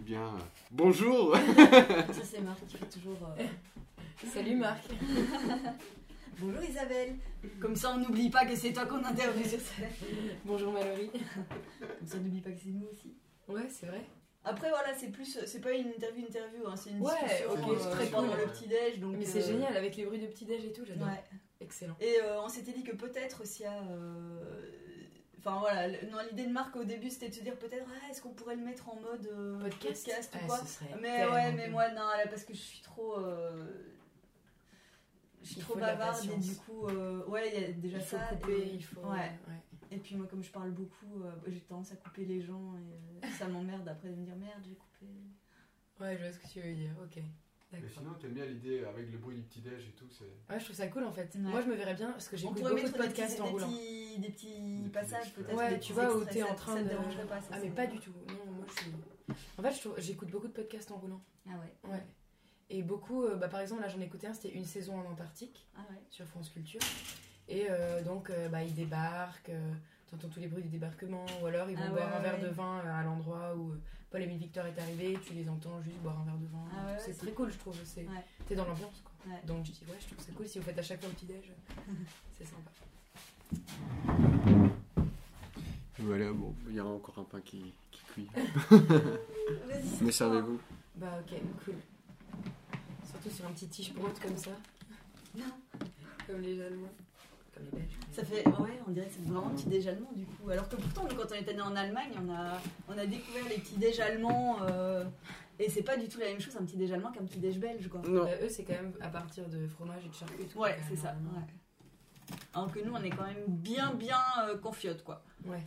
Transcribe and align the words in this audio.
Eh 0.00 0.02
bien, 0.02 0.22
euh, 0.22 0.38
bonjour 0.70 1.36
Ça, 1.56 2.24
c'est 2.24 2.40
Marc 2.40 2.66
qui 2.66 2.76
fait 2.78 2.86
toujours. 2.86 3.18
euh, 3.38 3.44
Salut 4.32 4.56
Marc. 4.56 4.82
Bonjour 6.38 6.62
Isabelle 6.62 7.16
Comme 7.60 7.76
ça, 7.76 7.90
on 7.94 7.98
n'oublie 7.98 8.30
pas 8.30 8.46
que 8.46 8.56
c'est 8.56 8.72
toi 8.72 8.86
qu'on 8.86 9.04
interviewe 9.04 9.46
sur 9.46 9.60
scène. 9.60 9.90
Bonjour 10.46 10.72
Mallory. 10.72 11.10
Comme 11.10 12.06
ça, 12.08 12.16
on 12.18 12.22
n'oublie 12.22 12.40
pas 12.40 12.50
que 12.50 12.58
c'est 12.62 12.70
nous 12.70 12.86
aussi. 12.90 13.12
Ouais, 13.46 13.68
c'est 13.68 13.86
vrai. 13.86 14.00
Après, 14.44 14.70
voilà, 14.70 14.94
c'est 14.96 15.08
plus. 15.08 15.38
C'est 15.44 15.60
pas 15.60 15.72
une 15.72 15.88
interview, 15.88 16.24
interview, 16.26 16.66
hein, 16.66 16.74
c'est 16.76 16.90
une 16.90 17.02
Ouais, 17.02 17.10
discussion 17.24 17.50
ok, 17.52 17.76
euh, 17.78 17.90
très 17.90 18.06
pendant 18.06 18.28
cool. 18.28 18.38
le 18.38 18.46
petit-déj. 18.52 19.00
Donc, 19.00 19.16
Mais 19.18 19.26
c'est 19.26 19.42
euh, 19.42 19.46
génial 19.48 19.76
avec 19.76 19.96
les 19.96 20.06
bruits 20.06 20.18
de 20.18 20.26
petit-déj 20.28 20.64
et 20.64 20.72
tout, 20.72 20.82
j'adore. 20.86 21.08
Ouais. 21.08 21.22
Excellent. 21.60 21.94
Et 22.00 22.16
euh, 22.22 22.40
on 22.42 22.48
s'était 22.48 22.72
dit 22.72 22.84
que 22.84 22.96
peut-être 22.96 23.46
s'il 23.46 23.64
y 23.66 23.68
a. 23.68 23.82
euh, 23.90 24.59
Enfin 25.40 25.58
voilà, 25.58 25.88
non, 26.10 26.18
l'idée 26.30 26.46
de 26.46 26.52
Marc 26.52 26.76
au 26.76 26.84
début 26.84 27.08
c'était 27.10 27.30
de 27.30 27.34
se 27.34 27.40
dire 27.42 27.58
peut-être 27.58 27.86
ah, 27.88 28.10
est-ce 28.10 28.20
qu'on 28.20 28.34
pourrait 28.34 28.56
le 28.56 28.62
mettre 28.64 28.88
en 28.90 28.96
mode 28.96 29.26
euh, 29.26 29.58
Podcast, 29.58 30.06
ou 30.06 30.38
Ouais, 30.38 30.46
quoi. 30.46 30.58
ce 30.58 30.66
serait 30.66 30.94
Mais 31.00 31.26
ouais, 31.26 31.52
mais 31.52 31.68
moi 31.70 31.88
non, 31.88 32.02
là 32.06 32.26
parce 32.28 32.44
que 32.44 32.52
je 32.52 32.58
suis 32.60 32.82
trop. 32.82 33.16
euh, 33.18 33.66
Je 35.42 35.46
suis 35.48 35.56
Il 35.60 35.62
trop 35.62 35.76
bavarde 35.78 36.22
et 36.24 36.36
du 36.36 36.54
coup, 36.56 36.86
euh, 36.88 37.24
ouais, 37.26 37.50
il 37.54 37.60
y 37.60 37.64
a 37.64 37.72
déjà 37.72 37.96
Il 37.98 38.04
faut 38.04 38.16
ça. 38.18 38.26
couper, 38.26 38.52
et, 38.58 38.74
il 38.74 38.84
faut. 38.84 39.00
Ouais. 39.00 39.32
et 39.90 39.96
puis 39.96 40.14
moi, 40.14 40.26
comme 40.28 40.42
je 40.42 40.50
parle 40.50 40.72
beaucoup, 40.72 41.22
euh, 41.24 41.32
j'ai 41.46 41.60
tendance 41.60 41.92
à 41.92 41.96
couper 41.96 42.26
les 42.26 42.42
gens 42.42 42.74
et 43.22 43.26
ça 43.38 43.48
m'emmerde 43.48 43.88
après 43.88 44.10
de 44.10 44.16
me 44.16 44.24
dire 44.26 44.36
merde, 44.36 44.60
j'ai 44.62 44.74
coupé. 44.74 45.06
Ouais, 46.00 46.16
je 46.18 46.22
vois 46.24 46.32
ce 46.32 46.38
que 46.38 46.48
tu 46.48 46.60
veux 46.60 46.74
dire, 46.74 46.92
ok. 47.02 47.22
Mais 47.72 47.88
sinon, 47.88 48.14
t'aimes 48.14 48.32
bien 48.34 48.46
l'idée 48.46 48.84
avec 48.84 49.10
le 49.12 49.18
bruit 49.18 49.36
du 49.36 49.42
petit-déj 49.42 49.88
et 49.88 49.92
tout, 49.92 50.08
c'est... 50.10 50.24
Ouais, 50.52 50.58
je 50.58 50.64
trouve 50.64 50.76
ça 50.76 50.88
cool 50.88 51.04
en 51.04 51.12
fait. 51.12 51.32
Ouais. 51.36 51.40
Moi, 51.40 51.60
je 51.60 51.66
me 51.66 51.74
verrais 51.74 51.94
bien 51.94 52.10
parce 52.10 52.28
que 52.28 52.36
pourrait 52.36 52.52
beaucoup 52.52 52.68
de 52.70 52.74
mettre 52.74 52.92
des 52.92 52.98
podcasts 52.98 53.30
petits, 53.32 53.40
en 53.42 53.44
des 53.44 53.50
roulant. 53.50 53.68
petits, 53.68 54.18
des 54.18 54.28
petits 54.30 54.78
Des 54.82 54.88
passages 54.90 55.32
petits 55.32 55.42
peut-être. 55.44 55.56
Ouais, 55.56 55.70
des 55.74 55.80
tu 55.80 55.92
vois, 55.92 56.16
où 56.16 56.24
t'es 56.24 56.42
en 56.42 56.54
train 56.54 56.72
ça 56.74 56.78
te 56.80 56.84
de. 56.84 56.88
dérangerait 56.88 57.26
pas, 57.26 57.40
ça, 57.40 57.48
Ah, 57.52 57.58
mais 57.62 57.70
pas 57.70 57.86
du 57.86 57.98
tout. 58.00 58.12
Non, 58.28 58.52
moi 58.52 58.64
je 58.68 58.80
suis. 58.82 58.90
En 59.58 59.62
fait, 59.62 59.72
je 59.72 59.80
trouve- 59.80 59.94
j'écoute 60.00 60.30
beaucoup 60.30 60.48
de 60.48 60.52
podcasts 60.52 60.90
en 60.90 60.96
roulant. 60.98 61.22
Ah 61.46 61.52
ouais. 61.84 61.90
Ouais. 61.90 62.02
Et 62.70 62.82
beaucoup, 62.82 63.24
euh, 63.24 63.36
bah, 63.36 63.48
par 63.48 63.60
exemple, 63.60 63.82
là 63.82 63.88
j'en 63.88 64.00
ai 64.00 64.04
écouté 64.04 64.26
un, 64.26 64.32
c'était 64.34 64.50
Une 64.50 64.64
saison 64.64 64.98
en 64.98 65.04
Antarctique 65.10 65.68
Ah 65.76 65.80
ouais. 65.90 65.98
sur 66.10 66.26
France 66.26 66.48
Culture. 66.50 66.80
Et 67.48 67.66
euh, 67.70 68.02
donc, 68.02 68.30
euh, 68.30 68.48
bah, 68.48 68.62
ils 68.64 68.74
débarquent, 68.74 69.48
euh, 69.50 69.72
t'entends 70.10 70.28
tous 70.28 70.40
les 70.40 70.48
bruits 70.48 70.62
du 70.62 70.68
débarquement, 70.68 71.24
ou 71.42 71.46
alors 71.46 71.68
ils 71.70 71.76
vont 71.76 71.82
Ah 71.86 71.92
ouais, 71.92 72.00
boire 72.00 72.16
un 72.16 72.20
verre 72.20 72.34
ouais. 72.40 72.48
de 72.48 72.48
vin 72.48 72.78
euh, 72.84 73.00
à 73.00 73.02
l'endroit 73.02 73.54
où 73.56 73.72
euh, 73.72 73.80
Paul-Émile 74.10 74.38
Victor 74.38 74.66
est 74.66 74.78
arrivé, 74.78 75.18
tu 75.24 75.34
les 75.34 75.48
entends 75.48 75.80
juste 75.82 75.98
boire 75.98 76.18
un 76.20 76.24
verre 76.24 76.38
de 76.38 76.46
vin. 76.46 76.64
Ah 76.72 76.86
ouais, 76.86 76.98
c'est 76.98 77.16
très 77.16 77.30
cool, 77.32 77.50
je 77.52 77.58
trouve. 77.58 77.76
C'est... 77.84 78.02
Ouais. 78.02 78.24
T'es 78.46 78.54
dans 78.54 78.64
l'ambiance, 78.66 79.02
quoi. 79.04 79.32
Ouais. 79.32 79.40
Donc 79.46 79.64
je 79.66 79.72
dis, 79.72 79.84
ouais, 79.88 79.96
je 80.00 80.06
trouve 80.06 80.24
ça 80.24 80.32
cool 80.32 80.46
si 80.48 80.58
vous 80.58 80.64
faites 80.64 80.78
à 80.78 80.82
chaque 80.82 81.00
fois 81.00 81.08
le 81.08 81.14
petit-déj. 81.14 81.52
c'est 82.38 82.44
sympa. 82.44 82.70
Voilà, 85.98 86.32
bon, 86.32 86.54
il 86.68 86.74
y 86.74 86.80
aura 86.80 86.90
encore 86.90 87.18
un 87.18 87.24
pain 87.24 87.40
qui, 87.42 87.72
qui 87.90 88.02
cuit. 88.04 88.28
Mais 90.00 90.10
servez-vous. 90.12 90.58
Bah, 90.96 91.20
ok, 91.20 91.38
cool. 91.64 91.74
Surtout 93.04 93.30
sur 93.30 93.46
un 93.46 93.50
petit 93.52 93.68
tige 93.68 93.92
brut 93.92 94.18
comme 94.20 94.36
ça. 94.36 94.50
Non. 95.36 95.44
Comme 96.26 96.40
les 96.40 96.60
Allemands. 96.62 96.88
Comme 97.60 97.78
les 97.78 97.84
Belges. 97.84 97.96
Ça 98.12 98.24
fait, 98.24 98.46
ouais, 98.46 98.80
on 98.86 98.90
dirait 98.90 99.06
que 99.06 99.12
c'est 99.14 99.22
vraiment 99.22 99.46
un 99.46 99.50
petit 99.50 99.68
déj 99.68 99.86
allemand 99.86 100.10
du 100.14 100.24
coup. 100.26 100.50
Alors 100.50 100.68
que 100.68 100.76
pourtant, 100.76 101.04
nous, 101.08 101.14
quand 101.16 101.30
on 101.30 101.34
était 101.40 101.54
né 101.54 101.60
en 101.62 101.76
Allemagne, 101.76 102.10
on 102.24 102.30
a, 102.32 102.58
on 102.88 102.98
a 102.98 103.06
découvert 103.06 103.44
les 103.48 103.56
petits 103.58 103.76
déj 103.78 104.00
allemands 104.00 104.58
euh, 104.62 105.04
et 105.58 105.68
c'est 105.70 105.82
pas 105.82 105.96
du 105.96 106.08
tout 106.08 106.18
la 106.18 106.26
même 106.26 106.40
chose 106.40 106.56
un 106.56 106.64
petit 106.64 106.76
déj 106.76 106.90
allemand 106.92 107.12
qu'un 107.12 107.24
petit 107.24 107.38
déj 107.38 107.58
belge 107.58 107.88
quoi. 107.88 108.00
Non. 108.06 108.24
Bah, 108.24 108.30
eux, 108.42 108.48
c'est 108.48 108.64
quand 108.64 108.72
même 108.74 108.92
à 109.00 109.08
partir 109.08 109.48
de 109.48 109.66
fromage 109.68 110.04
et 110.04 110.08
de 110.08 110.14
charcuterie. 110.14 110.58
Ouais, 110.58 110.76
quand 110.78 110.84
c'est 110.88 110.96
ça. 110.96 111.10
Ouais. 111.34 112.36
Alors 112.54 112.72
que 112.72 112.80
nous, 112.80 112.92
on 112.92 113.02
est 113.02 113.10
quand 113.10 113.24
même 113.26 113.44
bien, 113.48 113.92
bien 113.94 114.18
euh, 114.48 114.56
confiote 114.58 115.02
quoi. 115.04 115.22
Ouais. 115.46 115.66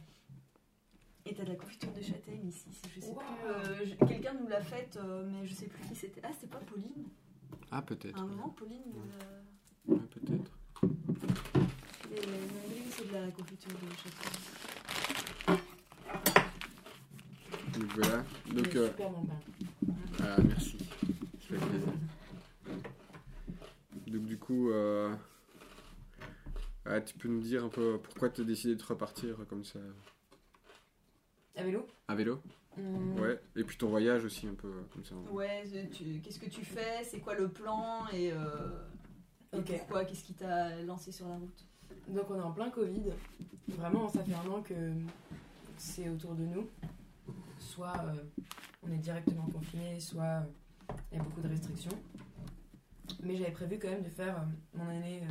Et 1.25 1.33
t'as 1.33 1.43
de 1.43 1.49
la 1.49 1.55
confiture 1.55 1.91
de 1.93 2.01
châtaigne 2.01 2.45
ici. 2.47 2.65
c'est- 2.71 2.89
Je 2.95 2.99
sais 2.99 3.07
Wow. 3.11 3.19
plus. 3.19 3.47
euh, 3.49 3.85
je- 3.85 4.05
Quelqu'un 4.05 4.33
nous 4.33 4.47
l'a 4.47 4.59
faite, 4.61 4.97
euh, 5.01 5.23
mais 5.25 5.45
je 5.45 5.53
sais 5.53 5.67
plus 5.67 5.81
qui 5.87 5.95
c'était. 5.95 6.19
Ah, 6.23 6.29
c'était 6.33 6.47
pas 6.47 6.57
Pauline? 6.59 7.05
Ah, 7.71 7.77
À 7.77 7.81
peut-être. 7.81 8.19
un 8.19 8.25
moment, 8.25 8.49
Pauline 8.49 8.81
nous 8.93 9.01
l'a. 9.03 9.25
Ouais. 12.25 12.31
Les- 12.69 12.91
C'est 12.91 13.07
de 13.07 13.13
la 13.13 13.31
confiture 13.31 13.71
de 13.71 13.87
châtaigne. 13.97 15.59
Donc 17.73 17.91
voilà. 17.95 18.23
Il 18.47 18.53
Donc, 18.55 18.75
euh, 18.75 18.87
super 18.89 19.09
bon 19.09 19.25
pain. 19.25 19.39
ah, 20.23 20.37
merci. 20.47 20.77
Ça 20.77 21.47
fait 21.47 21.55
plaisir. 21.57 21.93
Donc 24.07 24.25
du 24.25 24.37
coup, 24.37 24.69
euh, 24.71 25.13
ah, 26.85 27.01
tu 27.01 27.15
peux 27.15 27.27
nous 27.29 27.41
dire 27.41 27.63
un 27.63 27.69
peu 27.69 27.99
pourquoi 28.01 28.29
tu 28.29 28.41
as 28.41 28.43
décidé 28.43 28.75
de 28.75 28.83
repartir 28.83 29.37
comme 29.49 29.63
ça? 29.63 29.79
À 31.55 31.63
vélo? 31.63 31.87
À 32.07 32.15
vélo? 32.15 32.41
Hum, 32.77 33.19
Ouais. 33.19 33.39
Et 33.55 33.63
puis 33.63 33.77
ton 33.77 33.89
voyage 33.89 34.23
aussi 34.25 34.47
un 34.47 34.53
peu 34.55 34.71
comme 34.93 35.03
ça. 35.05 35.15
Ouais, 35.31 35.63
euh, 35.73 35.85
tu- 35.91 36.19
qu'est-ce 36.21 36.39
que 36.39 36.49
tu 36.49 36.63
fais? 36.65 37.03
C'est 37.03 37.19
quoi 37.19 37.33
le 37.35 37.49
plan? 37.49 38.07
Et, 38.11 38.31
euh, 38.31 38.37
et 39.51 39.57
Ok. 39.57 39.65
pourquoi? 39.79 40.05
Qu'est-ce 40.05 40.23
qui 40.23 40.33
t'a 40.33 40.75
lancé 40.83 41.11
sur 41.11 41.27
la 41.27 41.35
route? 41.35 41.65
Donc 42.07 42.29
on 42.29 42.35
est 42.35 42.41
en 42.41 42.51
plein 42.51 42.69
Covid. 42.69 43.03
Vraiment, 43.69 44.09
ça 44.09 44.23
fait 44.23 44.33
un 44.33 44.51
an 44.51 44.61
que 44.61 44.75
c'est 45.77 46.09
autour 46.09 46.35
de 46.35 46.43
nous. 46.43 46.67
Soit 47.59 47.93
euh, 48.05 48.13
on 48.85 48.91
est 48.91 48.97
directement 48.97 49.45
confiné, 49.45 49.99
soit 49.99 50.23
euh, 50.23 50.41
il 51.11 51.17
y 51.17 51.21
a 51.21 51.23
beaucoup 51.23 51.41
de 51.41 51.47
restrictions. 51.47 51.97
Mais 53.23 53.35
j'avais 53.37 53.51
prévu 53.51 53.79
quand 53.79 53.89
même 53.89 54.03
de 54.03 54.09
faire 54.09 54.35
euh, 54.37 54.77
mon 54.77 54.89
année 54.89 55.21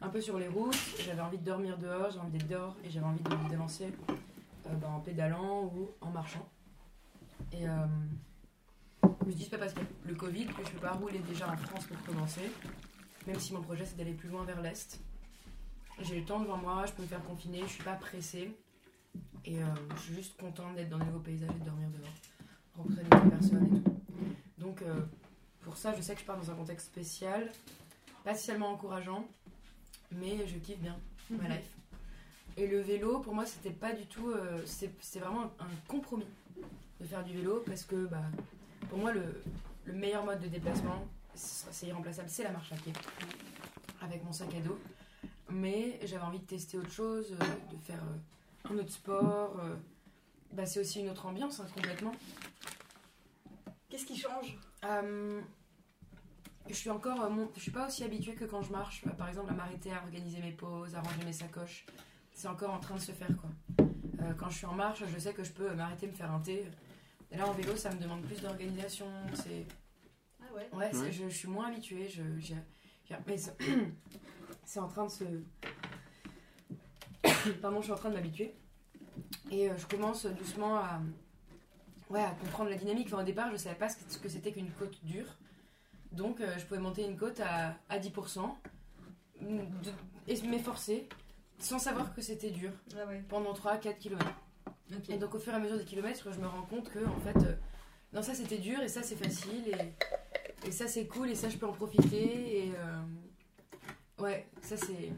un 0.00 0.08
peu 0.08 0.20
sur 0.20 0.38
les 0.38 0.48
routes. 0.48 0.76
J'avais 1.04 1.20
envie 1.20 1.38
de 1.38 1.44
dormir 1.44 1.76
dehors, 1.76 2.10
j'avais 2.10 2.24
envie 2.24 2.38
d'être 2.38 2.48
dehors 2.48 2.76
et 2.84 2.90
j'avais 2.90 3.06
envie 3.06 3.22
de 3.22 3.34
me 3.34 3.48
délancer 3.48 3.92
bah, 4.64 4.88
en 4.88 5.00
pédalant 5.00 5.64
ou 5.64 5.90
en 6.00 6.10
marchant. 6.10 6.48
Et 7.52 7.64
je 7.64 9.26
me 9.26 9.32
dis, 9.32 9.44
c'est 9.44 9.50
pas 9.50 9.58
parce 9.58 9.74
que 9.74 9.80
le 10.06 10.14
Covid 10.14 10.46
que 10.46 10.64
je 10.64 10.70
peux 10.72 10.80
pas 10.80 10.92
rouler 10.92 11.20
déjà 11.20 11.50
en 11.50 11.56
France 11.56 11.86
pour 11.86 12.00
commencer. 12.02 12.50
Même 13.26 13.38
si 13.38 13.54
mon 13.54 13.62
projet 13.62 13.86
c'est 13.86 13.96
d'aller 13.96 14.12
plus 14.14 14.28
loin 14.28 14.44
vers 14.44 14.60
l'Est. 14.60 15.00
J'ai 16.00 16.20
le 16.20 16.24
temps 16.26 16.40
devant 16.40 16.56
moi, 16.56 16.84
je 16.86 16.92
peux 16.92 17.02
me 17.02 17.06
faire 17.08 17.22
confiner, 17.24 17.62
je 17.62 17.72
suis 17.72 17.82
pas 17.84 17.94
pressée. 17.94 18.50
Et 19.44 19.62
euh, 19.62 19.66
je 19.96 20.00
suis 20.00 20.14
juste 20.14 20.36
contente 20.40 20.74
d'être 20.74 20.88
dans 20.88 20.98
des 20.98 21.04
nouveaux 21.04 21.18
paysages 21.20 21.50
et 21.50 21.60
de 21.60 21.64
dormir 21.64 21.88
dehors. 21.90 22.12
Rencontrer 22.76 23.04
de 23.04 23.14
nouvelles 23.14 23.30
personnes 23.30 23.66
et 23.76 23.80
tout. 23.80 23.96
Donc 24.58 24.82
euh, 24.82 25.00
pour 25.62 25.76
ça, 25.76 25.94
je 25.94 26.02
sais 26.02 26.14
que 26.14 26.20
je 26.20 26.24
pars 26.26 26.36
dans 26.38 26.50
un 26.50 26.54
contexte 26.54 26.86
spécial, 26.86 27.52
pas 28.24 28.34
spécialement 28.34 28.70
encourageant, 28.70 29.26
mais 30.12 30.46
je 30.46 30.58
kiffe 30.58 30.78
bien 30.78 30.96
ma 31.30 31.48
life. 31.48 31.70
Et 32.56 32.66
le 32.66 32.80
vélo, 32.80 33.20
pour 33.20 33.34
moi, 33.34 33.46
c'était 33.46 33.70
pas 33.70 33.92
du 33.92 34.06
tout. 34.06 34.30
euh, 34.30 34.62
c'est 34.66 35.18
vraiment 35.18 35.52
un 35.60 35.68
compromis 35.88 36.26
de 37.00 37.06
faire 37.06 37.22
du 37.24 37.34
vélo 37.34 37.62
parce 37.66 37.84
que 37.84 38.06
bah, 38.06 38.22
pour 38.88 38.98
moi, 38.98 39.12
le, 39.12 39.42
le 39.84 39.92
meilleur 39.92 40.24
mode 40.24 40.40
de 40.40 40.48
déplacement, 40.48 41.06
c'est 41.34 41.86
irremplaçable, 41.86 42.28
c'est 42.30 42.44
la 42.44 42.50
marche 42.50 42.72
à 42.72 42.76
pied 42.76 42.92
avec 44.00 44.24
mon 44.24 44.32
sac 44.32 44.54
à 44.54 44.60
dos. 44.60 44.78
Mais 45.54 46.00
j'avais 46.04 46.24
envie 46.24 46.40
de 46.40 46.44
tester 46.46 46.76
autre 46.76 46.90
chose, 46.90 47.30
euh, 47.32 47.44
de 47.72 47.78
faire 47.80 48.02
euh, 48.02 48.72
un 48.74 48.78
autre 48.78 48.90
sport. 48.90 49.56
euh, 49.60 49.76
bah, 50.52 50.66
c'est 50.66 50.80
aussi 50.80 50.98
une 51.00 51.08
autre 51.10 51.26
ambiance 51.26 51.60
hein, 51.60 51.66
complètement. 51.72 52.12
Qu'est-ce 53.88 54.04
qui 54.04 54.16
change? 54.18 54.58
Euh, 54.84 55.40
je 56.68 56.74
suis 56.74 56.90
encore, 56.90 57.22
euh, 57.22 57.30
mon- 57.30 57.48
je 57.54 57.60
suis 57.60 57.70
pas 57.70 57.86
aussi 57.86 58.02
habituée 58.02 58.34
que 58.34 58.44
quand 58.44 58.62
je 58.62 58.72
marche. 58.72 59.04
Euh, 59.06 59.10
Par 59.10 59.28
exemple, 59.28 59.50
à 59.52 59.54
m'arrêter 59.54 59.92
à 59.92 60.02
organiser 60.02 60.40
mes 60.40 60.50
pauses, 60.50 60.96
à 60.96 61.00
ranger 61.00 61.24
mes 61.24 61.32
sacoches. 61.32 61.86
C'est 62.32 62.48
encore 62.48 62.72
en 62.74 62.80
train 62.80 62.96
de 62.96 63.00
se 63.00 63.12
faire 63.12 63.30
quoi. 63.36 63.50
Euh, 64.22 64.32
quand 64.36 64.50
je 64.50 64.56
suis 64.56 64.66
en 64.66 64.74
marche, 64.74 65.04
je 65.06 65.18
sais 65.20 65.32
que 65.32 65.44
je 65.44 65.52
peux 65.52 65.72
m'arrêter, 65.74 66.08
me 66.08 66.12
faire 66.14 66.32
un 66.32 66.40
thé. 66.40 66.64
Et 67.30 67.36
là, 67.36 67.46
en 67.46 67.52
vélo, 67.52 67.76
ça 67.76 67.90
me 67.94 68.00
demande 68.00 68.22
plus 68.22 68.40
d'organisation. 68.42 69.06
C'est 69.34 69.66
Ah 70.42 70.52
ouais? 70.52 70.68
Ouais. 70.72 71.12
Je, 71.12 71.22
je 71.28 71.28
suis 71.28 71.48
moins 71.48 71.68
habituée. 71.68 72.08
Je, 72.08 72.22
mais 73.28 73.36
c'est 74.64 74.80
en 74.80 74.88
train 74.88 75.06
de 75.06 75.10
se. 75.10 75.24
Pardon, 77.62 77.78
je 77.78 77.84
suis 77.84 77.92
en 77.92 77.96
train 77.96 78.10
de 78.10 78.14
m'habituer. 78.14 78.54
Et 79.50 79.70
euh, 79.70 79.74
je 79.76 79.86
commence 79.86 80.26
doucement 80.26 80.76
à, 80.76 81.00
ouais, 82.10 82.22
à 82.22 82.30
comprendre 82.30 82.70
la 82.70 82.76
dynamique. 82.76 83.08
Enfin, 83.12 83.22
au 83.22 83.26
départ, 83.26 83.50
je 83.50 83.56
savais 83.56 83.74
pas 83.76 83.88
ce 83.88 84.18
que, 84.18 84.28
c'était 84.28 84.52
qu'une 84.52 84.70
côte 84.72 84.98
dure. 85.04 85.26
Donc, 86.12 86.40
euh, 86.40 86.54
je 86.58 86.64
pouvais 86.64 86.80
monter 86.80 87.04
une 87.04 87.16
côte 87.16 87.40
à, 87.40 87.76
à 87.88 87.98
10% 87.98 88.56
de- 89.40 89.90
et 90.28 90.40
m'efforcer 90.42 91.08
sans 91.58 91.78
savoir 91.78 92.14
que 92.14 92.22
c'était 92.22 92.50
dur 92.50 92.70
Ah 92.96 93.06
ouais. 93.06 93.22
pendant 93.28 93.52
3-4 93.52 93.98
km. 93.98 94.24
Et 95.08 95.18
donc 95.18 95.34
au 95.34 95.38
fur 95.38 95.52
et 95.52 95.56
à 95.56 95.58
mesure 95.58 95.76
des 95.78 95.84
kilomètres, 95.84 96.30
je 96.32 96.38
me 96.38 96.46
rends 96.46 96.62
compte 96.62 96.88
que 96.90 97.04
en 97.04 97.18
fait, 97.20 97.36
euh, 97.46 97.54
non 98.12 98.22
ça 98.22 98.34
c'était 98.34 98.58
dur 98.58 98.80
et 98.80 98.88
ça 98.88 99.02
c'est 99.02 99.16
facile 99.16 99.68
et, 99.68 100.68
et 100.68 100.70
ça 100.70 100.86
c'est 100.86 101.06
cool 101.06 101.30
et 101.30 101.34
ça 101.34 101.48
je 101.48 101.56
peux 101.56 101.66
en 101.66 101.72
profiter 101.72 102.66
et 102.66 102.72
euh, 102.76 103.00
ouais 104.18 104.46
ça 104.62 104.76
c'est 104.76 105.12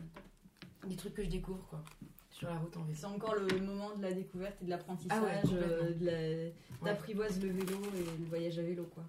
des 0.86 0.96
trucs 0.96 1.14
que 1.14 1.22
je 1.24 1.28
découvre 1.30 1.64
quoi 1.68 1.82
sur 2.30 2.48
la 2.48 2.56
route 2.58 2.76
en 2.76 2.82
vélo. 2.82 2.94
C'est 2.98 3.06
encore 3.06 3.34
le 3.34 3.58
moment 3.60 3.94
de 3.96 4.02
la 4.02 4.12
découverte 4.12 4.56
et 4.60 4.66
de 4.66 4.70
l'apprentissage. 4.70 5.18
Ah 5.22 5.24
ouais, 5.24 5.40
euh, 5.54 5.94
de 5.94 6.04
la- 6.04 6.50
T'apprivoises 6.84 7.40
le 7.42 7.48
vélo 7.48 7.78
et 7.96 8.18
le 8.20 8.26
voyage 8.26 8.58
à 8.58 8.62
vélo 8.62 8.84
quoi. 8.94 9.04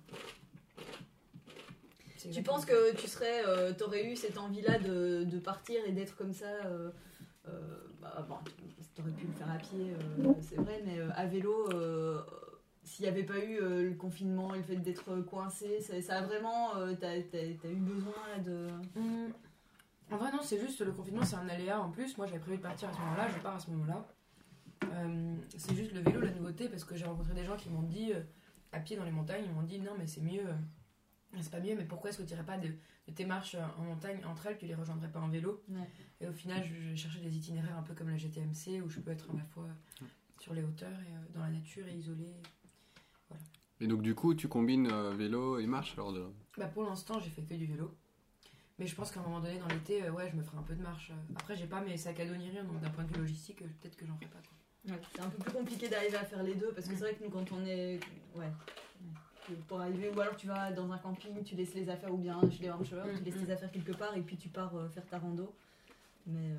C'est 2.18 2.30
Tu 2.32 2.42
penses 2.42 2.66
que 2.66 2.96
tu 2.96 3.08
serais, 3.08 3.46
euh, 3.46 3.74
t'aurais 3.74 4.10
eu 4.12 4.16
cette 4.16 4.38
envie-là 4.38 4.80
de, 4.80 5.24
de 5.26 5.40
partir 5.40 5.78
et 5.86 5.92
d'être 5.92 6.16
comme 6.16 6.34
ça 6.34 6.46
euh, 6.66 6.90
euh, 7.48 7.52
bah, 8.02 8.26
bon, 8.28 8.36
T'aurais 8.96 9.12
pu 9.12 9.28
le 9.28 9.34
faire 9.34 9.52
à 9.52 9.58
pied, 9.58 9.92
euh, 9.94 10.34
c'est 10.42 10.56
vrai, 10.56 10.82
mais 10.84 10.98
euh, 10.98 11.10
à 11.14 11.28
vélo, 11.28 11.70
euh, 11.74 12.20
si 12.84 12.96
s'il 12.96 13.04
n'y 13.06 13.10
avait 13.12 13.22
pas 13.24 13.38
eu 13.38 13.60
euh, 13.62 13.90
le 13.90 13.94
confinement 13.94 14.56
et 14.56 14.58
le 14.58 14.64
fait 14.64 14.78
d'être 14.78 15.18
coincé, 15.30 15.82
ça, 15.82 16.02
ça 16.02 16.18
a 16.18 16.22
vraiment. 16.24 16.76
euh, 16.78 16.94
t'as, 17.00 17.22
t'as- 17.22 17.54
t'as 17.62 17.70
eu 17.70 17.76
besoin 17.76 18.14
là, 18.36 18.40
de. 18.42 18.68
Hum, 18.96 19.32
En 20.12 20.18
vrai, 20.18 20.32
non, 20.32 20.40
c'est 20.42 20.60
juste 20.60 20.80
le 20.82 20.92
confinement, 20.92 21.24
c'est 21.24 21.36
un 21.36 21.50
aléa 21.50 21.82
en 21.82 21.90
plus. 21.92 22.18
Moi, 22.18 22.28
j'avais 22.28 22.40
prévu 22.40 22.58
de 22.58 22.64
partir 22.64 22.90
à 22.90 22.94
ce 22.94 23.00
moment-là, 23.00 23.28
je 23.30 23.40
pars 23.40 23.56
à 23.56 23.60
ce 23.60 23.70
moment-là. 23.72 24.08
Euh, 24.94 25.36
c'est 25.58 25.76
juste 25.76 25.92
le 25.94 26.00
vélo, 26.02 26.22
la 26.22 26.32
nouveauté, 26.32 26.70
parce 26.70 26.84
que 26.86 26.96
j'ai 26.96 27.06
rencontré 27.06 27.34
des 27.34 27.44
gens 27.44 27.58
qui 27.58 27.70
m'ont 27.70 27.82
dit, 27.84 28.14
euh, 28.14 28.22
à 28.72 28.80
pied 28.80 28.96
dans 28.96 29.04
les 29.04 29.12
montagnes, 29.12 29.44
ils 29.46 29.52
m'ont 29.52 29.64
dit 29.64 29.80
non, 29.80 29.92
mais 29.98 30.08
c'est 30.08 30.22
mieux. 30.22 30.48
euh, 30.48 30.54
c'est 31.42 31.52
pas 31.52 31.60
mieux, 31.60 31.76
mais 31.76 31.84
pourquoi 31.84 32.10
est-ce 32.10 32.20
que 32.20 32.24
tu 32.24 32.34
irais 32.34 32.46
pas 32.46 32.58
de, 32.58 32.68
de 32.70 33.12
tes 33.14 33.26
marches 33.26 33.56
en 33.78 33.84
montagne 33.84 34.20
entre 34.26 34.48
elles, 34.48 34.58
tu 34.58 34.66
les 34.66 34.76
rejoindrais 34.76 35.10
pas 35.12 35.20
en 35.20 35.28
vélo 35.28 35.62
Ouais. 35.70 35.90
Et 36.22 36.28
au 36.28 36.32
final, 36.32 36.64
je, 36.64 36.74
je 36.92 36.96
cherchais 36.96 37.20
des 37.20 37.36
itinéraires 37.36 37.78
un 37.78 37.84
peu 37.84 37.94
comme 37.94 38.10
la 38.10 38.18
GTMC, 38.18 38.82
où 38.84 38.90
je 38.90 39.02
peux 39.02 39.12
être 39.12 39.30
à 39.32 39.38
la 39.38 39.44
fois 39.44 39.68
sur 40.40 40.54
les 40.54 40.64
hauteurs 40.64 40.90
et 40.90 41.12
euh, 41.14 41.20
dans 41.36 41.42
la 41.42 41.50
nature 41.50 41.86
et 41.88 41.94
isolé. 41.96 42.34
Et 43.80 43.88
donc, 43.88 44.02
du 44.02 44.16
coup, 44.16 44.34
tu 44.34 44.48
combines 44.48 44.88
euh, 44.92 45.12
vélo 45.12 45.60
et 45.60 45.68
marche 45.68 45.94
alors 45.94 46.14
de... 46.14 46.26
Bah 46.58 46.68
pour 46.68 46.84
l'instant, 46.84 47.20
j'ai 47.20 47.30
fait 47.30 47.44
que 47.44 47.54
du 47.54 47.66
vélo. 47.68 47.96
Mais 48.80 48.86
je 48.86 48.96
pense 48.96 49.12
qu'à 49.12 49.20
un 49.20 49.24
moment 49.24 49.40
donné, 49.40 49.58
dans 49.58 49.68
l'été, 49.68 50.04
euh, 50.04 50.12
ouais, 50.12 50.30
je 50.32 50.36
me 50.36 50.44
ferai 50.44 50.58
un 50.58 50.62
peu 50.64 50.76
de 50.76 50.82
marche. 50.84 51.12
Après, 51.36 51.56
j'ai 51.56 51.66
pas 51.66 51.82
mes 51.82 51.98
sacs 51.98 52.20
à 52.20 52.26
dos 52.26 52.36
ni 52.36 52.50
rien, 52.50 52.64
donc 52.64 52.80
d'un 52.80 52.90
point 52.92 53.04
de 53.04 53.10
vue 53.14 53.20
logistique, 53.22 53.62
euh, 53.64 53.68
peut-être 53.82 53.96
que 53.98 54.06
j'en 54.06 54.16
ferai 54.18 54.28
pas. 54.28 54.40
quoi. 54.40 54.94
Ouais, 54.96 55.02
c'est 55.16 55.22
un 55.22 55.30
peu 55.30 55.38
plus 55.40 55.52
compliqué 55.52 55.90
d'arriver 55.90 56.16
à 56.18 56.24
faire 56.26 56.44
les 56.44 56.54
deux 56.56 56.72
parce 56.74 56.88
que 56.88 56.94
c'est 56.94 57.02
vrai 57.02 57.16
que 57.16 57.24
nous, 57.24 57.30
quand 57.32 57.52
on 57.52 57.66
est. 57.66 58.00
Ouais. 58.36 58.52
Pour 59.70 59.80
arriver, 59.80 60.10
ou 60.10 60.20
alors 60.20 60.36
tu 60.36 60.46
vas 60.48 60.72
dans 60.74 60.92
un 60.92 60.98
camping, 60.98 61.42
tu 61.44 61.56
laisses 61.56 61.74
les 61.74 61.90
affaires, 61.90 62.14
ou 62.14 62.18
bien 62.18 62.40
chez 62.52 62.64
les 62.64 62.70
marcheurs, 62.70 63.06
tu 63.18 63.24
laisses 63.24 63.46
tes 63.46 63.52
affaires 63.52 63.72
quelque 63.72 63.94
part 63.94 64.16
et 64.16 64.22
puis 64.22 64.36
tu 64.38 64.50
pars 64.50 64.76
euh, 64.76 64.90
faire 64.90 65.06
ta 65.08 65.18
rando. 65.20 65.56
Mais. 66.26 66.52
euh, 66.52 66.58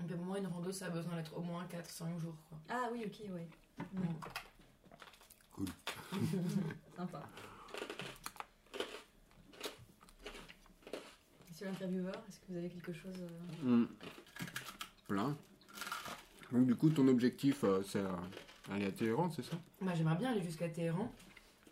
Donc 0.00 0.08
pour 0.16 0.24
moi, 0.26 0.38
une 0.38 0.48
rando, 0.48 0.70
ça 0.72 0.86
a 0.86 0.90
besoin 0.90 1.14
d'être 1.16 1.36
au 1.36 1.42
moins 1.42 1.64
4-5 1.66 2.18
jours. 2.18 2.34
Quoi. 2.48 2.58
Ah 2.68 2.88
oui, 2.92 3.04
ok, 3.06 3.32
ouais. 3.32 3.48
Cool. 5.52 5.66
Sympa. 6.96 7.22
Monsieur 11.74 11.86
l'intervieweur, 11.86 12.24
est-ce 12.28 12.38
que 12.38 12.44
vous 12.50 12.56
avez 12.56 12.68
quelque 12.68 12.92
chose 12.92 13.16
euh, 13.20 13.64
Hmm. 13.64 13.86
Plein. 15.08 15.36
Donc, 16.52 16.66
du 16.66 16.76
coup, 16.76 16.88
ton 16.90 17.08
objectif, 17.08 17.64
euh, 17.64 17.82
c'est 17.82 17.98
euh, 17.98 18.08
aller 18.70 18.86
à 18.86 18.92
Téhéran, 18.92 19.28
c'est 19.30 19.42
ça? 19.42 19.56
Bah, 19.80 19.92
J'aimerais 19.94 20.14
bien 20.16 20.30
aller 20.30 20.42
jusqu'à 20.42 20.68
Téhéran. 20.68 21.10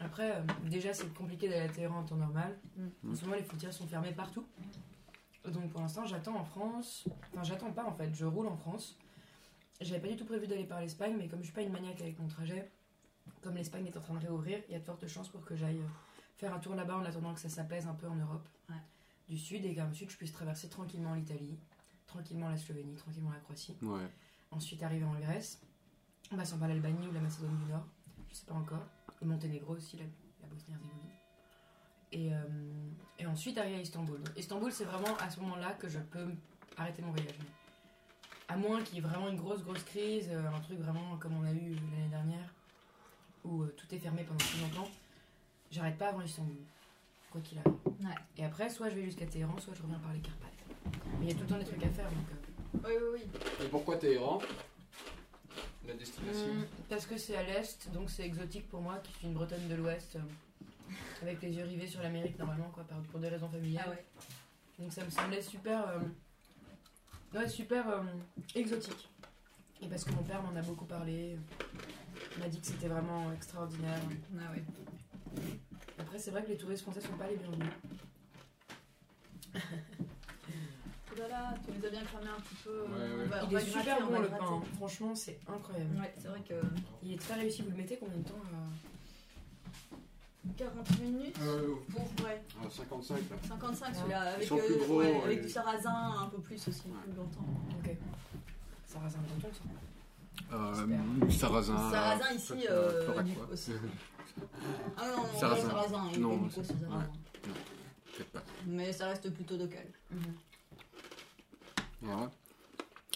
Après, 0.00 0.32
euh, 0.32 0.42
déjà, 0.68 0.92
c'est 0.92 1.12
compliqué 1.14 1.48
d'aller 1.48 1.62
à 1.62 1.68
Téhéran 1.68 2.00
en 2.00 2.04
temps 2.04 2.16
normal. 2.16 2.58
Mm. 2.76 3.12
En 3.12 3.14
ce 3.14 3.24
moment, 3.24 3.36
les 3.36 3.44
frontières 3.44 3.72
sont 3.72 3.86
fermées 3.86 4.12
partout. 4.12 4.44
Donc 5.44 5.70
pour 5.70 5.80
l'instant, 5.80 6.04
j'attends 6.04 6.36
en 6.36 6.44
France. 6.44 7.04
Enfin, 7.32 7.42
j'attends 7.42 7.72
pas 7.72 7.84
en 7.84 7.92
fait, 7.92 8.14
je 8.14 8.24
roule 8.24 8.46
en 8.46 8.56
France. 8.56 8.96
J'avais 9.80 10.00
pas 10.00 10.08
du 10.08 10.16
tout 10.16 10.24
prévu 10.24 10.46
d'aller 10.46 10.64
par 10.64 10.80
l'Espagne, 10.80 11.16
mais 11.18 11.26
comme 11.26 11.40
je 11.40 11.46
suis 11.46 11.52
pas 11.54 11.62
une 11.62 11.72
maniaque 11.72 12.00
avec 12.00 12.16
mon 12.20 12.28
trajet, 12.28 12.70
comme 13.42 13.56
l'Espagne 13.56 13.86
est 13.86 13.96
en 13.96 14.00
train 14.00 14.14
de 14.14 14.20
réouvrir, 14.20 14.60
il 14.68 14.72
y 14.72 14.76
a 14.76 14.78
de 14.78 14.84
fortes 14.84 15.06
chances 15.08 15.28
pour 15.28 15.44
que 15.44 15.56
j'aille 15.56 15.80
faire 16.36 16.54
un 16.54 16.60
tour 16.60 16.76
là-bas 16.76 16.96
en 16.96 17.04
attendant 17.04 17.34
que 17.34 17.40
ça 17.40 17.48
s'apaise 17.48 17.88
un 17.88 17.94
peu 17.94 18.06
en 18.06 18.14
Europe 18.14 18.48
Ouais. 18.68 18.76
Du 19.32 19.38
Sud 19.38 19.64
et 19.64 19.74
qu'ensuite 19.74 20.10
je 20.10 20.16
puisse 20.16 20.32
traverser 20.32 20.68
tranquillement 20.68 21.14
l'Italie, 21.14 21.58
tranquillement 22.06 22.50
la 22.50 22.58
Slovénie, 22.58 22.94
tranquillement 22.96 23.30
la 23.30 23.38
Croatie. 23.38 23.74
Ouais. 23.80 24.06
Ensuite 24.50 24.82
arriver 24.82 25.06
en 25.06 25.14
Grèce, 25.14 25.58
on 26.30 26.36
va 26.36 26.44
s'en 26.44 26.58
pas 26.58 26.68
l'Albanie 26.68 27.08
ou 27.08 27.12
la 27.12 27.20
Macédoine 27.20 27.56
du 27.56 27.72
Nord, 27.72 27.86
je 28.28 28.34
sais 28.34 28.44
pas 28.44 28.54
encore. 28.54 28.84
Le 29.22 29.26
Monténégro 29.26 29.74
aussi, 29.74 29.96
la, 29.96 30.04
la 30.42 30.48
Bosnie-Herzégovine. 30.48 31.10
Et, 32.12 32.34
euh, 32.34 32.90
et 33.18 33.26
ensuite 33.26 33.56
arriver 33.56 33.76
à 33.76 33.80
Istanbul. 33.80 34.22
Donc, 34.22 34.36
Istanbul, 34.36 34.70
c'est 34.70 34.84
vraiment 34.84 35.16
à 35.16 35.30
ce 35.30 35.40
moment-là 35.40 35.72
que 35.74 35.88
je 35.88 35.98
peux 35.98 36.34
arrêter 36.76 37.00
mon 37.00 37.12
voyage. 37.12 37.38
À 38.48 38.56
moins 38.58 38.82
qu'il 38.82 38.96
y 38.96 38.98
ait 38.98 39.08
vraiment 39.08 39.30
une 39.30 39.38
grosse, 39.38 39.62
grosse 39.62 39.82
crise, 39.84 40.28
euh, 40.30 40.46
un 40.46 40.60
truc 40.60 40.78
vraiment 40.78 41.16
comme 41.16 41.38
on 41.38 41.44
a 41.44 41.52
eu 41.52 41.74
l'année 41.92 42.10
dernière, 42.10 42.52
où 43.44 43.62
euh, 43.62 43.74
tout 43.78 43.94
est 43.94 43.98
fermé 43.98 44.24
pendant 44.24 44.44
plus 44.44 44.60
longtemps, 44.60 44.90
j'arrête 45.70 45.96
pas 45.96 46.08
avant 46.10 46.20
Istanbul, 46.20 46.60
quoi 47.30 47.40
qu'il 47.40 47.58
arrive. 47.60 47.81
Ouais. 48.02 48.14
Et 48.38 48.44
après, 48.44 48.68
soit 48.68 48.88
je 48.90 48.96
vais 48.96 49.04
jusqu'à 49.04 49.26
Téhéran, 49.26 49.56
soit 49.58 49.74
je 49.74 49.82
reviens 49.82 49.98
par 49.98 50.12
les 50.12 50.20
Carpates. 50.20 50.50
Mais 51.20 51.26
il 51.26 51.28
y 51.28 51.30
a 51.30 51.34
tout 51.34 51.42
le 51.42 51.46
temps 51.48 51.58
des 51.58 51.64
trucs 51.64 51.84
à 51.84 51.88
faire, 51.90 52.08
donc... 52.10 52.84
euh, 52.84 52.88
Oui, 52.88 52.92
oui, 53.00 53.20
oui. 53.34 53.40
Et 53.64 53.68
pourquoi 53.68 53.96
Téhéran? 53.96 54.40
La 55.86 55.94
destination 55.94 56.50
Hum, 56.50 56.66
parce 56.88 57.06
que 57.06 57.16
c'est 57.16 57.36
à 57.36 57.42
l'est, 57.42 57.90
donc 57.92 58.08
c'est 58.10 58.24
exotique 58.24 58.68
pour 58.68 58.80
moi, 58.80 58.98
qui 59.02 59.12
suis 59.12 59.26
une 59.26 59.34
bretonne 59.34 59.66
de 59.68 59.74
l'ouest, 59.74 60.16
euh, 60.16 60.92
avec 61.22 61.42
les 61.42 61.50
yeux 61.52 61.64
rivés 61.64 61.86
sur 61.86 62.02
l'Amérique 62.02 62.38
normalement, 62.38 62.70
quoi, 62.72 62.84
par- 62.84 62.98
pour 63.02 63.18
des 63.20 63.28
raisons 63.28 63.48
familiales. 63.48 63.84
Ah 63.86 63.90
ouais. 63.90 64.04
Donc 64.78 64.92
ça 64.92 65.04
me 65.04 65.10
semblait 65.10 65.42
super, 65.42 65.86
euh, 65.88 67.38
ouais, 67.38 67.48
super 67.48 67.88
euh, 67.88 68.02
exotique. 68.54 69.08
Et 69.80 69.86
parce 69.86 70.04
que 70.04 70.12
mon 70.12 70.22
père 70.22 70.40
m'en 70.42 70.54
a 70.56 70.62
beaucoup 70.62 70.84
parlé, 70.84 71.36
il 72.36 72.40
m'a 72.42 72.48
dit 72.48 72.60
que 72.60 72.66
c'était 72.66 72.88
vraiment 72.88 73.32
extraordinaire. 73.32 73.98
Ah 74.40 74.52
ouais. 74.52 74.62
Après, 75.98 76.18
c'est 76.18 76.30
vrai 76.30 76.44
que 76.44 76.48
les 76.50 76.56
touristes 76.56 76.82
français 76.82 77.00
sont 77.00 77.16
pas 77.16 77.26
les 77.26 77.36
bienvenus. 77.36 77.68
Oh 81.14 81.18
là 81.20 81.28
là, 81.28 81.54
tu 81.62 81.70
nous 81.78 81.84
as 81.86 81.90
bien 81.90 82.02
cramé 82.04 82.26
un 82.26 82.40
petit 82.40 82.54
peu. 82.64 82.70
Ouais, 82.70 82.88
euh, 83.00 83.18
ouais. 83.18 83.24
on 83.26 83.28
va- 83.28 83.44
on 83.44 83.48
Il 83.48 83.52
va 83.54 83.60
est 83.60 83.64
super 83.66 83.98
on 84.00 84.06
bon 84.06 84.20
le 84.20 84.28
gratter. 84.28 84.44
pain, 84.44 84.62
franchement, 84.76 85.14
c'est 85.14 85.38
incroyable. 85.46 85.96
Ouais, 86.00 86.14
c'est 86.18 86.28
vrai 86.28 86.40
que 86.48 86.54
Il 87.02 87.12
est 87.12 87.18
très 87.20 87.34
réussi, 87.34 87.60
vous 87.62 87.70
le 87.70 87.76
mettez 87.76 87.98
combien 87.98 88.16
de 88.16 88.22
temps 88.24 88.40
euh 88.52 89.96
40 90.56 91.00
minutes. 91.00 91.36
Euh, 91.42 91.74
Pour, 91.90 92.02
ouais, 92.24 92.42
55 92.70 93.14
là. 93.30 93.36
55 93.46 93.94
celui-là, 93.94 94.20
avec, 94.22 94.50
euh, 94.52 94.84
gros, 94.86 94.98
ouais, 95.00 95.12
ouais. 95.12 95.22
avec 95.24 95.42
du 95.42 95.48
sarrasin 95.50 96.14
un 96.22 96.26
peu 96.28 96.38
plus 96.38 96.66
aussi, 96.68 96.82
plus 97.04 97.12
longtemps. 97.14 97.46
Ok. 97.78 97.96
Ça. 98.86 98.98
Euh, 100.52 101.30
sarrasin. 101.30 101.90
sarrasin 101.90 102.24
euh, 102.30 102.34
ici, 102.34 102.66
euh, 102.70 103.22
aussi. 103.52 103.72
Ah 104.96 105.08
non, 105.08 105.16
non, 105.24 105.38
Sarrasin. 105.38 105.68
sarrasin, 105.68 106.10
Non, 106.18 106.48
Mais 108.66 108.92
ça 108.92 109.08
reste 109.08 109.30
plutôt 109.30 109.56
local. 109.56 109.86
Mhm. 110.10 110.34
Ouais. 112.02 112.28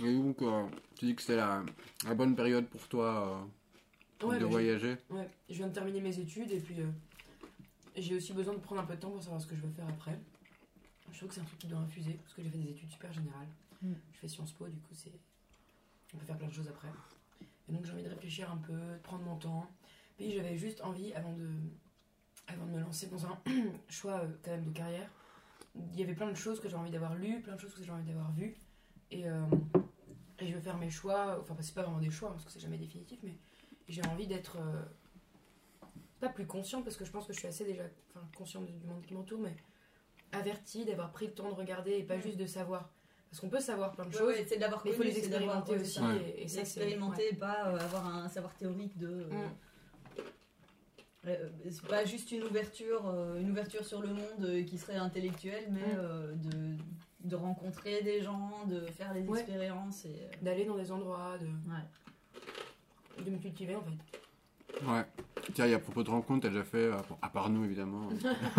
Et 0.00 0.14
donc, 0.14 0.42
euh, 0.42 0.66
tu 0.96 1.06
dis 1.06 1.14
que 1.16 1.22
c'est 1.22 1.36
la, 1.36 1.62
la 2.06 2.14
bonne 2.14 2.36
période 2.36 2.66
pour 2.66 2.86
toi 2.88 3.46
euh, 4.22 4.26
Ouais, 4.26 4.38
de 4.38 4.44
bah, 4.44 4.50
voyager. 4.50 4.96
Ouais, 5.10 5.28
je 5.48 5.54
viens 5.54 5.68
de 5.68 5.74
terminer 5.74 6.00
mes 6.00 6.18
études 6.18 6.50
et 6.50 6.60
puis 6.60 6.80
euh, 6.80 6.86
j'ai 7.96 8.16
aussi 8.16 8.32
besoin 8.32 8.54
de 8.54 8.60
prendre 8.60 8.80
un 8.80 8.84
peu 8.84 8.94
de 8.94 9.00
temps 9.00 9.10
pour 9.10 9.22
savoir 9.22 9.40
ce 9.40 9.46
que 9.46 9.54
je 9.54 9.60
veux 9.60 9.72
faire 9.72 9.88
après. 9.88 10.18
Je 11.12 11.18
trouve 11.18 11.28
que 11.28 11.34
c'est 11.34 11.40
un 11.40 11.44
truc 11.44 11.58
qui 11.58 11.66
doit 11.66 11.78
infuser 11.78 12.18
parce 12.22 12.34
que 12.34 12.42
j'ai 12.42 12.50
fait 12.50 12.58
des 12.58 12.70
études 12.70 12.90
super 12.90 13.12
générales. 13.12 13.48
Mm. 13.82 13.92
Je 14.12 14.18
fais 14.18 14.28
Sciences 14.28 14.52
Po, 14.52 14.66
du 14.66 14.78
coup, 14.78 14.94
c'est. 14.94 15.12
On 16.14 16.18
peut 16.18 16.26
faire 16.26 16.38
plein 16.38 16.48
de 16.48 16.52
choses 16.52 16.68
après. 16.68 16.88
Et 17.68 17.72
donc 17.72 17.84
j'ai 17.84 17.92
envie 17.92 18.02
de 18.02 18.08
réfléchir 18.08 18.50
un 18.50 18.56
peu, 18.56 18.72
de 18.72 18.98
prendre 19.02 19.24
mon 19.24 19.36
temps. 19.36 19.68
Puis 20.16 20.32
j'avais 20.32 20.56
juste 20.56 20.80
envie, 20.82 21.12
avant 21.12 21.32
de, 21.32 21.48
avant 22.46 22.66
de 22.66 22.72
me 22.72 22.80
lancer 22.80 23.08
dans 23.08 23.26
un 23.26 23.38
choix 23.88 24.20
euh, 24.20 24.28
quand 24.42 24.52
même 24.52 24.64
de 24.64 24.70
carrière, 24.70 25.10
il 25.92 26.00
y 26.00 26.02
avait 26.02 26.14
plein 26.14 26.28
de 26.30 26.34
choses 26.36 26.60
que 26.60 26.68
j'ai 26.68 26.76
envie 26.76 26.90
d'avoir 26.90 27.14
lues, 27.14 27.40
plein 27.40 27.54
de 27.54 27.60
choses 27.60 27.74
que 27.74 27.82
j'ai 27.82 27.90
envie 27.92 28.04
d'avoir 28.04 28.30
vues. 28.32 28.56
Et, 29.10 29.28
euh, 29.28 29.44
et 30.38 30.46
je 30.48 30.54
veux 30.54 30.60
faire 30.60 30.76
mes 30.76 30.90
choix, 30.90 31.38
enfin, 31.40 31.56
c'est 31.60 31.74
pas 31.74 31.82
vraiment 31.82 31.98
des 32.00 32.10
choix 32.10 32.30
parce 32.32 32.44
que 32.44 32.50
c'est 32.50 32.60
jamais 32.60 32.78
définitif, 32.78 33.18
mais 33.22 33.34
j'ai 33.88 34.02
envie 34.06 34.26
d'être 34.26 34.56
euh, 34.58 34.82
pas 36.20 36.28
plus 36.28 36.46
consciente 36.46 36.84
parce 36.84 36.96
que 36.96 37.04
je 37.04 37.10
pense 37.10 37.26
que 37.26 37.32
je 37.32 37.38
suis 37.38 37.48
assez 37.48 37.64
déjà 37.64 37.84
consciente 38.36 38.66
du 38.66 38.86
monde 38.86 39.02
qui 39.06 39.14
m'entoure, 39.14 39.40
mais 39.40 39.54
avertie 40.32 40.84
d'avoir 40.84 41.12
pris 41.12 41.26
le 41.26 41.32
temps 41.34 41.48
de 41.48 41.54
regarder 41.54 41.92
et 41.92 42.02
pas 42.02 42.18
juste 42.18 42.36
de 42.36 42.46
savoir. 42.46 42.90
Parce 43.30 43.40
qu'on 43.40 43.48
peut 43.48 43.60
savoir 43.60 43.92
plein 43.92 44.04
de 44.04 44.10
Ouais, 44.10 44.18
choses, 44.18 44.28
ouais, 44.28 44.46
c'est 44.48 44.56
de 44.56 44.60
l'avoir 44.60 44.82
mais 44.84 44.90
il 44.90 44.96
faut 44.96 45.02
connu, 45.02 45.14
les 45.14 45.28
d'avoir- 45.28 45.58
expérimenter 45.58 45.82
aussi. 45.84 46.00
Ouais. 46.00 46.34
Et, 46.38 46.42
et 46.44 46.48
ça. 46.48 46.60
Expérimenter, 46.60 47.34
pas 47.34 47.68
euh, 47.68 47.78
avoir 47.78 48.06
un 48.06 48.28
savoir 48.28 48.54
théorique 48.56 48.96
de. 48.98 49.08
Mm. 49.08 49.50
Euh, 51.26 51.48
c'est 51.70 51.86
pas 51.86 52.04
juste 52.04 52.30
une 52.32 52.44
ouverture, 52.44 53.06
euh, 53.06 53.40
une 53.40 53.50
ouverture 53.50 53.84
sur 53.84 54.00
le 54.00 54.08
monde 54.08 54.42
euh, 54.42 54.62
qui 54.64 54.78
serait 54.78 54.96
intellectuelle, 54.96 55.66
mais 55.70 55.94
Mm. 55.94 56.40
de, 56.50 56.76
de 57.24 57.36
rencontrer 57.36 58.02
des 58.02 58.22
gens, 58.22 58.64
de 58.66 58.80
faire 58.86 59.12
des 59.12 59.22
Ouais. 59.22 59.40
expériences. 59.40 60.04
Et, 60.04 60.14
D'aller 60.42 60.64
dans 60.64 60.76
des 60.76 60.92
endroits, 60.92 61.36
de, 61.38 61.46
ouais. 61.46 63.24
de 63.24 63.30
me 63.30 63.38
cultiver 63.38 63.74
en 63.76 63.82
fait. 63.82 64.84
Ouais. 64.86 65.04
Tiens, 65.54 65.66
et 65.66 65.74
à 65.74 65.78
propos 65.78 66.02
de 66.02 66.10
rencontres, 66.10 66.42
t'as 66.42 66.48
déjà 66.50 66.64
fait, 66.64 66.90
à 67.22 67.28
part 67.28 67.48
nous 67.50 67.64
évidemment, 67.64 68.08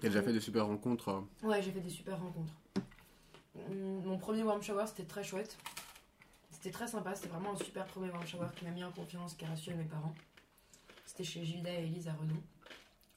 t'as 0.00 0.08
déjà 0.08 0.22
fait 0.22 0.32
des 0.32 0.40
super 0.40 0.66
rencontres. 0.66 1.22
Ouais, 1.42 1.62
j'ai 1.62 1.70
fait 1.70 1.80
des 1.80 1.90
super 1.90 2.18
rencontres. 2.20 2.52
Hum, 3.70 4.02
Mon 4.04 4.18
premier 4.18 4.42
warm 4.42 4.62
shower, 4.62 4.84
c'était 4.86 5.04
très 5.04 5.24
chouette. 5.24 5.56
C'était 6.50 6.70
très 6.70 6.88
sympa, 6.88 7.14
c'était 7.14 7.28
vraiment 7.28 7.52
un 7.52 7.56
super 7.56 7.84
premier 7.86 8.10
warm 8.10 8.26
shower 8.26 8.48
qui 8.56 8.64
m'a 8.64 8.70
mis 8.72 8.82
en 8.84 8.90
confiance, 8.90 9.34
qui 9.34 9.44
a 9.44 9.48
rassuré 9.48 9.76
mes 9.76 9.84
parents. 9.84 10.14
C'était 11.18 11.30
chez 11.30 11.44
Gilda 11.44 11.72
et 11.72 11.82
Elise 11.84 12.06
à 12.06 12.12
Redon. 12.12 12.40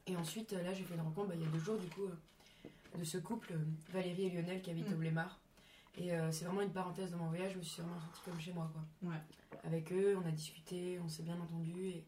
Et 0.07 0.15
ensuite, 0.17 0.53
là, 0.53 0.73
j'ai 0.73 0.83
fait 0.83 0.95
une 0.95 1.01
rencontre 1.01 1.27
bah, 1.27 1.35
il 1.35 1.41
y 1.43 1.45
a 1.45 1.49
deux 1.49 1.59
jours, 1.59 1.77
du 1.77 1.85
coup, 1.89 2.05
euh, 2.05 2.97
de 2.97 3.03
ce 3.03 3.19
couple, 3.19 3.53
euh, 3.53 3.57
Valérie 3.93 4.23
et 4.25 4.29
Lionel, 4.31 4.59
qui 4.63 4.71
habitent 4.71 4.89
Mm. 4.89 4.93
au 4.93 4.97
Blémar. 4.97 5.39
Et 5.99 6.11
euh, 6.11 6.31
c'est 6.31 6.45
vraiment 6.45 6.61
une 6.61 6.71
parenthèse 6.71 7.11
dans 7.11 7.17
mon 7.17 7.27
voyage, 7.29 7.53
je 7.53 7.57
me 7.59 7.63
suis 7.63 7.79
vraiment 7.83 7.99
sentie 7.99 8.21
comme 8.25 8.39
chez 8.39 8.53
moi, 8.53 8.71
quoi. 8.73 9.09
Ouais. 9.11 9.17
Avec 9.65 9.91
eux, 9.91 10.17
on 10.19 10.27
a 10.27 10.31
discuté, 10.31 10.99
on 11.03 11.07
s'est 11.07 11.21
bien 11.21 11.39
entendu. 11.39 11.89
Et... 11.89 12.03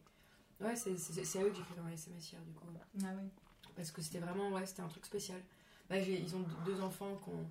Ouais, 0.60 0.74
c'est- 0.74 0.90
à 0.90 1.42
eux 1.44 1.50
que 1.50 1.56
j'ai 1.56 1.62
fait 1.62 1.76
dans 1.80 1.86
les 1.86 1.94
SMS 1.94 2.32
hier, 2.32 2.42
du 2.42 2.52
coup. 2.54 2.66
Ah 3.04 3.10
oui. 3.16 3.28
Parce 3.76 3.92
que 3.92 4.02
c'était 4.02 4.18
vraiment, 4.18 4.50
ouais, 4.50 4.66
c'était 4.66 4.82
un 4.82 4.88
truc 4.88 5.06
spécial. 5.06 5.40
Bah, 5.88 5.96
ils 5.98 6.34
ont 6.34 6.44
deux 6.66 6.80
enfants 6.80 7.20
qui 7.22 7.30
ont. 7.30 7.46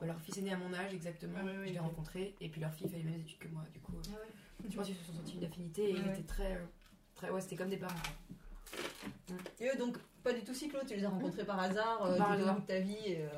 bah, 0.00 0.06
leur 0.06 0.20
fils 0.20 0.36
est 0.38 0.42
né 0.42 0.52
à 0.52 0.56
mon 0.56 0.74
âge 0.74 0.92
exactement, 0.94 1.38
Ah 1.38 1.44
oui, 1.44 1.52
oui, 1.60 1.68
je 1.68 1.72
l'ai 1.74 1.78
ok. 1.78 1.84
rencontré, 1.86 2.34
et 2.40 2.48
puis 2.48 2.60
leur 2.60 2.74
fille 2.74 2.88
fait 2.88 2.96
les 2.96 3.04
mêmes 3.04 3.20
études 3.20 3.38
que 3.38 3.46
moi, 3.48 3.62
du 3.72 3.78
coup. 3.78 3.92
Ah. 4.08 4.16
Je 4.68 4.74
pense 4.76 4.86
qu'ils 4.86 4.96
se 4.96 5.04
sont 5.04 5.12
sentis 5.12 5.36
une 5.36 5.44
affinité 5.44 5.90
et 5.90 5.92
Ouais, 5.92 6.00
il 6.00 6.06
ouais. 6.08 6.12
était 6.14 6.22
très, 6.26 6.56
euh, 6.56 6.64
Ouais, 7.32 7.40
c'était 7.40 7.56
comme 7.56 7.70
des 7.70 7.76
parents. 7.76 7.94
Et 9.60 9.68
eux, 9.68 9.76
donc, 9.78 9.96
pas 10.22 10.32
du 10.32 10.42
tout 10.42 10.54
cyclo, 10.54 10.80
tu 10.86 10.94
les 10.96 11.04
as 11.04 11.08
rencontrés 11.08 11.44
par 11.44 11.58
hasard, 11.60 12.04
euh, 12.04 12.16
Par 12.18 12.28
tout 12.28 12.32
au 12.32 12.36
hasard. 12.42 12.54
bout 12.56 12.60
de 12.62 12.66
ta 12.66 12.80
vie. 12.80 12.96
Et, 13.06 13.22
euh, 13.22 13.30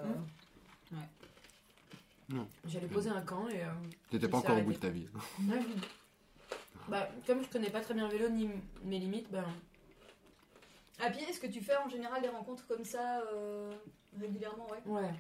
J'allais 2.67 2.89
poser 2.89 3.11
un 3.11 3.23
camp 3.23 3.49
et. 3.49 3.63
euh, 3.63 3.69
T'étais 4.11 4.27
Il 4.27 4.31
pas 4.31 4.41
s'est 4.41 4.47
encore 4.49 4.59
au 4.59 4.63
bout 4.63 4.73
de 4.73 4.79
ta 4.79 4.89
vie. 4.91 5.07
Bah, 6.89 7.09
comme 7.27 7.43
je 7.43 7.49
connais 7.49 7.71
pas 7.71 7.81
très 7.81 7.95
bien 7.95 8.07
le 8.07 8.13
vélo 8.17 8.29
ni 8.29 8.49
mes 8.85 9.01
limites, 9.01 9.29
ben 9.33 9.45
À 11.01 11.11
pied, 11.11 11.23
est-ce 11.29 11.41
que 11.41 11.49
tu 11.49 11.61
fais 11.61 11.77
en 11.77 11.89
général 11.89 12.23
des 12.23 12.29
rencontres 12.29 12.65
comme 12.69 12.85
ça 12.85 13.23
euh, 13.23 13.73
régulièrement 14.21 14.69
ouais? 14.71 14.79
Ouais, 14.87 15.11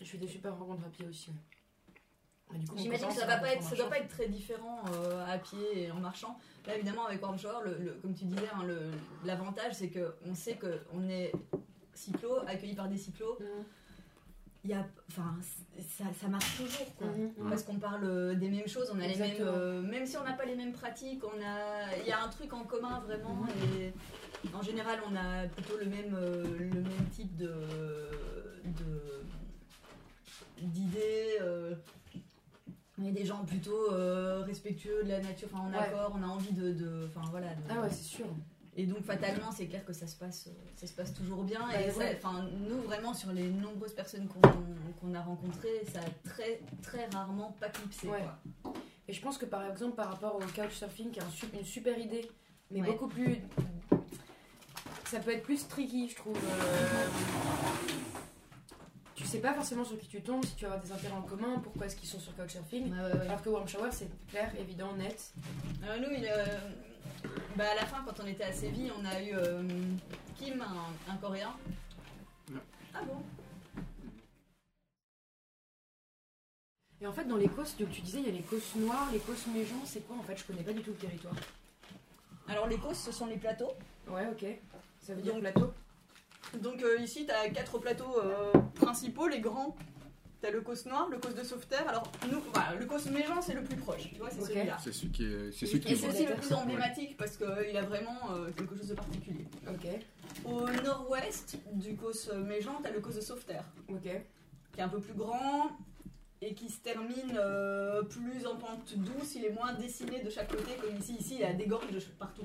je 0.00 0.04
fais 0.04 0.18
des 0.18 0.28
super 0.28 0.56
rencontres 0.56 0.84
à 0.86 0.88
pied 0.88 1.04
aussi. 1.04 1.30
ouais. 1.30 1.36
Et 1.36 1.40
du 1.40 1.96
coup, 1.96 1.96
mon 1.96 2.34
J'imagine 2.76 3.08
que 3.08 3.14
ça 3.14 3.26
va 3.26 3.36
pas 3.38 3.52
être, 3.54 3.62
ça 3.62 3.74
doit 3.76 3.88
pas 3.90 3.98
être 3.98 4.08
très 4.08 4.28
différent 4.28 4.80
euh, 4.92 5.26
à 5.26 5.38
pied 5.38 5.84
et 5.84 5.90
en 5.90 5.96
marchant. 6.00 6.38
Là, 6.66 6.76
évidemment, 6.76 7.06
avec 7.06 7.20
Warm 7.22 7.38
Shower, 7.38 7.64
le, 7.64 7.76
le- 7.84 7.92
comme 8.02 8.14
tu 8.14 8.24
disais, 8.24 8.48
hein, 8.54 8.64
le- 8.64 8.90
l'avantage 9.24 9.72
c'est 9.74 9.88
que 9.88 10.14
on 10.24 10.34
sait 10.34 10.54
que 10.54 10.80
on 10.92 11.08
est 11.08 11.32
cyclo, 11.94 12.38
accueilli 12.46 12.74
par 12.74 12.88
des 12.88 12.96
cyclos. 12.98 13.36
Il 14.64 14.70
y 14.70 14.74
a, 14.74 14.84
enfin, 15.10 15.36
ça, 15.96 16.04
ça 16.20 16.26
marche 16.28 16.56
toujours. 16.56 16.94
Quoi. 16.96 17.06
Mhm. 17.08 17.32
Mhm. 17.38 17.48
Parce 17.50 17.62
qu'on 17.62 17.78
parle 17.78 18.04
euh, 18.04 18.34
des 18.34 18.48
mêmes 18.48 18.66
choses, 18.66 18.90
on 18.92 18.98
a 19.00 19.06
les 19.06 19.14
mêmes, 19.16 19.36
euh, 19.46 19.80
même 19.82 20.06
si 20.06 20.16
on 20.16 20.24
n'a 20.24 20.32
pas 20.32 20.44
les 20.44 20.56
mêmes 20.56 20.72
pratiques, 20.72 21.22
on 21.24 21.40
a, 21.40 21.96
il 22.00 22.06
y 22.06 22.10
a 22.12 22.20
un 22.22 22.28
truc 22.28 22.52
en 22.52 22.64
commun 22.64 23.00
vraiment. 23.06 23.44
Et 23.74 23.92
en 24.54 24.62
général, 24.62 24.98
on 25.08 25.14
a 25.14 25.46
plutôt 25.48 25.76
le 25.78 25.86
même, 25.86 26.14
euh, 26.14 26.44
le 26.58 26.80
même 26.80 27.08
type 27.12 27.36
de, 27.36 27.46
de- 28.64 29.22
d'idées. 30.62 31.38
On 32.98 33.04
est 33.04 33.12
des 33.12 33.24
gens 33.26 33.44
plutôt 33.44 33.92
euh, 33.92 34.42
respectueux 34.46 35.02
de 35.04 35.08
la 35.08 35.20
nature, 35.20 35.48
enfin 35.52 35.64
en 35.64 35.70
Ouais. 35.70 35.78
accord, 35.78 36.12
on 36.18 36.22
a 36.22 36.26
envie 36.26 36.52
de, 36.52 36.72
de- 36.72 37.08
enfin 37.14 37.26
voilà. 37.30 37.48
de- 37.48 37.60
Ah 37.68 37.80
ouais, 37.82 37.90
c'est 37.90 38.04
sûr. 38.04 38.26
et 38.76 38.86
donc 38.86 39.04
fatalement, 39.04 39.52
c'est 39.52 39.66
clair 39.66 39.84
que 39.84 39.92
ça 39.92 40.06
se 40.06 40.16
passe, 40.16 40.46
euh, 40.48 40.52
ça 40.76 40.86
se 40.86 40.92
passe 40.92 41.12
toujours 41.14 41.42
bien. 41.44 41.60
Bah, 41.60 41.80
et 41.80 41.90
ça- 41.90 41.98
ouais. 41.98 42.18
enfin, 42.22 42.48
nous 42.68 42.80
vraiment 42.82 43.12
sur 43.14 43.32
les 43.32 43.48
nombreuses 43.48 43.92
personnes 43.94 44.28
qu'on 44.28 45.14
a 45.14 45.20
rencontrées, 45.20 45.82
ça 45.92 46.00
a 46.00 46.28
très 46.28 46.60
très 46.82 47.06
rarement 47.12 47.54
pas 47.60 47.68
clipsé. 47.68 48.08
Ouais. 48.08 48.22
quoi. 48.62 48.72
Et 49.08 49.12
je 49.12 49.20
pense 49.22 49.38
que 49.38 49.44
par 49.46 49.64
exemple, 49.70 49.94
par 49.94 50.08
rapport 50.10 50.34
au 50.36 50.40
couchsurfing, 50.40 51.10
qui 51.10 51.18
est 51.20 51.22
un 51.22 51.58
une 51.58 51.64
super 51.64 51.98
idée, 51.98 52.28
mais 52.70 52.80
Ouais. 52.80 52.86
beaucoup 52.86 53.08
plus. 53.08 53.38
Ça 55.04 55.20
peut 55.20 55.30
être 55.32 55.44
plus 55.44 55.68
tricky, 55.68 56.08
je 56.08 56.16
trouve. 56.16 56.36
euh, 56.36 57.06
sais 59.36 59.42
pas 59.42 59.54
forcément 59.54 59.84
sur 59.84 59.98
qui 59.98 60.06
tu 60.08 60.22
tombes, 60.22 60.44
si 60.44 60.54
tu 60.54 60.64
vas 60.64 60.72
avoir 60.72 60.84
des 60.84 60.92
intérêts 60.92 61.14
en 61.14 61.22
commun, 61.22 61.58
pourquoi 61.62 61.86
est-ce 61.86 61.96
qu'ils 61.96 62.08
sont 62.08 62.18
sur 62.20 62.34
couchsurfing. 62.36 62.90
Ouais, 62.92 62.98
ouais, 62.98 63.12
ouais. 63.12 63.20
Alors 63.26 63.42
que 63.42 63.48
Warm 63.48 63.68
Shower, 63.68 63.90
c'est 63.92 64.08
clair, 64.28 64.50
évident, 64.58 64.92
net. 64.94 65.32
Euh, 65.84 65.98
nous, 65.98 66.08
il, 66.16 66.26
euh, 66.26 66.44
bah, 67.56 67.64
à 67.72 67.74
la 67.74 67.86
fin, 67.86 68.02
quand 68.06 68.20
on 68.22 68.26
était 68.26 68.44
à 68.44 68.52
Séville, 68.52 68.92
on 68.98 69.04
a 69.04 69.22
eu 69.22 69.30
euh, 69.34 69.62
Kim, 70.38 70.60
un, 70.62 71.12
un 71.12 71.16
Coréen. 71.16 71.54
Ouais. 72.50 72.60
Ah 72.94 73.02
bon? 73.02 73.22
Et 77.00 77.06
en 77.06 77.12
fait, 77.12 77.24
dans 77.24 77.36
l'Écosse, 77.36 77.76
donc 77.76 77.90
tu 77.90 78.00
disais, 78.00 78.20
il 78.20 78.26
y 78.26 78.30
a 78.30 78.32
l'Écosse 78.32 78.74
noire, 78.76 79.08
l'Écosse 79.12 79.46
méjean, 79.48 79.80
c'est 79.84 80.00
quoi 80.06 80.16
en 80.16 80.22
fait? 80.22 80.36
Je 80.38 80.44
connais 80.44 80.62
pas 80.62 80.72
du 80.72 80.80
tout 80.82 80.90
le 80.90 80.96
territoire. 80.96 81.34
Alors 82.48 82.68
les 82.68 82.78
côtes, 82.78 82.94
ce 82.94 83.12
sont 83.12 83.26
les 83.26 83.36
plateaux. 83.36 83.72
Ouais, 84.08 84.26
ok. 84.30 84.46
Ça 85.02 85.14
veut 85.14 85.20
dire 85.20 85.34
Donc- 85.34 85.42
plateau? 85.42 85.72
Donc 86.62 86.82
euh, 86.82 86.98
ici, 87.00 87.26
tu 87.26 87.32
as 87.32 87.48
quatre 87.50 87.78
plateaux 87.78 88.18
euh, 88.22 88.52
principaux, 88.74 89.28
les 89.28 89.40
grands. 89.40 89.76
Tu 90.40 90.46
as 90.46 90.50
le 90.50 90.60
cos 90.60 90.74
noir, 90.86 91.08
le 91.08 91.18
cos 91.18 91.30
de 91.32 91.42
sauveterre. 91.42 91.88
Alors, 91.88 92.10
nous, 92.30 92.40
voilà, 92.52 92.74
le 92.78 92.84
cos 92.84 93.08
méjean, 93.10 93.40
c'est 93.40 93.54
le 93.54 93.62
plus 93.64 93.76
proche. 93.76 94.10
Tu 94.12 94.18
vois, 94.18 94.28
c'est 94.30 94.42
celui-là. 94.42 94.76
C'est 94.82 94.92
celui 94.92 95.10
qui 95.10 95.24
est, 95.24 95.50
c'est 95.52 95.66
celui 95.66 95.80
qui 95.80 95.88
Et 95.88 95.92
est 95.92 95.96
c'est 95.96 96.08
aussi 96.08 96.26
le 96.26 96.34
plus 96.34 96.52
emblématique 96.52 97.16
parce 97.16 97.36
qu'il 97.36 97.76
a 97.76 97.82
vraiment 97.82 98.32
euh, 98.32 98.50
quelque 98.56 98.76
chose 98.76 98.88
de 98.88 98.94
particulier. 98.94 99.46
Ok, 99.68 99.86
Au 100.44 100.68
nord-ouest 100.84 101.56
du 101.72 101.96
cos 101.96 102.32
méjean, 102.44 102.74
tu 102.82 102.88
as 102.88 102.92
le 102.92 103.00
cos 103.00 103.12
de 103.12 103.20
sauveterre, 103.22 103.64
ok. 103.88 104.02
qui 104.02 104.80
est 104.80 104.82
un 104.82 104.88
peu 104.88 105.00
plus 105.00 105.14
grand 105.14 105.70
et 106.42 106.52
qui 106.52 106.68
se 106.68 106.80
termine 106.80 107.34
euh, 107.38 108.02
plus 108.02 108.46
en 108.46 108.56
pente 108.56 108.92
douce. 108.94 109.36
Il 109.36 109.44
est 109.46 109.52
moins 109.52 109.72
dessiné 109.72 110.22
de 110.22 110.28
chaque 110.28 110.50
côté, 110.50 110.76
comme 110.82 110.96
ici. 110.98 111.16
Ici, 111.18 111.34
il 111.36 111.40
y 111.40 111.44
a 111.44 111.54
des 111.54 111.66
gorges 111.66 111.90
de 111.90 111.98
partout. 112.18 112.42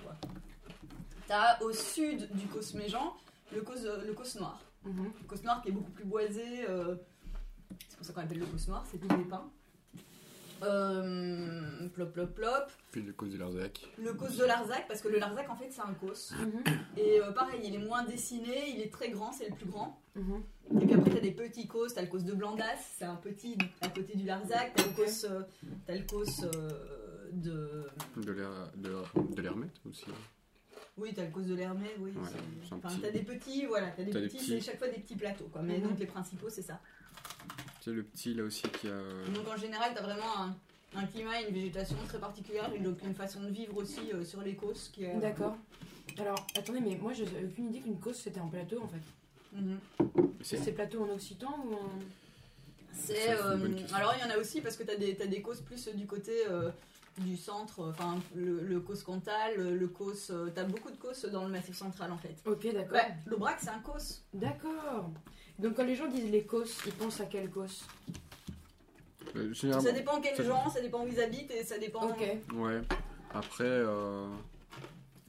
Tu 1.28 1.34
as 1.34 1.62
au 1.62 1.74
sud 1.74 2.30
du 2.34 2.48
cos 2.48 2.74
méjean 2.76 3.14
le 3.54 3.62
cos, 3.62 3.74
le 4.06 4.14
cos 4.14 4.36
noir. 4.40 4.60
Mhm. 4.84 5.12
Le 5.22 5.28
cos 5.28 5.44
noir 5.44 5.62
qui 5.62 5.70
est 5.70 5.74
beaucoup 5.74 5.92
plus 5.92 6.06
boisé. 6.06 6.66
euh, 6.70 6.96
c'est 7.88 7.98
pour 7.98 8.06
ça 8.06 8.14
qu'on 8.14 8.22
appelle 8.22 8.40
le 8.40 8.46
cos 8.46 8.68
noir, 8.68 8.84
c'est 8.92 8.98
tout 8.98 9.08
des 9.08 9.24
pins. 9.26 9.50
Euh, 10.64 11.88
plop, 11.90 12.12
plop, 12.14 12.36
plop. 12.36 12.70
Puis 12.92 13.02
le 13.02 13.14
cause 13.14 13.32
de 13.32 13.38
Larzac. 13.40 13.82
Le 13.98 14.14
cos 14.14 14.28
de 14.30 14.44
Larzac, 14.46 14.88
parce 14.88 15.02
que 15.02 15.08
le 15.08 15.18
Larzac, 15.18 15.50
en 15.50 15.56
fait, 15.56 15.70
c'est 15.72 15.82
un 15.82 15.94
cos. 15.94 16.34
Mhm. 16.40 16.64
Et 16.98 17.20
euh, 17.20 17.32
pareil, 17.32 17.62
il 17.64 17.74
est 17.76 17.80
moins 17.80 18.04
dessiné, 18.04 18.70
il 18.70 18.82
est 18.82 18.92
très 18.94 19.10
grand, 19.10 19.32
c'est 19.32 19.50
le 19.50 19.56
plus 19.56 19.66
grand. 19.66 20.00
Mhm. 20.16 20.44
Et 20.82 20.86
puis 20.86 20.94
après, 20.94 21.10
t'as 21.10 21.20
des 21.20 21.32
petits 21.32 21.68
cos, 21.68 21.88
t'as 21.88 22.02
le 22.02 22.08
cos 22.08 22.20
de 22.20 22.34
Blandas, 22.34 22.78
c'est 22.96 23.06
un 23.06 23.16
petit 23.16 23.58
à 23.82 23.88
côté 23.90 24.16
du 24.16 24.26
Larzac. 24.26 24.74
T'as 24.76 24.84
le 24.86 24.94
cos, 24.94 25.26
euh, 25.26 25.42
t'as 25.88 25.96
le 25.96 26.04
cos 26.06 26.44
euh, 26.44 27.30
de. 27.32 27.88
De 28.18 28.32
l'air- 28.32 28.72
de 28.76 28.96
de 29.36 29.42
l'hermette 29.42 29.80
aussi. 29.90 30.06
Oui, 30.98 31.14
t'as 31.16 31.24
le 31.24 31.32
cos 31.32 31.42
de 31.42 31.56
l'Hermès, 31.56 31.90
oui. 32.00 32.12
C'est- 32.26 32.32
c'est 32.68 32.74
Enfin, 32.76 32.90
petit- 32.90 33.00
t'as 33.02 33.12
des 33.12 33.22
petits, 33.24 33.66
voilà, 33.66 33.88
t'as 33.92 34.04
des 34.04 34.12
T'as 34.12 34.20
des 34.20 34.28
petits, 34.28 34.38
petits. 34.38 34.50
c'est 34.50 34.62
chaque 34.62 34.78
fois 34.78 34.88
des 34.90 35.00
petits 35.00 35.16
plateaux, 35.16 35.48
quoi. 35.52 35.62
Mais 35.62 35.78
Mhm. 35.78 35.90
donc 35.90 36.00
les 36.00 36.06
principaux, 36.06 36.50
c'est 36.50 36.62
ça. 36.62 36.80
Tu 37.82 37.86
sais, 37.90 37.92
le 37.92 38.04
petit 38.04 38.34
là 38.34 38.44
aussi 38.44 38.64
qui 38.64 38.88
a. 38.88 39.32
Donc 39.34 39.48
en 39.48 39.58
général, 39.58 39.92
t'as 39.96 40.02
vraiment 40.04 40.38
un, 40.38 40.56
un 40.96 41.06
climat 41.08 41.42
et 41.42 41.48
une 41.48 41.54
végétation 41.56 41.96
très 42.08 42.20
particulière, 42.20 42.70
et 42.76 42.80
donc 42.80 43.02
une 43.04 43.16
façon 43.16 43.42
de 43.42 43.50
vivre 43.50 43.76
aussi 43.78 44.12
euh, 44.14 44.24
sur 44.24 44.42
les 44.42 44.56
causes 44.56 44.90
qui 44.94 45.06
est. 45.06 45.18
D'accord. 45.20 45.56
Alors, 46.20 46.46
attendez, 46.56 46.82
mais 46.82 46.96
moi, 47.02 47.14
j'avais 47.14 47.46
aucune 47.46 47.70
idée 47.70 47.80
qu'une 47.80 48.00
cause 48.00 48.18
c'était 48.18 48.42
un 48.42 48.48
plateau 48.48 48.82
en 48.84 48.88
fait. 48.88 49.02
Mhm. 49.54 49.80
C'est 50.44 50.58
C'est 50.58 50.64
ces 50.66 50.72
plateaux 50.74 51.04
en 51.04 51.10
occitan 51.10 51.56
ou 51.66 51.74
en. 51.74 51.90
C'est. 52.94 53.14
Ça, 53.16 53.58
c'est 53.58 53.66
une 53.66 53.78
euh, 53.80 53.96
alors 53.96 54.14
il 54.18 54.22
y 54.22 54.32
en 54.32 54.36
a 54.36 54.38
aussi 54.38 54.60
parce 54.60 54.76
que 54.76 54.84
t'as 54.84 54.98
des, 54.98 55.16
t'as 55.16 55.26
des 55.26 55.42
causes 55.42 55.62
plus 55.62 55.88
du 55.96 56.06
côté 56.06 56.34
euh, 56.50 56.70
du 57.20 57.36
centre, 57.38 57.90
enfin 57.90 58.18
le, 58.36 58.62
le 58.62 58.80
Cantal, 58.80 59.56
le, 59.58 59.78
le 59.78 59.88
cause. 59.88 60.30
euh, 60.32 60.50
t'as 60.54 60.64
beaucoup 60.64 60.90
de 60.92 60.96
causes 60.98 61.24
dans 61.26 61.44
le 61.46 61.50
massif 61.52 61.76
central 61.76 62.12
en 62.12 62.18
fait. 62.18 62.36
Ok, 62.46 62.68
d'accord. 62.74 62.94
Ouais, 62.98 63.14
l'Aubrac 63.26 63.58
c'est 63.60 63.70
un 63.70 63.80
cause. 63.80 64.24
D'accord. 64.34 65.12
Donc, 65.60 65.76
quand 65.76 65.84
les 65.84 65.96
gens 65.96 66.08
disent 66.08 66.32
les 66.32 66.44
causes, 66.44 66.76
ils 66.88 66.94
pensent 66.94 67.20
à 67.22 67.26
quelle 67.26 67.50
cause 67.50 67.84
Euh, 69.36 69.54
généralement- 69.54 69.88
Ça 69.88 69.94
dépend 69.94 70.20
quels 70.22 70.36
ça- 70.36 70.44
gens, 70.44 70.70
ça 70.70 70.82
dépend 70.82 71.04
où 71.06 71.08
ils 71.08 71.20
habitent 71.22 71.52
et 71.52 71.64
ça 71.64 71.78
dépend. 71.78 72.10
Ok. 72.10 72.22
Ouais. 72.56 72.82
Après, 73.34 73.64
euh, 73.64 74.26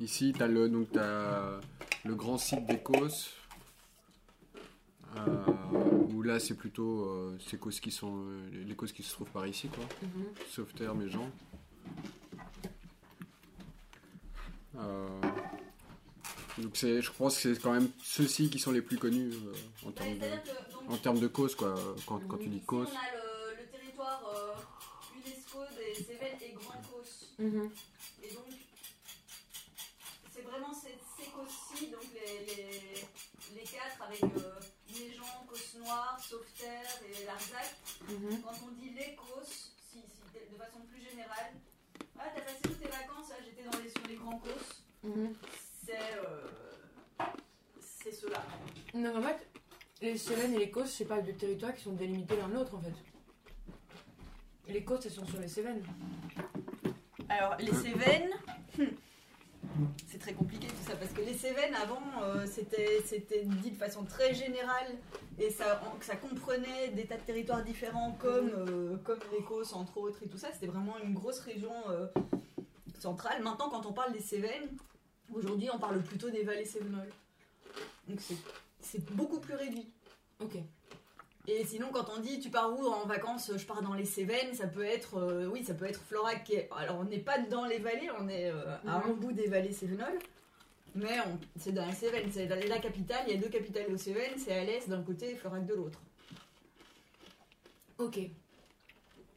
ici, 0.01 0.33
t'as 0.37 0.47
le, 0.47 0.69
donc, 0.69 0.91
t'as 0.93 1.61
le 2.05 2.15
grand 2.15 2.39
site 2.39 2.65
d'Écosse. 2.67 3.35
Euh, 5.17 5.45
où 6.15 6.23
là, 6.23 6.41
c'est 6.41 6.55
plutôt 6.55 7.05
euh, 7.05 7.39
ces 7.47 7.59
causes 7.59 7.79
qui 7.81 7.91
sont, 7.91 8.17
euh, 8.17 8.65
les- 8.67 8.75
causes 8.75 8.93
qui 8.93 9.03
se 9.03 9.13
trouvent 9.13 9.31
par 9.31 9.47
ici, 9.47 9.69
quoi. 9.69 9.85
Mhm. 10.03 10.25
Sauveterre, 10.49 10.95
mes 10.95 11.11
gens. 11.11 11.29
Euh, 12.35 12.39
donc 16.59 16.77
c'est, 16.77 17.01
je 17.03 17.11
pense 17.13 17.41
que 17.41 17.55
c'est 17.55 17.61
quand 17.61 17.73
même 17.73 17.91
ceux-ci 18.03 18.51
qui 18.51 18.59
sont 18.59 18.73
les 18.73 18.83
plus 18.83 18.99
connus 18.99 19.33
euh, 19.33 19.89
en, 19.89 19.91
termes 19.93 20.19
de, 20.19 20.29
donc, 20.29 20.91
en 20.91 20.97
termes 20.99 21.19
de 21.21 21.27
cause, 21.29 21.55
quoi. 21.55 21.75
Quand, 22.07 22.21
quand 22.29 22.37
tu 22.39 22.49
dis 22.49 22.61
cause. 22.61 22.89
on 22.93 22.97
a 22.97 23.13
le, 23.13 23.63
le 23.63 23.67
territoire 23.69 24.23
euh, 24.35 24.55
UNESCO 25.25 25.59
des 25.77 25.95
Cévennes 26.03 26.39
et 26.43 26.53
Grand 26.53 26.81
Causse. 26.91 27.33
Mhm. 27.39 27.71
Et 28.23 28.35
donc, 28.35 28.45
c'est 30.35 30.43
vraiment 30.43 30.73
ces, 30.75 30.95
ces 31.19 31.31
causes-ci, 31.31 31.87
donc 31.91 32.05
les, 32.15 32.45
les, 32.55 32.81
les 33.55 33.63
quatre 33.63 34.03
avec 34.03 34.23
euh, 34.23 34.61
Méjean, 34.91 35.47
Causse 35.49 35.75
Noire, 35.79 36.19
Sauveterre 36.23 37.01
et 37.09 37.25
Larzac. 37.25 37.77
Mhm. 38.09 38.43
Quand 38.43 38.55
on 38.67 38.71
dit 38.81 38.91
les 38.91 39.15
causes, 39.17 39.73
si, 39.91 39.99
si, 40.01 40.23
de, 40.35 40.53
de 40.53 40.59
façon 40.59 40.81
plus 40.91 41.03
générale, 41.03 41.53
ah, 42.19 42.25
t'as 42.35 42.43
passé 42.43 42.59
toutes 42.63 42.79
tes 42.79 42.89
vacances, 42.89 43.31
ah, 43.33 43.37
j'étais 43.43 43.65
dans 43.65 43.79
les, 43.83 43.89
sur 43.91 44.07
les 44.07 44.17
grands 44.17 44.39
causes, 44.39 44.83
Mhm. 45.05 45.35
c'est 45.85 45.99
euh, 46.25 46.47
c'est 47.81 48.13
ceux-là. 48.13 48.45
Non, 49.03 49.17
en 49.19 49.23
fait, 49.23 49.49
les 50.01 50.17
Cévennes 50.17 50.55
et 50.55 50.59
les 50.59 50.71
Causes, 50.71 50.91
c'est 50.91 51.05
pas 51.07 51.21
deux 51.21 51.33
territoires 51.33 51.75
qui 51.75 51.83
sont 51.83 51.93
délimités 51.93 52.37
l'un 52.37 52.47
de 52.49 52.55
l'autre 52.55 52.75
en 52.77 52.81
fait. 52.81 52.93
Les 54.73 54.85
Causes, 54.85 55.01
elles 55.07 55.11
sont 55.13 55.27
sur 55.27 55.41
les 55.41 55.49
Cévennes. 55.49 55.83
Alors, 57.29 57.57
les 57.59 57.73
Cévennes, 57.73 58.31
hmm, 58.79 58.85
c'est 60.07 60.19
très 60.19 60.35
compliqué 60.35 60.69
tout 60.69 60.85
ça, 60.89 60.95
parce 60.95 61.11
que 61.13 61.21
les 61.23 61.35
Cévennes, 61.35 61.75
avant, 61.75 62.01
euh, 62.23 62.47
c'était 62.47 63.03
c'était 63.05 63.43
dit 63.45 63.73
de 63.73 63.77
façon 63.77 64.05
très 64.05 64.35
générale, 64.35 64.87
et 65.41 65.51
ça, 65.51 65.81
ça 66.01 66.15
comprenait 66.15 66.89
des 66.95 67.07
tas 67.07 67.17
de 67.17 67.23
territoires 67.23 67.65
différents, 67.65 68.13
comme, 68.21 68.51
euh, 68.51 68.97
comme 68.99 69.19
l'Écosse, 69.33 69.73
entre 69.73 69.99
autres, 69.99 70.23
et 70.23 70.29
tout 70.29 70.39
ça. 70.39 70.53
C'était 70.53 70.67
vraiment 70.69 70.95
une 71.03 71.15
grosse 71.15 71.41
région 71.41 71.73
euh, 71.91 72.07
centrale. 73.01 73.43
Maintenant, 73.43 73.69
quand 73.69 73.85
on 73.85 73.93
parle 73.93 74.13
des 74.13 74.21
Cévennes, 74.21 74.69
aujourd'hui, 75.35 75.71
on 75.75 75.79
parle 75.81 76.01
plutôt 76.03 76.31
des 76.31 76.45
vallées 76.45 76.67
cévenoles. 76.67 77.11
Donc, 78.07 78.21
c'est- 78.21 78.37
c'est 78.83 79.05
beaucoup 79.13 79.41
plus 79.41 79.55
réduit. 79.55 79.89
Ok. 80.41 80.57
Et 81.49 81.65
sinon, 81.65 81.89
quand 81.93 82.07
on 82.17 82.21
dit 82.21 82.39
tu 82.39 82.51
pars 82.51 82.73
où 82.73 82.87
en 82.87 83.05
vacances, 83.07 83.51
je 83.57 83.65
pars 83.67 83.83
dans 83.83 83.95
les 83.95 84.05
Cévennes, 84.05 84.55
ça 84.55 84.69
peut 84.69 84.85
être, 84.85 85.17
euh, 85.19 85.47
oui, 85.47 85.65
ça 85.65 85.75
peut 85.75 85.87
être 85.87 86.01
Florac. 86.01 86.45
Qui 86.45 86.55
est, 86.55 86.69
alors, 86.77 86.99
on 87.01 87.05
n'est 87.05 87.19
pas 87.19 87.39
dans 87.39 87.65
les 87.65 87.79
vallées, 87.79 88.11
on 88.21 88.29
est 88.29 88.51
euh, 88.51 88.77
à 88.87 89.05
un 89.05 89.13
bout 89.15 89.33
des 89.33 89.49
vallées 89.49 89.73
cévenoles, 89.73 90.19
mais 90.95 91.19
on- 91.27 91.39
c'est 91.59 91.73
dans 91.73 91.85
les 91.87 91.95
Cévennes. 91.95 92.31
C'est 92.33 92.47
la, 92.47 92.57
la 92.57 92.79
capitale. 92.79 93.25
Il 93.27 93.35
y 93.35 93.39
a 93.39 93.41
deux 93.41 93.49
capitales 93.49 93.93
aux 93.93 93.97
Cévennes, 93.97 94.39
c'est 94.39 94.53
Alès 94.57 94.89
d'un 94.89 95.03
côté 95.03 95.33
et 95.33 95.35
Florac 95.35 95.67
de 95.67 95.75
l'autre. 95.75 96.01
Ok. 97.99 98.19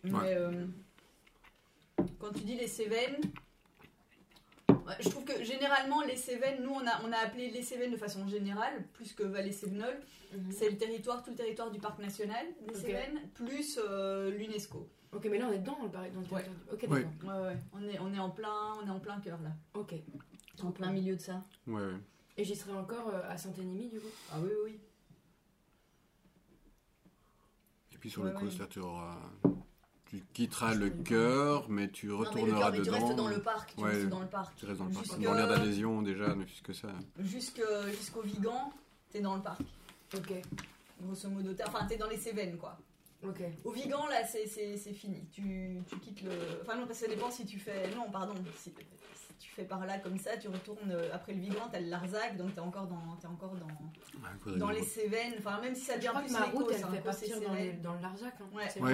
Mais 0.03 0.35
euh, 0.35 0.65
quand 2.19 2.31
tu 2.33 2.41
dis 2.43 2.55
les 2.55 2.67
Cévennes, 2.67 3.19
je 4.99 5.09
trouve 5.09 5.23
que 5.25 5.43
généralement 5.43 6.01
les 6.01 6.15
Cévennes, 6.15 6.61
nous 6.63 6.71
on 6.71 6.85
a, 6.87 7.01
on 7.03 7.11
a 7.11 7.17
appelé 7.17 7.49
les 7.49 7.61
Cévennes 7.63 7.91
de 7.91 7.97
façon 7.97 8.27
générale, 8.27 8.83
plus 8.93 9.13
que 9.13 9.23
Vallée 9.23 9.51
Cévenole. 9.51 9.99
Mhm. 10.33 10.51
C'est 10.51 10.69
le 10.69 10.77
territoire, 10.77 11.23
tout 11.23 11.31
le 11.31 11.35
territoire 11.35 11.71
du 11.71 11.79
parc 11.79 11.99
national 11.99 12.45
des 12.67 12.75
Ok. 12.75 12.81
Cévennes, 12.81 13.19
plus 13.33 13.79
euh, 13.83 14.31
l'UNESCO. 14.31 14.89
Ok, 15.13 15.27
mais 15.31 15.37
là 15.37 15.47
on 15.49 15.53
est 15.53 15.59
dedans, 15.59 15.77
dans 15.91 16.01
le 16.01 16.09
dans 16.09 16.19
le 16.21 16.27
Ouais. 16.27 16.45
Ok, 16.71 16.85
Ouais. 16.89 17.03
d'accord. 17.03 17.41
Ouais, 17.41 17.47
ouais. 17.47 17.57
On 17.73 17.83
est, 17.87 17.99
on 17.99 18.13
est 18.13 18.19
en 18.19 18.29
plein, 18.29 18.73
on 18.81 18.87
est 18.87 18.91
en 18.91 18.99
plein 18.99 19.19
cœur 19.21 19.39
là, 19.41 19.51
Ok. 19.73 19.93
en 20.61 20.71
plein 20.71 20.91
milieu 20.91 21.15
de 21.15 21.21
ça. 21.21 21.43
Ouais, 21.67 21.81
ouais. 21.81 21.93
Et 22.37 22.43
j'y 22.43 22.55
serai 22.55 22.73
encore 22.73 23.09
euh, 23.13 23.21
à 23.29 23.37
Saint-Énimie 23.37 23.89
du 23.89 23.99
coup 23.99 24.07
Ah 24.31 24.37
oui, 24.41 24.49
oui. 24.65 24.79
Et 27.93 27.97
puis 27.97 28.09
sur 28.09 28.23
Ouais, 28.23 28.29
le 28.31 28.35
ouais. 28.35 28.41
coaster, 28.43 28.65
tu 28.69 28.79
auras. 28.79 29.17
Tu 30.09 30.23
quitteras 30.33 30.73
le 30.75 30.89
cœur, 30.91 31.67
mais 31.69 31.89
tu 31.89 32.07
Non, 32.07 32.19
mais 32.19 32.23
le 32.23 32.29
retourneras 32.29 32.59
cœur, 32.59 32.71
mais 32.71 32.77
tu 32.77 32.83
dedans. 32.85 33.05
restes 33.05 33.15
dans 33.17 33.27
le 33.27 33.41
parc, 33.41 33.73
tu 33.75 33.83
Ouais. 33.83 33.91
restes 33.91 34.09
dans 34.09 34.19
le 34.21 34.27
parc. 34.27 34.55
Tu 34.55 34.65
restes 34.65 34.77
dans 34.79 34.85
le 34.85 34.91
parc. 34.91 35.03
Jusque- 35.05 35.17
Une 35.17 35.23
bannière 35.25 35.47
d'adhésion 35.47 36.01
déjà, 36.01 36.35
ne 36.35 36.45
fût-ce 36.45 36.61
que 36.61 36.73
ça. 36.73 36.89
Jusque- 37.19 37.61
Jusqu'au 37.97 38.21
Vigan, 38.21 38.71
t'es 39.11 39.21
dans 39.21 39.35
le 39.35 39.41
parc. 39.41 39.61
Ok. 40.15 40.31
Grosso 41.01 41.27
modo, 41.29 41.53
t'es- 41.53 41.63
enfin 41.67 41.85
t'es 41.87 41.97
dans 41.97 42.07
les 42.07 42.17
Cévennes 42.17 42.57
quoi. 42.57 42.77
Ok. 43.27 43.41
Au 43.63 43.71
Vigan, 43.71 44.05
là, 44.07 44.23
c'est- 44.25 44.45
c'est 44.47 44.77
c'est 44.77 44.93
fini. 44.93 45.25
Tu, 45.31 45.81
tu 45.89 45.97
quittes 45.99 46.21
le. 46.21 46.31
Enfin, 46.61 46.75
non, 46.77 46.85
parce 46.85 46.99
que 46.99 47.05
ça 47.07 47.11
dépend 47.11 47.31
si 47.31 47.45
tu 47.45 47.57
fais. 47.59 47.89
Non, 47.95 48.09
pardon. 48.11 48.35
Si 48.57 48.71
tu 49.39 49.49
fais 49.51 49.63
par 49.65 49.85
là 49.85 49.99
comme 49.99 50.17
ça, 50.17 50.37
tu 50.37 50.47
retournes 50.47 50.91
euh, 50.91 51.09
après 51.13 51.33
le 51.33 51.39
Vigan, 51.41 51.67
t'as 51.71 51.79
le 51.79 51.87
Larzac, 51.89 52.37
donc 52.37 52.53
t'es 52.53 52.61
encore 52.61 52.87
dans, 52.87 53.15
t'es 53.19 53.27
encore 53.27 53.55
dans, 53.55 53.67
Ouais, 53.67 54.57
dans 54.57 54.69
les 54.69 54.83
Cévennes. 54.83 55.33
Enfin, 55.39 55.59
même 55.61 55.75
si 55.75 55.81
ça 55.81 55.95
devient 55.97 56.11
plus 56.15 56.31
ma 56.31 56.45
les 56.45 56.51
route 56.51 56.71
elle 56.75 56.83
hein, 56.83 56.89
fait 56.91 57.01
partir 57.01 57.41
dans, 57.41 57.53
les- 57.53 57.73
dans 57.73 57.93
le 57.93 58.01
Larzac. 58.01 58.33
Hein. 58.41 58.45
Ouais. 58.55 58.69
C'est 58.69 58.81
Ouais. 58.81 58.93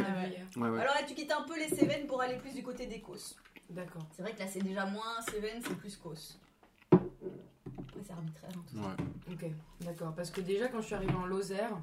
Alors 0.68 0.94
là, 0.96 1.04
tu 1.08 1.14
quittes 1.16 1.32
un 1.32 1.44
peu 1.44 1.58
les 1.58 1.68
Cévennes 1.70 2.08
pour 2.08 2.22
aller 2.22 2.38
plus 2.38 2.54
du 2.54 2.64
côté 2.64 2.86
des 2.88 3.00
Causses. 3.02 3.36
D'accord. 3.70 4.06
C'est 4.12 4.22
vrai 4.22 4.34
que 4.34 4.40
là, 4.40 4.48
c'est 4.48 4.62
déjà 4.64 4.86
moins 4.86 5.22
Cévennes, 5.30 5.62
c'est 5.66 5.76
plus 5.78 5.96
Causses. 5.98 6.40
Après, 6.92 8.02
c'est 8.06 8.12
arbitraire. 8.14 8.50
hein, 8.56 8.64
tout 8.70 8.76
ça. 8.76 8.82
Ouais. 8.82 9.34
Ok, 9.34 9.52
d'accord. 9.82 10.14
Parce 10.16 10.32
que 10.32 10.42
déjà, 10.42 10.68
quand 10.68 10.82
je 10.82 10.88
suis 10.88 10.96
arrivée 10.96 11.14
en 11.16 11.26
Lozère, 11.26 11.78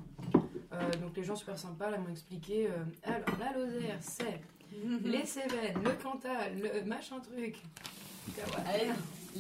euh, 0.73 0.91
donc 1.01 1.17
les 1.17 1.23
gens 1.25 1.37
super 1.37 1.59
sympas 1.59 1.91
là 1.91 1.99
m'ont 1.99 2.11
expliqué. 2.11 2.69
euh, 2.69 2.85
alors, 3.05 3.27
la 3.39 3.53
Lozère, 3.59 3.97
c'est 4.01 4.41
les 5.03 5.25
Cévennes, 5.25 5.83
le 5.83 5.93
Cantal, 6.03 6.59
le 6.59 6.83
machin 6.85 7.21
truc. 7.21 7.57
Ouais. 8.37 8.89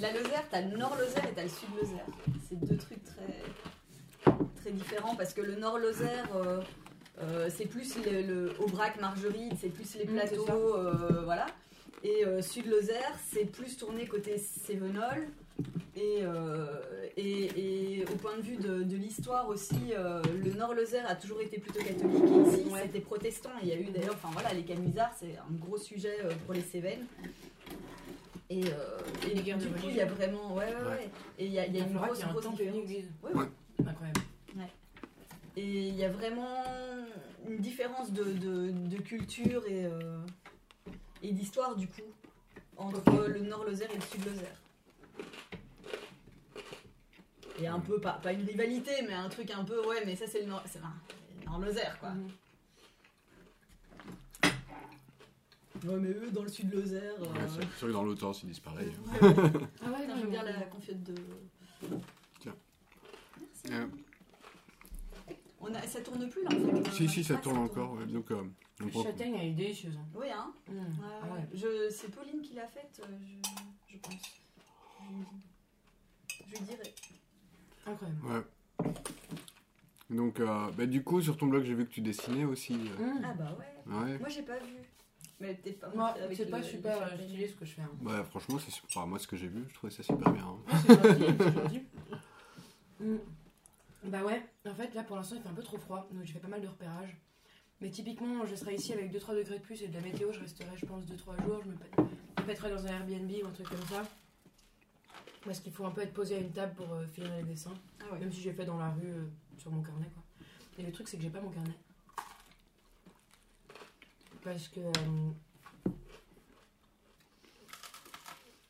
La 0.01 0.13
Lozère, 0.13 0.45
t'as 0.51 0.61
le 0.63 0.77
Nord 0.77 0.97
Lozère 0.99 1.25
et 1.29 1.35
t'as 1.35 1.43
le 1.43 1.49
Sud 1.49 1.69
Lozère. 1.77 2.07
C'est 2.49 2.61
deux 2.61 2.77
trucs 2.77 3.05
très, 3.05 4.33
très 4.61 4.71
différents 4.71 5.17
parce 5.17 5.35
que 5.35 5.41
le 5.41 5.57
Nord 5.57 5.79
Lozère, 5.79 6.29
euh, 6.37 6.61
euh, 7.23 7.49
c'est 7.55 7.67
plus 7.67 7.97
le, 8.05 8.23
le 8.23 8.53
Aubrac, 8.61 9.01
Marguerite, 9.01 9.55
c'est 9.61 9.71
plus 9.71 9.95
les 9.97 10.05
Mm, 10.05 10.13
plateaux, 10.15 10.47
ça. 10.47 10.53
euh, 10.55 11.23
voilà. 11.25 11.47
Et 12.05 12.25
euh, 12.25 12.41
Sud 12.43 12.67
Lozère, 12.67 13.13
c'est 13.33 13.45
plus 13.47 13.77
tourné 13.77 14.07
côté 14.07 14.39
Cévenol. 14.39 15.27
Et, 15.97 16.23
et, 17.17 17.97
et 17.97 18.05
au 18.05 18.15
point 18.19 18.37
de 18.37 18.43
vue 18.43 18.57
de, 18.57 18.85
de 18.85 18.97
l'histoire 18.97 19.49
aussi, 19.49 19.93
le 19.97 20.53
Nord 20.57 20.75
Lozère 20.75 21.05
a 21.11 21.17
toujours 21.17 21.41
été 21.41 21.59
plutôt 21.59 21.81
catholique. 21.81 22.23
Et 22.23 22.49
ici, 22.61 22.73
Ouais. 22.73 22.83
c'était 22.85 23.01
protestant. 23.01 23.51
Il 23.63 23.69
y 23.69 23.73
a 23.73 23.77
eu 23.81 23.87
d'ailleurs, 23.87 24.15
enfin 24.15 24.29
voilà, 24.33 24.53
les 24.55 24.63
Camisards, 24.63 25.11
c'est 25.19 25.35
un 25.37 25.53
gros 25.59 25.77
sujet 25.77 26.17
pour 26.47 26.55
les 26.55 26.61
Cévennes. 26.61 27.05
Et, 28.51 28.65
euh, 28.65 28.99
et 29.27 29.35
Les 29.35 29.43
guerres 29.43 29.59
du 29.59 29.67
de 29.69 29.75
coup, 29.79 29.87
il 29.89 29.97
y 29.97 30.01
a 30.01 30.07
vraiment, 30.07 30.55
ouais, 30.55 30.65
ouais, 30.67 30.75
Ouais. 30.75 30.89
ouais. 30.89 31.11
Et 31.39 31.47
il 31.47 31.53
y 31.53 31.59
a, 31.59 31.67
il 31.67 31.77
y 31.77 31.81
a 31.81 31.85
une 31.87 31.93
grosse, 31.95 32.21
y 32.21 32.23
a 32.23 32.29
un 32.29 32.33
grosse 32.33 32.47
et 32.47 32.49
différence. 32.51 32.75
Ouais, 33.23 33.33
Ouais. 33.35 33.47
Incroyable. 33.87 34.21
Et 35.57 35.89
il 35.89 35.97
y 35.97 36.05
a 36.05 36.09
vraiment 36.11 36.65
une 37.49 37.59
différence 37.59 38.13
de, 38.13 38.23
de, 38.25 38.71
de 38.71 38.97
culture 38.99 39.65
et, 39.67 39.87
euh, 39.87 40.21
et 41.21 41.33
d'histoire 41.33 41.75
du 41.75 41.89
coup 41.89 42.03
entre 42.77 43.27
le 43.27 43.41
Nord 43.41 43.65
Lozère 43.65 43.91
et 43.91 43.97
le 43.97 44.01
Sud 44.03 44.25
Lozère. 44.25 44.55
Il 47.59 47.65
y 47.65 47.67
a 47.67 47.75
un 47.75 47.81
peu, 47.81 48.01
pas, 48.01 48.13
pas 48.23 48.33
une 48.33 48.45
rivalité, 48.47 48.93
mais 49.03 49.15
un 49.15 49.29
truc 49.29 49.51
un 49.51 49.65
peu, 49.65 49.85
ouais, 49.89 50.05
mais 50.07 50.15
ça 50.15 50.29
c'est 50.29 50.43
le 50.43 50.47
Nord, 50.47 50.63
c'est, 50.67 50.79
enfin, 50.79 50.95
le 51.41 51.47
Nord 51.51 51.59
Lozère 51.59 51.99
quoi. 51.99 52.11
Mhm. 52.11 52.29
Ouais, 55.85 55.99
mais 56.01 56.09
eux 56.11 56.31
dans 56.33 56.43
le 56.43 56.49
Sud 56.49 56.73
Lozère. 56.73 57.03
euh, 57.21 57.25
Ouais, 57.25 57.49
c'est 57.49 57.61
c'est 57.61 57.87
vrai 57.87 57.89
que 57.89 57.93
dans 57.93 58.05
sens, 58.17 58.43
ils 58.43 58.49
disent 58.49 58.61
pareil. 58.61 58.89
ouais, 58.89 59.29
ouais. 59.29 59.35
Ah 59.85 59.91
ouais, 59.91 60.01
Putain, 60.01 60.07
non, 60.09 60.17
je 60.17 60.21
veux 60.21 60.25
mais 60.25 60.31
bien 60.31 60.43
la 60.45 60.53
confiote 60.65 61.03
de. 61.03 61.15
Tiens. 62.41 62.55
Merci. 63.41 63.83
Euh, 63.83 63.87
On 65.61 65.75
a, 65.75 65.83
ça 65.83 66.01
tourne 66.01 66.29
plus 66.29 66.43
là 66.45 66.51
en 66.53 66.85
fait. 66.85 66.91
si, 66.93 67.09
si, 67.09 67.25
ça 67.25 67.37
tourne 67.37 67.59
encore. 67.59 67.93
ouais. 67.95 68.07
Donc, 68.07 68.31
euh, 68.31 68.43
donc, 68.81 68.93
châtaigne, 69.03 69.35
elle 69.35 69.49
est 69.49 69.53
délicieuse. 69.53 69.99
Oui, 70.15 70.27
hein. 70.31 70.53
Ouais, 70.69 70.75
Ah 71.03 71.27
ouais. 71.27 71.33
ouais. 71.41 71.49
Je, 71.55 71.91
c'est 71.91 72.11
Pauline 72.15 72.41
qui 72.43 72.55
l'a 72.55 72.67
faite, 72.69 73.01
euh, 73.05 73.17
je, 73.21 73.95
je 73.95 73.99
pense. 73.99 74.41
Je, 75.01 76.45
je 76.47 76.51
lui 76.55 76.61
dirai. 76.65 76.95
Incroyable. 77.87 78.21
ouais. 78.27 78.93
Donc, 80.11 80.41
euh, 80.41 80.71
bah, 80.77 80.87
du 80.87 81.03
coup, 81.03 81.21
sur 81.21 81.37
ton 81.37 81.47
blog, 81.49 81.65
j'ai 81.65 81.75
vu 81.75 81.87
que 81.87 81.93
tu 81.93 82.01
dessinais 82.01 82.45
aussi. 82.45 82.75
euh, 83.01 83.05
Mhm. 83.05 83.23
Ah 83.25 83.35
bah 83.35 83.57
ouais. 83.59 83.95
Ouais. 83.95 84.19
Moi 84.19 84.29
j'ai 84.29 84.43
pas 84.43 84.59
vu. 84.59 84.77
Mais 85.41 85.55
peut-être 85.55 85.81
pas 85.81 85.89
Moi, 85.95 86.15
c'est 86.35 86.45
le- 86.45 86.51
pas 86.51 86.59
le 86.59 86.65
super 86.65 86.99
châtaigne. 86.99 87.29
stylé 87.29 87.49
ce 87.49 87.55
que 87.55 87.65
je 87.65 87.73
fais. 87.75 87.83
hein. 87.83 87.91
Ouais, 88.03 88.25
franchement, 88.25 88.59
c'est 88.59 88.71
super. 88.73 89.07
moi, 89.07 89.19
ce 89.21 89.27
que 89.29 89.37
j'ai 89.37 89.47
vu, 89.47 89.65
je 89.69 89.75
trouvais 89.75 89.93
ça 89.93 90.03
super 90.03 90.33
bien. 90.33 90.45
hein. 90.45 90.79
C'est 90.87 91.53
gentil. 91.55 91.83
Mm. 93.01 93.17
Bah 94.05 94.25
ouais, 94.25 94.43
en 94.67 94.75
fait 94.75 94.95
là 94.95 95.03
pour 95.03 95.17
l'instant 95.17 95.35
il 95.37 95.43
fait 95.43 95.49
un 95.49 95.53
peu 95.55 95.63
trop 95.63 95.77
froid, 95.77 96.09
donc 96.13 96.25
j'ai 96.25 96.33
fait 96.33 96.39
pas 96.39 96.49
mal 96.49 96.61
de 96.61 96.67
repérage. 96.69 97.17
Mais 97.81 97.91
typiquement 97.91 98.45
je 98.47 98.55
serai 98.55 98.75
ici 98.75 98.93
avec 98.93 99.13
2-3 99.13 99.35
degrés 99.37 99.59
de 99.59 99.63
plus 99.63 99.83
et 99.83 99.89
de 99.89 99.95
la 99.95 100.01
météo, 100.01 100.33
je 100.33 100.41
resterai 100.41 100.67
je 100.77 100.87
pense 100.87 101.05
2-3 101.05 101.43
jours, 101.45 101.61
je 101.65 101.71
je 102.37 102.43
me 102.43 102.47
pèterai 102.47 102.71
dans 102.71 102.87
un 102.87 102.91
Airbnb 102.91 103.31
ou 103.43 103.47
un 103.47 103.51
truc 103.51 103.69
comme 103.69 103.83
ça. 103.89 104.03
Parce 105.45 105.61
qu'il 105.61 105.73
faut 105.73 105.85
un 105.85 105.91
peu 105.91 106.01
être 106.03 106.13
posé 106.15 106.37
à 106.37 106.39
une 106.39 106.51
table 106.53 106.75
pour 106.75 106.93
euh, 106.93 107.07
finir 107.07 107.31
les 107.37 107.43
dessins, 107.45 107.75
Ah 108.01 108.13
ouais. 108.13 108.21
même 108.21 108.33
si 108.33 108.41
j'ai 108.41 108.53
fait 108.53 108.65
dans 108.65 108.79
la 108.79 108.91
rue 108.91 109.07
euh, 109.07 109.25
sur 109.59 109.71
mon 109.71 109.83
carnet 109.83 110.09
quoi. 110.15 110.23
Et 110.79 110.83
le 110.83 110.93
truc 110.93 111.09
c'est 111.09 111.17
que 111.17 111.23
j'ai 111.25 111.31
pas 111.31 111.41
mon 111.41 111.51
carnet. 111.51 111.75
Parce 114.49 114.69
que... 114.69 114.81
euh, 114.81 114.93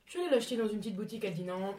je 0.06 0.10
suis 0.10 0.20
allée 0.20 0.30
l'acheter 0.30 0.56
dans 0.56 0.68
une 0.68 0.78
petite 0.78 0.96
boutique 0.96 1.24
à 1.24 1.30
Dinan. 1.30 1.74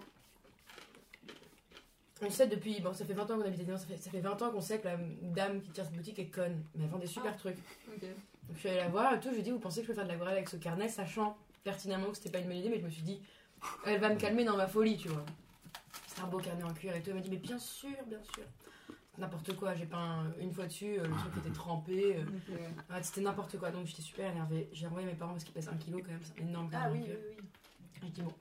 On 2.21 2.29
sait 2.29 2.47
depuis, 2.47 2.79
bon, 2.79 2.93
ça 2.93 3.05
fait 3.05 3.13
20 3.13 3.23
ans 3.23 3.37
qu'on 3.37 3.45
habite 3.45 3.59
à 3.59 3.63
Dinan, 3.63 3.77
ça 3.77 3.85
fait, 3.85 3.97
ça 3.97 4.09
fait 4.09 4.19
20 4.21 4.41
ans 4.41 4.51
qu'on 4.51 4.61
sait 4.61 4.79
que 4.79 4.87
la 4.87 4.97
dame 5.21 5.61
qui 5.61 5.71
tient 5.71 5.83
cette 5.83 5.93
boutique 5.93 6.19
est 6.19 6.27
conne, 6.27 6.63
mais 6.75 6.85
elle 6.85 6.89
vend 6.89 6.97
des 6.97 7.07
super 7.07 7.35
trucs. 7.35 7.57
Ok. 7.87 8.01
Donc, 8.01 8.55
je 8.55 8.59
suis 8.59 8.69
allée 8.69 8.79
la 8.79 8.89
voir 8.89 9.13
et 9.13 9.19
tout, 9.19 9.29
je 9.29 9.33
lui 9.33 9.39
ai 9.39 9.43
dit, 9.43 9.51
vous 9.51 9.59
pensez 9.59 9.81
que 9.81 9.87
je 9.87 9.91
peux 9.91 9.95
faire 9.95 10.05
de 10.05 10.09
l'aquarelle 10.09 10.37
avec 10.37 10.49
ce 10.49 10.57
carnet, 10.57 10.89
sachant 10.89 11.37
pertinemment 11.63 12.09
que 12.09 12.17
c'était 12.17 12.31
pas 12.31 12.39
une 12.39 12.47
bonne 12.47 12.57
idée, 12.57 12.69
mais 12.69 12.79
je 12.79 12.85
me 12.85 12.89
suis 12.89 13.03
dit, 13.03 13.21
elle 13.85 13.99
va 13.99 14.09
me 14.09 14.15
calmer 14.17 14.43
dans 14.43 14.57
ma 14.57 14.67
folie, 14.67 14.97
tu 14.97 15.09
vois. 15.09 15.25
C'est 16.07 16.21
un 16.21 16.27
beau 16.27 16.39
carnet 16.39 16.63
en 16.63 16.73
cuir 16.73 16.95
et 16.95 17.01
tout. 17.01 17.09
Elle 17.09 17.15
m'a 17.15 17.21
dit, 17.21 17.29
mais 17.29 17.37
bien 17.37 17.59
sûr, 17.59 17.89
bien 18.07 18.21
sûr. 18.23 18.43
N'importe 19.19 19.55
quoi, 19.57 19.75
j'ai 19.75 19.85
peint 19.85 20.23
une 20.39 20.51
fois 20.53 20.65
dessus, 20.65 20.97
euh, 20.97 21.03
le 21.03 21.13
truc 21.15 21.37
était 21.45 21.53
trempé. 21.53 22.17
euh, 22.17 22.23
ouais, 22.93 23.03
c'était 23.03 23.21
n'importe 23.21 23.57
quoi, 23.59 23.69
donc 23.71 23.85
j'étais 23.85 24.01
super 24.01 24.31
énervée. 24.31 24.69
J'ai 24.71 24.87
envoyé 24.87 25.05
mes 25.05 25.13
parents 25.13 25.33
parce 25.33 25.43
qu'ils 25.43 25.53
pèsent 25.53 25.67
un 25.69 25.75
kilo 25.77 25.99
quand 25.99 26.11
même, 26.11 26.21
c'est 26.23 26.41
énorme 26.41 26.69
Ah 26.73 26.89
oui, 26.91 27.01
oui, 27.05 27.13
oui. 27.37 27.43
J'ai 28.01 28.09
dit 28.09 28.21
bon, 28.21 28.31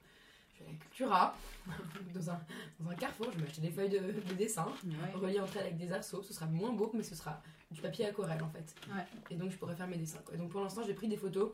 je 0.55 0.63
vais 0.65 0.71
à 0.71 0.73
la 0.73 0.79
Cultura, 0.79 1.37
dans 2.15 2.31
un, 2.31 2.41
dans 2.81 2.91
un 2.91 2.95
carrefour, 2.95 3.27
je 3.33 3.39
vais 3.39 3.45
m'acheter 3.45 3.61
des 3.61 3.71
feuilles 3.71 3.89
de, 3.91 3.99
de 3.99 4.35
dessin, 4.35 4.67
Ouais. 4.85 5.13
reliées 5.21 5.41
entre 5.41 5.57
elles 5.57 5.65
avec 5.67 5.77
des 5.79 5.91
arceaux, 5.93 6.23
ce 6.23 6.33
sera 6.33 6.47
moins 6.47 6.73
beau, 6.73 6.91
mais 6.95 7.03
ce 7.03 7.17
sera 7.17 7.43
du 7.73 7.81
papier 7.83 8.07
aquarelle 8.07 8.43
en 8.43 8.49
fait. 8.51 8.75
Ouais. 8.95 9.05
Et 9.31 9.35
donc 9.37 9.51
je 9.51 9.57
pourrais 9.57 9.75
faire 9.75 9.89
mes 9.89 9.97
dessins. 9.99 10.21
Quoi. 10.25 10.35
Et 10.35 10.39
donc 10.39 10.51
pour 10.51 10.63
l'instant, 10.63 10.83
j'ai 10.87 10.95
pris 10.95 11.09
des 11.09 11.17
photos, 11.17 11.53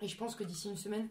et 0.00 0.06
je 0.08 0.16
pense 0.16 0.36
que 0.36 0.44
d'ici 0.44 0.68
une 0.68 0.76
semaine, 0.76 1.08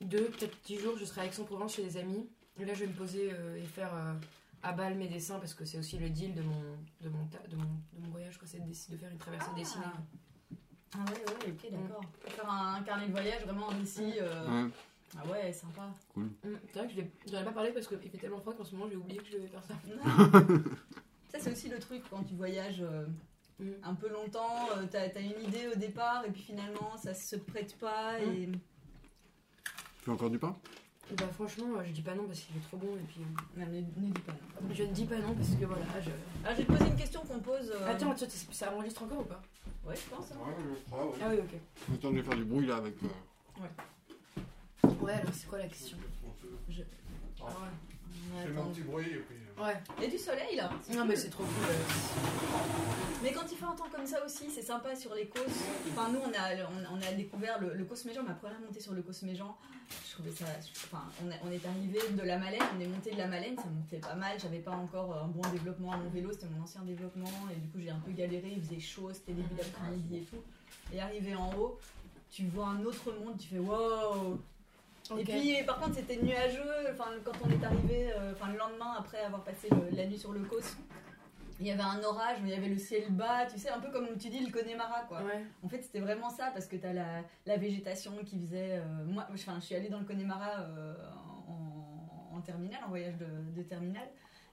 deux, 0.00 0.24
peut-être 0.26 0.56
dix 0.64 0.78
jours, 0.78 0.96
je 0.98 1.04
serai 1.04 1.20
à 1.22 1.26
Aix-en-Provence 1.26 1.74
chez 1.76 1.82
des 1.84 1.96
amis. 1.96 2.28
Et 2.60 2.64
là, 2.64 2.74
je 2.74 2.80
vais 2.80 2.86
me 2.88 2.92
poser 2.96 3.30
euh, 3.32 3.56
et 3.56 3.62
faire 3.64 3.94
euh, 3.94 4.14
à 4.62 4.72
balle 4.72 4.94
mes 4.96 5.08
dessins, 5.08 5.38
parce 5.38 5.54
que 5.54 5.64
c'est 5.64 5.78
aussi 5.78 5.98
le 5.98 6.10
deal 6.10 6.34
de 6.34 6.42
mon, 6.42 6.60
de 7.02 7.08
mon, 7.08 7.24
ta- 7.26 7.46
de 7.48 7.56
mon, 7.56 7.64
de 7.92 8.00
mon 8.00 8.08
voyage, 8.10 8.38
c'est 8.44 8.58
de, 8.60 8.68
de 8.68 8.96
faire 8.96 9.10
une 9.10 9.18
traversée 9.18 9.48
Ah. 9.52 9.58
dessinée. 9.58 9.84
Ah 10.94 10.98
ouais, 11.04 11.46
ouais, 11.46 11.52
ok, 11.52 11.70
d'accord. 11.70 12.00
Faire 12.26 12.50
un 12.50 12.82
carnet 12.82 13.06
de 13.06 13.12
voyage 13.12 13.44
vraiment 13.44 13.66
en 13.66 13.78
récit. 13.78 14.14
euh, 14.20 14.64
Ouais. 14.66 14.70
Ah 15.18 15.26
ouais, 15.26 15.52
sympa. 15.52 15.88
Hum, 16.16 16.30
C'est 16.72 16.78
vrai 16.80 16.88
que 16.88 16.94
je 16.94 17.30
j'en 17.32 17.40
ai 17.40 17.44
pas 17.44 17.52
parlé 17.52 17.72
parce 17.72 17.86
qu'il 17.86 17.98
fait 17.98 18.18
tellement 18.18 18.40
froid 18.40 18.52
qu'en 18.54 18.64
ce 18.64 18.74
moment, 18.74 18.88
j'ai 18.90 18.96
oublié 18.96 19.18
que 19.20 19.26
je 19.26 19.32
devais 19.36 19.48
faire 19.48 19.62
ça. 19.64 19.74
Ça, 21.30 21.38
c'est 21.40 21.52
aussi 21.52 21.68
le 21.68 21.78
truc 21.78 22.02
quand 22.10 22.22
tu 22.24 22.34
voyages 22.34 22.80
euh, 22.82 23.06
Mm. 23.60 23.70
un 23.82 23.94
peu 23.96 24.08
longtemps, 24.08 24.68
euh, 24.76 24.84
t'as 24.88 25.00
as 25.08 25.18
une 25.18 25.42
idée 25.42 25.66
au 25.66 25.76
départ 25.76 26.24
et 26.24 26.30
puis 26.30 26.42
finalement 26.42 26.96
ça 26.96 27.12
se 27.12 27.34
prête 27.34 27.76
pas 27.78 28.20
et. 28.20 28.48
Tu 29.64 30.06
veux 30.06 30.12
encore 30.12 30.30
du 30.30 30.38
pain? 30.38 30.56
Bah 31.16 31.24
franchement, 31.34 31.66
euh, 31.78 31.82
je 31.86 31.92
dis 31.92 32.02
pas 32.02 32.14
non 32.14 32.24
parce 32.24 32.40
qu'il 32.40 32.56
est 32.56 32.60
trop 32.60 32.76
bon 32.76 32.94
et 32.96 33.04
puis 33.08 33.20
euh, 33.22 33.60
Non, 33.60 33.66
ne, 33.66 33.76
ne 33.80 34.12
dis 34.12 34.20
pas 34.20 34.32
non. 34.32 34.74
je 34.74 34.82
ne 34.82 34.92
dis 34.92 35.04
pas 35.06 35.16
non 35.18 35.34
parce 35.34 35.48
que 35.50 35.64
voilà, 35.64 35.84
je... 36.04 36.10
Ah, 36.44 36.52
je 36.52 36.58
vais 36.58 36.64
te 36.64 36.72
poser 36.72 36.86
une 36.90 36.96
question 36.96 37.20
qu'on 37.22 37.38
pose. 37.38 37.72
euh, 37.74 37.88
Attends, 37.90 38.14
tu- 38.14 38.26
tu- 38.26 38.52
ça 38.54 38.72
enregistre 38.74 39.02
encore 39.04 39.20
ou 39.20 39.24
pas? 39.24 39.40
Ouais, 39.86 39.96
je 39.96 40.14
pense. 40.14 40.32
hein. 40.32 40.36
Ouais, 40.46 40.54
je 40.58 40.90
crois, 40.90 41.06
ouais. 41.06 41.12
Ah 41.22 41.28
oui, 41.30 41.38
ok. 41.38 41.94
Attends, 41.94 42.10
je 42.10 42.16
vais 42.16 42.22
faire 42.22 42.36
du 42.36 42.44
bruit 42.44 42.66
là 42.66 42.76
avec. 42.76 42.94
euh, 43.02 43.06
Ouais, 45.00 45.12
alors 45.12 45.32
c'est 45.34 45.48
quoi 45.48 45.58
la 45.58 45.66
question? 45.68 45.96
Je... 46.68 46.82
Ah 47.40 47.44
ouais. 47.46 47.52
Mon 48.64 48.70
petit 48.70 48.82
bruit 48.82 49.06
et 49.06 49.16
puis. 49.18 49.36
euh, 49.58 49.64
Ouais. 49.64 49.74
Il 49.98 50.04
y 50.04 50.06
a 50.06 50.10
du 50.10 50.18
soleil 50.18 50.56
là. 50.56 50.70
Non 50.94 51.04
mais 51.04 51.16
c'est 51.16 51.30
trop 51.30 51.42
cool. 51.44 51.64
euh. 51.68 53.22
Mais 53.22 53.32
quand 53.32 53.42
il 53.50 53.56
fait 53.56 53.64
un 53.64 53.72
temps 53.74 53.88
comme 53.92 54.06
ça 54.06 54.24
aussi, 54.24 54.48
c'est 54.50 54.62
sympa 54.62 54.94
sur 54.94 55.12
les 55.14 55.26
causes. 55.26 55.42
Enfin, 55.90 56.08
nous, 56.12 56.20
on 56.20 56.28
a, 56.32 56.54
on, 56.70 56.96
on 56.96 57.02
a 57.02 57.12
découvert 57.14 57.60
le, 57.60 57.74
le 57.74 57.84
Cosméjean, 57.84 58.22
ma 58.22 58.34
première 58.34 58.60
montée 58.60 58.78
sur 58.78 58.92
le 58.92 59.02
Cosméjean. 59.02 59.56
Je 60.08 60.12
trouvais 60.14 60.30
ça. 60.30 60.44
Enfin, 60.84 61.02
on, 61.24 61.30
a- 61.30 61.34
on 61.44 61.50
est 61.50 61.66
arrivé 61.66 61.98
de 62.12 62.22
la 62.22 62.38
Malène, 62.38 62.62
on 62.76 62.80
est 62.80 62.86
monté 62.86 63.10
de 63.10 63.18
la 63.18 63.26
Malène, 63.26 63.56
ça 63.56 63.64
montait 63.64 63.96
pas 63.98 64.14
mal. 64.14 64.38
J'avais 64.40 64.60
pas 64.60 64.70
encore 64.70 65.16
un 65.24 65.26
bon 65.26 65.42
développement 65.50 65.90
à 65.92 65.96
mon 65.96 66.08
vélo, 66.10 66.30
c'était 66.32 66.46
mon 66.46 66.62
ancien 66.62 66.82
développement. 66.82 67.26
Et 67.50 67.56
du 67.56 67.68
coup, 67.70 67.78
j'ai 67.80 67.90
un 67.90 67.98
peu 67.98 68.12
galéré, 68.12 68.52
il 68.56 68.62
faisait 68.62 68.78
chaud, 68.80 69.10
c'était 69.12 69.32
début 69.32 69.54
d'après-midi 69.56 70.18
et 70.18 70.22
tout. 70.22 70.42
Et 70.94 71.00
arrivé 71.00 71.34
en 71.34 71.52
haut, 71.58 71.76
tu 72.30 72.46
vois 72.46 72.68
un 72.68 72.84
autre 72.84 73.10
monde, 73.12 73.36
tu 73.36 73.48
fais 73.48 73.58
wow! 73.58 74.38
Et 75.16 75.24
puis, 75.40 75.62
par 75.64 75.78
contre, 75.80 75.94
c'était 75.94 76.16
nuageux. 76.16 76.90
Enfin, 76.92 77.06
quand 77.24 77.32
on 77.44 77.50
est 77.50 77.64
arrivé, 77.64 78.12
euh, 78.12 78.32
enfin, 78.32 78.50
le 78.52 78.58
lendemain, 78.58 78.94
après 78.98 79.20
avoir 79.20 79.42
passé 79.44 79.68
le- 79.70 79.96
la 79.96 80.06
nuit 80.06 80.18
sur 80.18 80.32
le 80.32 80.40
Cos, 80.40 80.76
il 81.60 81.66
y 81.66 81.70
avait 81.72 81.82
un 81.82 82.02
orage, 82.04 82.38
mais 82.42 82.50
il 82.50 82.54
y 82.54 82.56
avait 82.56 82.68
le 82.68 82.78
ciel 82.78 83.10
bas, 83.10 83.46
tu 83.46 83.58
sais, 83.58 83.68
un 83.70 83.80
peu 83.80 83.90
comme 83.90 84.06
tu 84.18 84.28
dis 84.28 84.40
le 84.44 84.52
Connemara, 84.52 85.02
quoi. 85.08 85.22
Ouais. 85.22 85.44
En 85.64 85.68
fait, 85.68 85.82
c'était 85.82 86.00
vraiment 86.00 86.30
ça, 86.30 86.50
parce 86.52 86.66
que 86.66 86.76
tu 86.76 86.86
as 86.86 86.92
la, 86.92 87.22
la 87.46 87.56
végétation 87.56 88.12
qui 88.24 88.38
faisait. 88.38 88.78
euh, 88.78 89.04
moi, 89.06 89.26
enfin, 89.32 89.56
je 89.60 89.64
suis 89.66 89.74
allée 89.74 89.88
dans 89.88 89.98
le 89.98 90.04
Connemara 90.04 90.60
euh, 90.60 90.94
en, 91.48 92.36
en 92.36 92.40
terminale, 92.42 92.80
en 92.84 92.88
voyage 92.88 93.16
de, 93.16 93.26
de 93.56 93.62
terminale, 93.62 94.08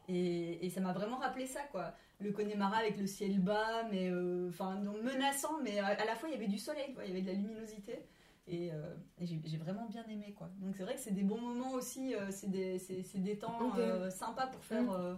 et, 0.07 0.65
et 0.65 0.69
ça 0.69 0.81
m'a 0.81 0.93
vraiment 0.93 1.17
rappelé 1.17 1.45
ça, 1.45 1.61
quoi. 1.71 1.93
Le 2.19 2.31
Connemara 2.31 2.77
avec 2.77 2.97
le 2.97 3.05
ciel 3.07 3.39
bas, 3.39 3.83
mais 3.91 4.09
enfin, 4.49 4.79
menaçant, 5.03 5.59
mais 5.63 5.79
à, 5.79 5.87
à 5.87 6.05
la 6.05 6.15
fois 6.15 6.29
il 6.29 6.33
y 6.33 6.35
avait 6.35 6.47
du 6.47 6.57
soleil, 6.57 6.93
quoi, 6.93 7.03
il 7.03 7.09
y 7.09 7.11
avait 7.11 7.21
de 7.21 7.27
la 7.27 7.33
luminosité. 7.33 8.05
Et, 8.47 8.71
euh, 8.71 8.95
et 9.17 9.25
j'ai 9.25 9.41
j'ai 9.43 9.58
vraiment 9.58 9.88
bien 9.88 10.05
aimé 10.08 10.34
quoi. 10.38 10.49
Donc 10.60 10.75
c'est 10.75 10.84
vrai 10.84 10.93
que 10.95 10.99
c'est 11.01 11.13
des 11.15 11.23
bons 11.23 11.41
moments 11.41 11.73
aussi, 11.73 12.13
euh, 12.13 12.27
c'est 12.29 12.49
des, 12.49 12.77
c'est- 12.77 13.01
c'est 13.03 13.17
des 13.19 13.38
temps 13.38 13.75
euh, 13.77 14.10
sympas 14.12 14.47
pour 14.47 14.63
faire, 14.63 14.84
Mm. 14.84 14.89
euh, 14.91 15.15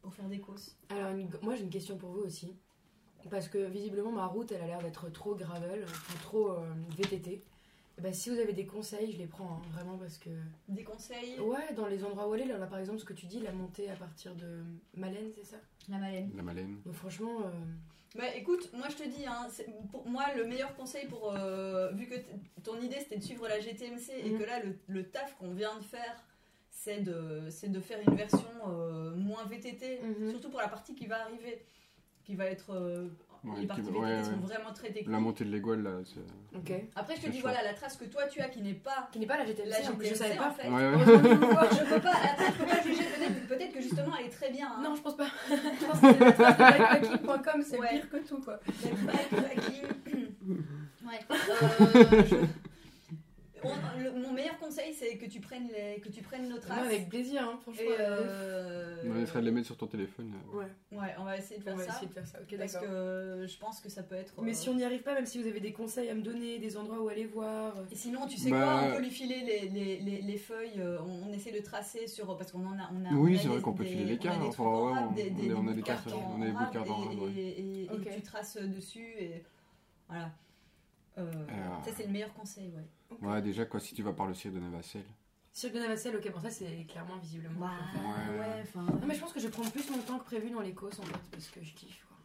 pour 0.00 0.14
faire 0.14 0.28
des 0.28 0.38
courses. 0.38 0.76
Alors 0.90 1.10
une- 1.16 1.28
moi 1.42 1.56
j'ai 1.56 1.64
une 1.64 1.70
question 1.70 1.96
pour 1.96 2.10
vous 2.10 2.20
aussi. 2.20 2.56
Parce 3.30 3.48
que 3.48 3.58
visiblement 3.66 4.12
ma 4.12 4.26
route 4.26 4.52
elle 4.52 4.60
a 4.62 4.66
l'air 4.66 4.78
d'être 4.80 5.10
trop 5.10 5.34
gravel, 5.34 5.84
trop 6.22 6.50
euh, 6.52 6.72
VTT. 6.96 7.42
Et 7.98 8.02
ben, 8.02 8.12
si 8.12 8.28
vous 8.30 8.38
avez 8.38 8.52
des 8.52 8.66
conseils, 8.66 9.10
je 9.10 9.16
les 9.18 9.26
prends 9.26 9.54
hein, 9.56 9.62
vraiment 9.72 9.96
parce 9.98 10.18
que. 10.18 10.30
Des 10.68 10.84
conseils? 10.84 11.40
Ouais, 11.40 11.72
dans 11.74 11.86
les 11.88 12.04
endroits 12.04 12.28
où 12.28 12.32
aller, 12.34 12.44
là, 12.44 12.58
là, 12.58 12.66
par 12.66 12.78
exemple 12.78 12.98
ce 13.00 13.04
que 13.06 13.14
tu 13.14 13.26
dis, 13.26 13.40
la 13.40 13.52
montée 13.52 13.88
à 13.90 13.96
partir 13.96 14.34
de 14.36 14.62
Malène, 14.94 15.32
c'est 15.34 15.44
ça? 15.44 15.56
La 15.88 15.98
Malène. 15.98 16.30
La 16.36 16.42
Malène. 16.42 16.76
Donc 16.84 16.94
franchement, 16.94 17.40
euh, 17.46 17.50
Bah 18.16 18.34
écoute, 18.34 18.70
moi 18.72 18.86
je 18.88 18.96
te 18.96 19.08
dis, 19.08 19.26
hein, 19.26 19.46
pour 19.90 20.06
moi 20.08 20.24
le 20.36 20.44
meilleur 20.44 20.74
conseil 20.76 21.06
pour. 21.06 21.34
euh, 21.36 21.90
vu 21.92 22.06
que 22.06 22.14
ton 22.64 22.80
idée 22.80 22.96
c'était 23.00 23.18
de 23.18 23.22
suivre 23.22 23.46
la 23.46 23.60
GTMC 23.60 24.10
et 24.24 24.30
Mhm. 24.30 24.38
que 24.38 24.44
là 24.44 24.60
le, 24.62 24.78
le 24.86 25.08
taf 25.10 25.36
qu'on 25.36 25.52
vient 25.52 25.76
de 25.78 25.84
faire 25.84 26.24
c'est 26.70 27.00
de, 27.02 27.48
de 27.68 27.80
faire 27.80 27.98
une 28.08 28.14
version 28.14 28.46
euh, 28.68 29.10
moins 29.14 29.44
VTT, 29.44 30.00
Mhm. 30.02 30.30
surtout 30.30 30.50
pour 30.50 30.60
la 30.60 30.68
partie 30.68 30.94
qui 30.94 31.06
va 31.06 31.22
arriver, 31.22 31.64
qui 32.24 32.34
va 32.36 32.46
être. 32.46 32.70
euh, 32.70 33.08
Ouais, 33.46 33.54
les 33.54 33.60
qui 33.62 33.66
parties 33.68 33.82
VTT 33.82 33.98
ouais, 33.98 34.24
sont 34.24 34.36
vraiment 34.42 34.72
très 34.74 34.88
techniques. 34.88 35.08
La 35.08 35.20
montée 35.20 35.44
de 35.44 35.50
l'égoile 35.50 35.82
là, 35.82 35.90
c'est. 36.04 36.56
ok. 36.58 36.82
Après 36.96 37.14
je 37.16 37.22
te 37.22 37.30
dis, 37.30 37.40
voilà, 37.40 37.62
la 37.62 37.74
trace 37.74 37.96
que 37.96 38.04
toi 38.06 38.22
tu 38.26 38.40
as 38.40 38.48
qui 38.48 38.60
n'est 38.60 38.74
pas 38.74 39.08
Qui 39.12 39.18
n'est 39.20 39.26
pas 39.26 39.38
la 39.38 39.46
GTMC, 39.46 39.68
la 39.84 39.90
en 39.90 39.94
plus, 39.94 40.08
je 40.08 40.14
savais 40.14 40.38
en 40.38 40.42
pas. 40.42 40.50
fait. 40.50 40.68
Vous 40.68 40.76
voir. 41.46 41.64
Je 41.70 41.94
peux 41.94 42.00
pas, 42.00 42.10
après, 42.10 42.46
je 42.46 42.52
peux 42.58 42.66
pas 42.66 42.82
juger, 42.82 43.02
peut-être 43.04 43.48
peut-être 43.48 43.72
que 43.72 43.80
justement 43.80 44.12
elle 44.18 44.26
est 44.26 44.30
très 44.30 44.50
bien. 44.50 44.66
hein. 44.68 44.80
Non, 44.82 44.94
je 44.96 45.00
pense 45.02 45.16
pas. 45.16 45.26
je 45.48 45.86
pense 45.86 46.00
que 46.00 46.12
c'est 46.12 46.18
la 46.20 46.32
trace 46.32 47.00
de 47.02 47.62
c'est 47.62 47.78
Ouais. 47.78 47.88
pire 47.90 48.10
que 48.10 48.16
tout 48.28 48.40
quoi. 48.42 48.58
Ouais. 51.06 51.20
Euh, 51.30 52.22
je- 52.28 52.36
meilleur 54.46 54.58
conseil, 54.58 54.94
c'est 54.94 55.16
que 55.16 55.26
tu 55.26 55.40
prennes 55.40 55.68
les, 55.68 56.00
que 56.00 56.08
tu 56.08 56.22
prennes 56.22 56.48
nos 56.48 56.58
traces. 56.58 56.86
Avec 56.86 57.08
plaisir, 57.08 57.42
hein, 57.42 57.58
franchement. 57.62 57.82
Et 57.82 58.00
euh, 58.00 58.20
euh, 58.22 59.02
On 59.12 59.20
essaierait 59.22 59.40
de 59.40 59.46
les 59.46 59.50
mettre 59.52 59.66
sur 59.66 59.76
ton 59.76 59.86
téléphone. 59.86 60.32
euh. 60.52 60.58
Ouais, 60.58 60.98
ouais, 60.98 61.14
on 61.18 61.24
va 61.24 61.36
essayer 61.36 61.58
de 61.58 61.62
on 61.62 61.66
faire 61.66 61.76
va 61.76 61.84
ça. 61.84 61.90
essayer 61.92 62.06
de 62.08 62.12
faire 62.12 62.26
ça. 62.26 62.38
Ok, 62.40 62.56
Parce 62.58 62.76
que 62.76 63.44
je 63.48 63.58
pense 63.58 63.80
que 63.80 63.88
ça 63.88 64.02
peut 64.02 64.14
être. 64.14 64.34
Mais 64.42 64.52
euh, 64.52 64.54
si 64.54 64.68
on 64.68 64.74
n'y 64.74 64.84
arrive 64.84 65.02
pas, 65.02 65.14
même 65.14 65.26
si 65.26 65.40
vous 65.42 65.48
avez 65.48 65.60
des 65.60 65.72
conseils 65.72 66.08
à 66.08 66.14
me 66.14 66.22
donner, 66.22 66.58
des 66.58 66.76
endroits 66.76 67.00
où 67.02 67.08
aller 67.08 67.26
voir. 67.26 67.74
Et 67.90 67.94
sinon, 67.96 68.26
tu 68.26 68.36
sais 68.36 68.50
Bah, 68.50 68.62
quoi, 68.80 68.88
on 68.92 68.96
peut 68.96 69.02
lui 69.02 69.10
filer 69.10 69.40
les, 69.44 69.68
les, 69.68 70.00
les, 70.00 70.22
les 70.22 70.38
feuilles, 70.38 70.80
on, 70.80 71.28
on 71.28 71.32
essaie 71.32 71.52
de 71.52 71.60
tracer 71.60 72.06
sur. 72.06 72.36
Parce 72.36 72.52
qu'on 72.52 72.66
en 72.66 72.78
a. 72.78 72.90
On 72.94 73.04
a 73.04 73.12
Oui, 73.18 73.38
c'est 73.40 73.48
vrai 73.48 73.56
des- 73.58 73.62
qu'on 73.62 73.72
peut 73.74 73.84
filer 73.84 74.04
les 74.04 74.14
on 74.14 74.16
a 74.16 74.22
cartes, 74.22 74.58
on- 74.60 74.94
a 74.94 75.12
des 75.14 75.30
de 75.30 75.80
cartes, 75.82 76.08
on 76.12 76.42
a 76.42 76.44
des 76.44 76.50
en 76.50 76.54
bouts 76.54 76.58
de 76.60 76.64
rab 76.64 76.72
cartes 76.72 76.90
en 76.90 76.94
rab, 76.96 77.18
et, 77.36 77.88
tu 78.14 78.22
traces 78.22 78.56
dessus 78.56 79.14
et. 79.18 79.42
Voilà. 80.08 80.30
Euh, 81.18 81.24
Euh, 81.48 81.82
Ça, 81.84 81.90
c'est 81.96 82.06
le 82.06 82.12
meilleur 82.12 82.32
conseil, 82.34 82.66
ouais. 82.76 82.84
Ouais, 83.22 83.40
déjà, 83.42 83.64
quoi, 83.64 83.80
si 83.80 83.94
tu 83.94 84.02
vas 84.02 84.12
par 84.12 84.26
le 84.26 84.34
cirque 84.34 84.54
de 84.54 84.60
Navacelle. 84.60 85.04
Cirque 85.52 85.74
de 85.74 85.78
Navacelle, 85.80 86.16
ok, 86.16 86.30
bon, 86.32 86.40
ça 86.40 86.50
c'est 86.50 86.84
clairement 86.88 87.16
visiblement. 87.16 87.60
Bah, 87.60 87.70
Ouais. 87.98 88.38
ouais, 88.38 88.62
enfin. 88.62 88.82
Non, 88.82 89.06
mais 89.06 89.14
je 89.14 89.20
pense 89.20 89.32
que 89.32 89.40
je 89.40 89.46
vais 89.46 89.50
prendre 89.52 89.70
plus 89.70 89.88
mon 89.90 89.98
temps 89.98 90.18
que 90.18 90.24
prévu 90.24 90.50
dans 90.50 90.60
les 90.60 90.74
courses 90.74 90.98
en 90.98 91.02
fait, 91.04 91.18
parce 91.30 91.48
que 91.48 91.62
je 91.62 91.72
kiffe 91.72 92.04
quoi. 92.06 92.16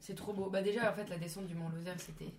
C'est 0.00 0.14
trop 0.16 0.32
beau. 0.32 0.50
Bah, 0.50 0.60
déjà, 0.62 0.90
en 0.90 0.94
fait, 0.94 1.08
la 1.08 1.18
descente 1.18 1.46
du 1.46 1.54
Mont 1.54 1.68
Lozère, 1.68 2.00
c'était. 2.00 2.32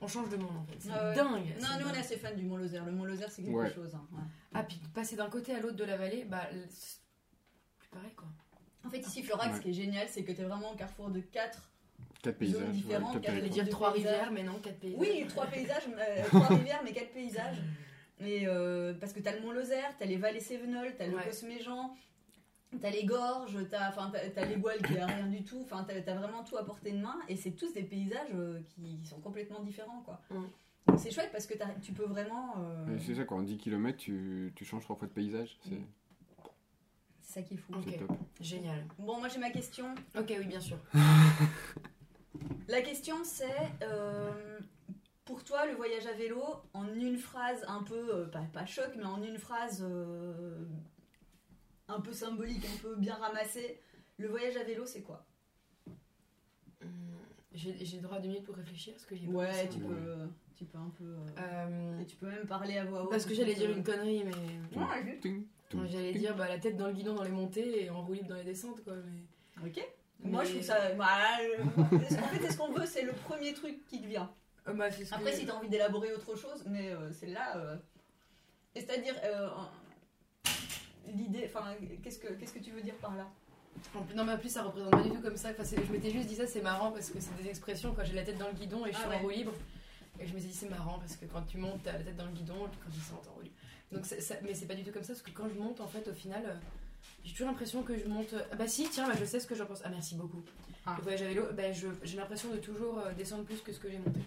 On 0.00 0.06
change 0.06 0.28
de 0.30 0.36
monde 0.36 0.56
en 0.56 0.64
fait. 0.64 0.76
C'est 0.78 0.90
Ah 0.92 1.08
ouais. 1.10 1.14
dingue. 1.16 1.54
Non, 1.60 1.68
nous 1.80 1.86
on 1.88 1.92
est 1.94 1.98
assez 1.98 2.16
fans 2.16 2.34
du 2.34 2.44
Mont 2.44 2.56
Lozère. 2.56 2.84
Le 2.84 2.92
Mont 2.92 3.04
Lozère 3.04 3.30
c'est 3.32 3.42
quelque 3.42 3.54
Ouais. 3.56 3.74
chose. 3.74 3.94
hein, 3.96 4.06
ouais. 4.12 4.22
Ah, 4.54 4.62
puis 4.62 4.80
passer 4.94 5.16
d'un 5.16 5.28
côté 5.28 5.52
à 5.54 5.60
l'autre 5.60 5.76
de 5.76 5.84
la 5.84 5.96
vallée, 5.96 6.24
bah. 6.24 6.48
c'est 6.70 6.98
plus 7.80 7.88
pareil 7.88 8.12
quoi. 8.16 8.28
En 8.86 8.90
fait, 8.90 9.00
ici, 9.00 9.24
Florac, 9.24 9.50
Ouais. 9.50 9.56
ce 9.56 9.60
qui 9.60 9.70
est 9.70 9.74
génial, 9.74 10.06
c'est 10.08 10.22
que 10.22 10.30
tu 10.32 10.40
es 10.40 10.44
vraiment 10.44 10.70
au 10.72 10.76
carrefour 10.76 11.10
de 11.10 11.20
quatre. 11.20 11.68
Quatre 12.22 12.38
paysages. 12.38 12.60
Zones 12.62 12.72
différentes, 12.72 13.20
quatre 13.20 13.34
quatre- 13.34 13.48
dire 13.48 13.68
trois 13.68 13.92
paysages. 13.92 14.10
rivières, 14.12 14.32
mais 14.32 14.42
non, 14.42 14.58
quatre 14.58 14.78
pays. 14.80 14.94
Oui, 14.98 15.24
trois 15.28 15.46
paysages, 15.46 15.84
euh, 15.88 16.24
trois 16.26 16.46
rivières, 16.48 16.80
mais 16.84 16.92
quatre 16.92 17.12
paysages. 17.12 17.62
Et 18.20 18.46
euh, 18.48 18.94
parce 18.94 19.12
que 19.12 19.20
tu 19.20 19.28
as 19.28 19.36
le 19.36 19.42
Mont 19.42 19.52
Lozère, 19.52 19.96
tu 19.96 20.02
as 20.02 20.06
les 20.06 20.16
vallées 20.16 20.40
Sévenol, 20.40 20.92
tu 20.96 21.02
as 21.02 21.06
le 21.06 21.14
Ouais. 21.16 21.24
Cosméjean, 21.24 21.94
tu 22.80 22.84
as 22.84 22.90
les 22.90 23.04
gorges, 23.04 23.56
tu 23.70 23.74
as, 23.76 23.94
t'as 24.34 24.44
l'égoile 24.46 24.82
qui 24.82 24.98
a 24.98 25.06
rien 25.06 25.26
du 25.28 25.44
tout. 25.44 25.60
Enfin, 25.64 25.86
tu 25.88 25.94
as, 25.94 26.14
vraiment 26.16 26.42
tout 26.42 26.56
à 26.56 26.64
portée 26.64 26.90
de 26.90 26.98
main. 26.98 27.16
Et 27.28 27.36
c'est 27.36 27.52
tous 27.52 27.72
des 27.72 27.84
paysages 27.84 28.30
euh, 28.34 28.58
qui 28.74 28.98
sont 29.04 29.20
complètement 29.20 29.60
différents. 29.60 30.00
quoi. 30.04 30.20
Mm. 30.30 30.42
Donc 30.88 30.98
c'est 30.98 31.12
chouette 31.12 31.30
parce 31.30 31.46
que 31.46 31.54
t'as- 31.54 31.74
tu 31.80 31.92
peux 31.92 32.06
vraiment. 32.06 32.54
euh, 32.58 32.98
C'est 33.06 33.14
ça, 33.14 33.24
quoi, 33.24 33.36
en 33.36 33.42
10 33.42 33.58
km, 33.58 33.96
tu, 33.96 34.52
tu 34.56 34.64
changes 34.64 34.82
trois 34.82 34.96
fois 34.96 35.06
de 35.06 35.12
paysage. 35.12 35.56
C'est 35.62 35.76
Mm. 35.76 35.84
c'est 37.22 37.32
ça 37.34 37.42
qui 37.42 37.54
est 37.54 37.58
fou. 37.58 37.74
Ok. 37.74 37.84
c'est 37.88 37.98
top. 37.98 38.10
Génial. 38.40 38.84
Bon, 38.98 39.18
moi 39.18 39.28
j'ai 39.28 39.38
ma 39.38 39.50
question. 39.50 39.94
Ok, 40.18 40.34
oui, 40.36 40.46
bien 40.46 40.60
sûr. 40.60 40.78
La 42.68 42.82
question 42.82 43.16
c'est 43.24 43.46
euh, 43.82 44.58
pour 45.24 45.42
toi 45.44 45.66
le 45.66 45.74
voyage 45.74 46.06
à 46.06 46.12
vélo 46.12 46.42
en 46.74 46.86
une 46.94 47.16
phrase 47.18 47.64
un 47.68 47.82
peu 47.82 48.14
euh, 48.14 48.26
pas, 48.26 48.42
pas 48.52 48.66
choc 48.66 48.90
mais 48.96 49.04
en 49.04 49.22
une 49.22 49.38
phrase 49.38 49.82
euh, 49.86 50.64
un 51.88 52.00
peu 52.00 52.12
symbolique, 52.12 52.64
un 52.66 52.82
peu 52.82 52.96
bien 52.96 53.14
ramassée. 53.14 53.80
Le 54.18 54.28
voyage 54.28 54.56
à 54.56 54.64
vélo 54.64 54.84
c'est 54.86 55.02
quoi? 55.02 55.24
Hum, 56.82 56.88
J'ai 57.54 57.72
le 57.96 58.02
droit 58.02 58.18
à 58.18 58.20
deux 58.20 58.28
minutes 58.28 58.44
pour 58.44 58.56
réfléchir 58.56 58.92
parce 58.94 59.06
que 59.06 59.16
j'ai 59.16 59.26
Ouais, 59.26 59.68
tu 59.68 59.78
peux, 59.78 60.28
tu 60.54 60.64
peux 60.64 60.78
un 60.78 60.90
peu 60.96 61.04
euh, 61.04 61.26
Euh, 61.38 62.00
et 62.00 62.06
tu 62.06 62.16
peux 62.16 62.26
même 62.28 62.46
parler 62.46 62.76
à 62.78 62.84
voix 62.84 63.04
haute. 63.04 63.10
parce 63.10 63.24
que 63.24 63.34
j'allais 63.34 63.54
dire 63.54 63.70
une 63.70 63.82
connerie, 63.84 64.24
mais. 64.24 64.78
Ouais, 64.78 65.20
J'allais 65.90 66.12
dire 66.14 66.34
bah, 66.36 66.48
la 66.48 66.58
tête 66.58 66.76
dans 66.76 66.86
le 66.88 66.94
guidon 66.94 67.14
dans 67.14 67.22
les 67.24 67.30
montées 67.30 67.84
et 67.84 67.90
en 67.90 68.02
roue 68.02 68.14
libre 68.14 68.28
dans 68.28 68.36
les 68.36 68.44
descentes 68.44 68.82
quoi. 68.84 68.94
Mais... 68.96 69.66
Ok. 69.68 69.86
Moi 70.24 70.44
je 70.44 70.50
trouve 70.50 70.62
ça. 70.62 70.92
bah, 70.94 71.06
en 71.78 71.98
fait, 71.98 72.40
c'est 72.42 72.52
ce 72.52 72.56
qu'on 72.58 72.72
veut, 72.72 72.86
c'est 72.86 73.02
le 73.02 73.12
premier 73.12 73.54
truc 73.54 73.84
qui 73.86 74.00
te 74.00 74.06
vient. 74.06 74.30
Euh, 74.66 74.72
bah, 74.74 74.90
ce 74.90 75.02
Après, 75.14 75.30
que- 75.32 75.36
si 75.38 75.44
tu 75.44 75.50
as 75.50 75.56
envie 75.56 75.68
d'élaborer 75.68 76.12
autre 76.12 76.34
chose, 76.36 76.64
mais 76.66 76.90
euh, 76.90 77.10
c'est 77.12 77.28
là. 77.28 77.56
euh, 77.56 77.76
et 78.74 78.80
C'est-à-dire, 78.80 79.14
euh, 79.24 79.48
l'idée. 81.06 81.44
Enfin, 81.46 81.74
qu'est-ce 82.02 82.18
que, 82.18 82.32
qu'est-ce 82.34 82.52
que 82.52 82.58
tu 82.58 82.70
veux 82.70 82.82
dire 82.82 82.94
par 82.96 83.14
là 83.14 83.26
non 84.16 84.24
mais 84.24 84.32
en 84.32 84.38
plus 84.38 84.48
ça 84.48 84.64
représente 84.64 84.90
pas 84.90 85.02
du 85.02 85.10
tout 85.10 85.20
comme 85.20 85.36
ça. 85.36 85.50
Enfin, 85.56 85.62
je 85.62 85.92
m'étais 85.92 86.10
juste 86.10 86.26
dit 86.26 86.34
ça 86.34 86.48
c'est 86.48 86.62
marrant 86.62 86.90
parce 86.90 87.10
que 87.10 87.20
c'est 87.20 87.36
des 87.40 87.48
expressions 87.48 87.94
quand 87.94 88.02
j'ai 88.04 88.14
la 88.14 88.24
tête 88.24 88.36
dans 88.36 88.48
le 88.48 88.54
guidon 88.54 88.84
et 88.84 88.90
je 88.92 88.96
Ah 88.96 89.00
suis 89.02 89.08
ouais. 89.10 89.16
en 89.16 89.20
roue 89.20 89.30
libre. 89.30 89.52
Et 90.18 90.26
je 90.26 90.34
me 90.34 90.40
suis 90.40 90.48
dit 90.48 90.54
c'est 90.54 90.68
marrant 90.68 90.98
parce 90.98 91.14
que 91.14 91.26
quand 91.26 91.42
tu 91.42 91.58
montes 91.58 91.80
t'as 91.84 91.92
la 91.92 92.00
tête 92.00 92.16
dans 92.16 92.24
le 92.26 92.32
guidon 92.32 92.66
et 92.66 92.68
puis 92.70 92.78
quand 92.84 92.90
tu 92.90 92.98
t'es 92.98 93.28
en 93.28 93.34
roue 93.34 93.42
libre. 93.42 93.54
Donc 93.92 94.04
ça- 94.04 94.34
mais 94.42 94.52
c'est 94.54 94.66
pas 94.66 94.74
du 94.74 94.82
tout 94.82 94.90
comme 94.90 95.04
ça 95.04 95.12
parce 95.12 95.22
que 95.22 95.30
quand 95.30 95.48
je 95.48 95.54
monte 95.54 95.80
en 95.80 95.86
fait 95.86 96.08
au 96.08 96.12
final 96.12 96.42
euh, 96.44 96.54
j'ai 97.24 97.32
toujours 97.32 97.48
l'impression 97.48 97.82
que 97.82 97.96
je 97.98 98.06
monte. 98.06 98.34
Ah 98.52 98.56
bah 98.56 98.68
si 98.68 98.88
tiens 98.88 99.06
bah, 99.08 99.14
je 99.18 99.24
sais 99.24 99.40
ce 99.40 99.46
que 99.46 99.54
j'en 99.54 99.66
pense. 99.66 99.80
Ah 99.84 99.88
merci 99.90 100.14
beaucoup. 100.14 100.42
Ah. 100.86 100.94
Le 100.98 101.02
voyage 101.02 101.22
à 101.22 101.26
vélo 101.26 101.44
bah, 101.52 101.72
j'ai 101.72 102.16
l'impression 102.16 102.50
de 102.50 102.58
toujours 102.58 102.98
euh, 102.98 103.12
descendre 103.12 103.44
plus 103.44 103.60
que 103.60 103.72
ce 103.72 103.78
que 103.78 103.90
j'ai 103.90 103.98
monté. 103.98 104.20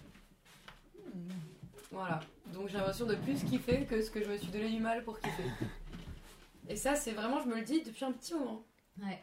Voilà. 1.90 2.20
Donc 2.52 2.68
j'ai 2.68 2.76
l'impression 2.78 3.06
de 3.06 3.14
plus 3.16 3.44
kiffer 3.44 3.86
que 3.86 4.02
ce 4.02 4.10
que 4.10 4.22
je 4.22 4.28
me 4.28 4.36
suis 4.38 4.50
donné 4.50 4.70
du 4.70 4.80
mal 4.80 5.04
pour 5.04 5.18
kiffer. 5.20 5.44
Et 6.68 6.76
ça 6.76 6.94
c'est 6.94 7.12
vraiment 7.12 7.42
je 7.42 7.48
me 7.48 7.56
le 7.56 7.62
dis 7.62 7.82
depuis 7.82 8.04
un 8.04 8.12
petit 8.12 8.34
moment. 8.34 8.64
Ouais. 9.02 9.22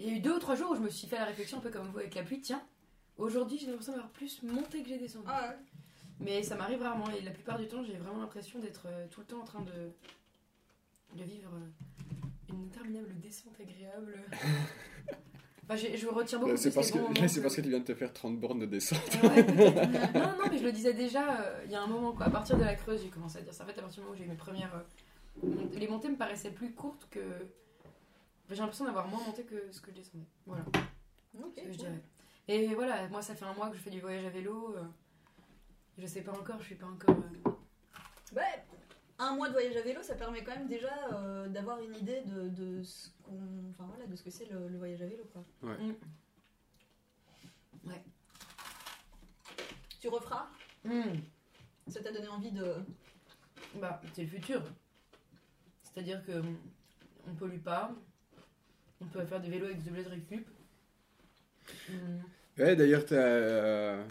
Il 0.00 0.08
y 0.08 0.10
a 0.10 0.16
eu 0.16 0.20
deux 0.20 0.34
ou 0.36 0.38
trois 0.38 0.54
jours 0.54 0.70
où 0.70 0.76
je 0.76 0.80
me 0.80 0.90
suis 0.90 1.08
fait 1.08 1.16
la 1.16 1.24
réflexion 1.24 1.58
un 1.58 1.60
peu 1.60 1.70
comme 1.70 1.88
vous 1.88 1.98
avec 1.98 2.14
la 2.14 2.22
pluie. 2.22 2.40
Tiens, 2.40 2.62
aujourd'hui 3.16 3.58
j'ai 3.58 3.66
l'impression 3.66 3.92
d'avoir 3.92 4.10
plus 4.10 4.42
monté 4.42 4.82
que 4.82 4.88
j'ai 4.88 4.98
descendu. 4.98 5.26
Ah 5.28 5.48
ouais. 5.48 5.56
Mais 6.20 6.42
ça 6.42 6.56
m'arrive 6.56 6.82
rarement 6.82 7.08
et 7.10 7.20
la 7.20 7.30
plupart 7.30 7.58
du 7.58 7.68
temps, 7.68 7.84
j'ai 7.84 7.96
vraiment 7.96 8.20
l'impression 8.20 8.58
d'être 8.58 8.86
euh, 8.86 9.06
tout 9.08 9.20
le 9.20 9.26
temps 9.26 9.40
en 9.40 9.44
train 9.44 9.62
de, 9.62 9.92
de 11.14 11.22
vivre 11.24 11.50
euh, 11.54 12.07
une 12.50 12.64
interminable 12.64 13.14
descente 13.20 13.54
agréable. 13.60 14.16
Enfin, 15.70 15.76
j'ai- 15.76 15.98
je 15.98 16.06
retire 16.08 16.38
beaucoup 16.38 16.52
Là, 16.52 16.56
c'est 16.56 16.72
parce, 16.72 16.90
que, 16.90 16.96
là, 17.20 17.28
c'est 17.28 17.42
parce 17.42 17.54
que 17.54 17.60
tu 17.60 17.68
viens 17.68 17.80
de 17.80 17.84
te 17.84 17.94
faire 17.94 18.10
30 18.10 18.40
bornes 18.40 18.60
de 18.60 18.64
descente. 18.64 19.00
Ouais, 19.22 19.44
peut-être. 19.44 20.14
non, 20.14 20.38
non, 20.38 20.50
mais 20.50 20.56
je 20.56 20.64
le 20.64 20.72
disais 20.72 20.94
déjà 20.94 21.42
euh, 21.42 21.62
il 21.66 21.70
y 21.70 21.74
a 21.74 21.82
un 21.82 21.86
moment, 21.86 22.14
quoi. 22.14 22.24
À 22.24 22.30
partir 22.30 22.56
de 22.56 22.64
la 22.64 22.74
Creuse, 22.74 23.02
j'ai 23.02 23.10
commencé 23.10 23.36
à 23.36 23.42
dire 23.42 23.52
ça. 23.52 23.64
En 23.64 23.66
fait, 23.66 23.78
à 23.78 23.82
partir 23.82 23.96
du 23.96 24.00
moment 24.00 24.14
où 24.14 24.16
j'ai 24.18 24.24
eu 24.24 24.28
mes 24.28 24.34
premières. 24.34 24.74
euh, 24.74 25.48
les 25.74 25.86
montées 25.86 26.08
me 26.08 26.16
paraissaient 26.16 26.52
plus 26.52 26.72
courtes 26.72 27.06
que. 27.10 27.20
Enfin, 27.20 28.52
J'ai 28.52 28.60
l'impression 28.60 28.86
d'avoir 28.86 29.08
moins 29.08 29.20
monté 29.26 29.42
que 29.42 29.70
ce 29.70 29.82
que 29.82 29.90
je 29.90 29.96
descendais. 29.96 30.24
Voilà, 30.46 30.64
Ok, 31.38 31.52
ce 31.54 31.60
que 31.60 31.60
je 31.64 31.66
cool. 31.66 31.76
dirais. 31.76 32.00
Et 32.48 32.74
voilà, 32.74 33.06
moi, 33.08 33.20
ça 33.20 33.34
fait 33.34 33.44
un 33.44 33.52
mois 33.52 33.68
que 33.68 33.76
je 33.76 33.82
fais 33.82 33.90
du 33.90 34.00
voyage 34.00 34.24
à 34.24 34.30
vélo. 34.30 34.74
euh, 34.74 34.82
je 35.98 36.06
sais 36.06 36.22
pas 36.22 36.32
encore, 36.32 36.56
je 36.60 36.64
suis 36.64 36.76
pas 36.76 36.86
encore. 36.86 37.14
euh, 37.46 37.50
Ouais, 38.34 38.64
un 39.18 39.34
mois 39.34 39.48
de 39.48 39.52
voyage 39.52 39.76
à 39.76 39.82
vélo, 39.82 40.00
ça 40.02 40.14
permet 40.14 40.44
quand 40.44 40.54
même 40.54 40.68
déjà 40.68 40.92
euh, 41.12 41.48
d'avoir 41.48 41.80
une 41.82 41.94
idée 41.96 42.22
de, 42.26 42.48
de 42.48 42.82
ce 42.82 43.08
qu'on, 43.24 43.38
enfin 43.70 43.84
voilà, 43.88 44.06
de 44.06 44.14
ce 44.16 44.22
que 44.22 44.30
c'est 44.30 44.46
le, 44.50 44.68
le 44.68 44.78
voyage 44.78 45.02
à 45.02 45.06
vélo, 45.06 45.24
quoi. 45.32 45.44
mm. 45.62 45.94
Tu 50.00 50.08
referas? 50.08 50.48
Mm. 50.84 51.02
Ça 51.88 52.00
t'a 52.00 52.12
donné 52.12 52.28
envie 52.28 52.52
de. 52.52 52.74
Bah, 53.80 54.00
c'est 54.12 54.22
le 54.22 54.28
futur. 54.28 54.62
C'est-à-dire 55.82 56.24
que 56.24 56.40
on 57.26 57.34
pollue 57.34 57.58
pas. 57.58 57.90
On 59.00 59.06
peut 59.06 59.24
faire 59.24 59.40
des 59.40 59.48
vélos 59.48 59.66
avec 59.66 59.82
des 59.82 59.88
objets 59.90 60.04
de 60.04 60.08
récup. 60.10 60.46
Mm. 61.88 61.94
Ouais, 62.58 62.76
d'ailleurs, 62.76 63.04
t'as 63.04 63.14
euh, 63.16 64.04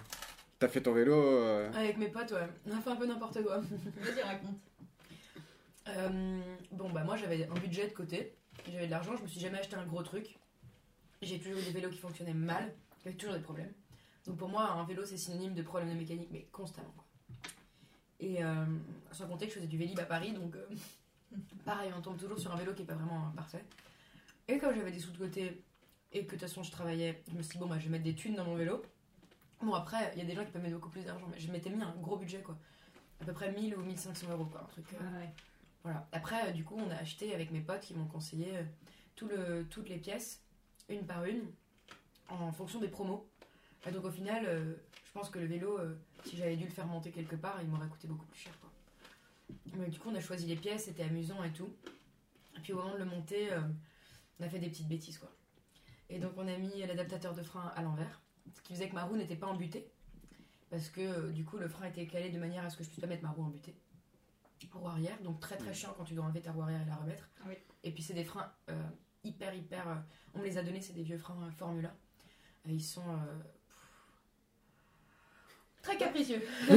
t'as 0.59 0.67
fait 0.67 0.81
ton 0.81 0.93
vélo. 0.93 1.13
euh, 1.15 1.71
Avec 1.73 1.97
mes 1.97 2.09
potes, 2.09 2.31
ouais. 2.31 2.47
On 2.65 2.77
a 2.77 2.81
fait 2.81 2.89
un 2.89 2.95
peu 2.95 3.05
n'importe 3.05 3.41
quoi. 3.43 3.59
Vas-y, 3.59 4.21
raconte. 4.21 4.57
Euh, 5.89 6.41
bon, 6.71 6.89
bah, 6.89 7.03
moi 7.03 7.15
j'avais 7.17 7.47
un 7.47 7.53
budget 7.55 7.87
de 7.87 7.93
côté. 7.93 8.33
J'avais 8.71 8.85
de 8.87 8.91
l'argent, 8.91 9.15
je 9.15 9.23
me 9.23 9.27
suis 9.27 9.39
jamais 9.39 9.59
acheté 9.59 9.75
un 9.75 9.85
gros 9.85 10.03
truc. 10.03 10.37
J'ai 11.21 11.39
toujours 11.39 11.59
eu 11.59 11.63
des 11.63 11.71
vélos 11.71 11.89
qui 11.89 11.97
fonctionnaient 11.99 12.33
mal. 12.33 12.73
Avait 13.05 13.15
toujours 13.15 13.35
des 13.35 13.41
problèmes. 13.41 13.71
Donc 14.25 14.37
pour 14.37 14.49
moi, 14.49 14.69
un 14.71 14.83
vélo 14.85 15.05
c'est 15.05 15.17
synonyme 15.17 15.53
de 15.53 15.61
problème 15.61 15.89
de 15.89 15.95
mécanique, 15.97 16.29
mais 16.31 16.43
constamment. 16.51 16.91
quoi. 16.95 17.05
Et 18.19 18.43
euh, 18.43 18.65
sans 19.11 19.27
compter 19.27 19.45
que 19.45 19.51
je 19.53 19.57
faisais 19.57 19.67
du 19.67 19.77
vélib 19.77 19.97
à 19.99 20.05
Paris, 20.05 20.33
donc 20.33 20.55
euh, 20.55 20.65
pareil, 21.65 21.91
on 21.95 22.01
tombe 22.01 22.17
toujours 22.17 22.39
sur 22.39 22.51
un 22.51 22.57
vélo 22.57 22.73
qui 22.73 22.81
est 22.81 22.85
pas 22.85 22.95
vraiment 22.95 23.31
parfait. 23.35 23.63
Et 24.47 24.57
comme 24.57 24.75
j'avais 24.75 24.91
des 24.91 24.99
sous 24.99 25.11
de 25.11 25.17
côté 25.17 25.61
et 26.11 26.19
que 26.21 26.25
de 26.25 26.29
toute 26.31 26.39
façon 26.41 26.63
je 26.63 26.71
travaillais, 26.71 27.23
je 27.31 27.37
me 27.37 27.41
suis 27.41 27.53
dit, 27.53 27.59
bon, 27.59 27.67
bah, 27.67 27.77
je 27.79 27.85
vais 27.85 27.91
mettre 27.91 28.03
des 28.05 28.15
thunes 28.15 28.35
dans 28.35 28.45
mon 28.45 28.55
vélo. 28.55 28.81
Bon, 29.61 29.73
après, 29.73 30.11
il 30.15 30.19
y 30.19 30.21
a 30.21 30.25
des 30.25 30.35
gens 30.35 30.45
qui 30.45 30.51
peuvent 30.51 30.61
mettre 30.61 30.75
beaucoup 30.75 30.89
plus 30.89 31.03
d'argent, 31.05 31.27
mais 31.31 31.39
je 31.39 31.51
m'étais 31.51 31.69
mis 31.69 31.81
un 31.81 31.95
gros 32.01 32.17
budget 32.17 32.41
quoi. 32.41 32.57
À 33.21 33.25
peu 33.25 33.33
près 33.33 33.51
1000 33.51 33.75
ou 33.75 33.81
1500 33.81 34.27
euros 34.31 34.45
quoi, 34.45 34.61
un 34.61 34.65
truc. 34.67 34.85
euh, 34.93 35.19
ouais. 35.19 35.29
Voilà. 35.83 36.07
Après, 36.11 36.49
euh, 36.49 36.51
du 36.51 36.63
coup, 36.63 36.75
on 36.77 36.89
a 36.89 36.95
acheté 36.95 37.33
avec 37.33 37.51
mes 37.51 37.61
potes 37.61 37.81
qui 37.81 37.93
m'ont 37.93 38.07
conseillé 38.07 38.57
euh, 38.57 38.63
tout 39.15 39.27
le, 39.27 39.65
toutes 39.69 39.89
les 39.89 39.97
pièces, 39.97 40.43
une 40.89 41.05
par 41.05 41.25
une, 41.25 41.43
en 42.29 42.51
fonction 42.51 42.79
des 42.79 42.87
promos. 42.87 43.27
Et 43.87 43.91
donc 43.91 44.03
au 44.05 44.11
final, 44.11 44.45
euh, 44.45 44.75
je 45.05 45.11
pense 45.13 45.29
que 45.29 45.39
le 45.39 45.45
vélo, 45.45 45.79
si 46.25 46.35
j'avais 46.35 46.57
dû 46.57 46.65
le 46.65 46.71
faire 46.71 46.87
monter 46.87 47.11
quelque 47.11 47.35
part, 47.35 47.61
il 47.61 47.69
m'aurait 47.69 47.87
coûté 47.87 48.07
beaucoup 48.07 48.25
plus 48.25 48.39
cher. 48.39 48.53
Quoi. 48.59 48.69
Mais 49.77 49.87
du 49.87 49.97
coup, 49.97 50.09
on 50.09 50.15
a 50.15 50.19
choisi 50.19 50.45
les 50.45 50.55
pièces, 50.55 50.85
c'était 50.85 51.03
amusant 51.03 51.43
et 51.43 51.51
tout. 51.51 51.69
Et 52.57 52.59
puis 52.59 52.73
au 52.73 52.77
moment 52.77 52.93
de 52.93 52.97
le 52.97 53.05
monter, 53.05 53.49
on 54.39 54.43
a 54.43 54.49
fait 54.49 54.59
des 54.59 54.69
petites 54.69 54.87
bêtises. 54.87 55.17
quoi. 55.17 55.31
Et 56.09 56.19
donc 56.19 56.33
on 56.37 56.47
a 56.47 56.57
mis 56.57 56.85
l'adaptateur 56.85 57.33
de 57.33 57.43
frein 57.43 57.71
à 57.75 57.81
l'envers, 57.81 58.21
ce 58.53 58.61
qui 58.61 58.73
faisait 58.73 58.89
que 58.89 58.95
ma 58.95 59.05
roue 59.05 59.15
n'était 59.15 59.35
pas 59.35 59.47
embutée. 59.47 59.89
Parce 60.69 60.89
que 60.89 61.31
du 61.31 61.45
coup, 61.45 61.57
le 61.57 61.69
frein 61.69 61.87
était 61.87 62.05
calé 62.07 62.29
de 62.29 62.39
manière 62.39 62.65
à 62.65 62.69
ce 62.69 62.77
que 62.77 62.83
je 62.83 62.89
puisse 62.89 62.99
pas 62.99 63.07
mettre 63.07 63.23
ma 63.23 63.29
roue 63.29 63.43
embutée. 63.43 63.75
Roue 64.73 64.87
arrière, 64.87 65.17
donc 65.23 65.39
très 65.39 65.57
très 65.57 65.73
chiant 65.73 65.93
quand 65.97 66.03
tu 66.03 66.13
dois 66.13 66.25
enlever 66.25 66.41
ta 66.41 66.51
roue 66.51 66.61
arrière 66.61 66.81
et 66.81 66.85
la 66.85 66.95
remettre. 66.95 67.29
Ah 67.41 67.45
oui. 67.47 67.55
Et 67.83 67.91
puis 67.91 68.03
c'est 68.03 68.13
des 68.13 68.23
freins 68.23 68.51
euh, 68.69 68.73
hyper 69.23 69.53
hyper. 69.53 69.87
euh, 69.87 69.95
on 70.35 70.39
me 70.39 70.43
les 70.43 70.57
a 70.57 70.63
donnés, 70.63 70.81
c'est 70.81 70.93
des 70.93 71.03
vieux 71.03 71.17
freins 71.17 71.37
euh, 71.43 71.51
Formula. 71.51 71.95
Et 72.67 72.73
ils 72.73 72.83
sont 72.83 73.01
euh, 73.09 73.43
très 75.81 75.97
capricieux. 75.97 76.41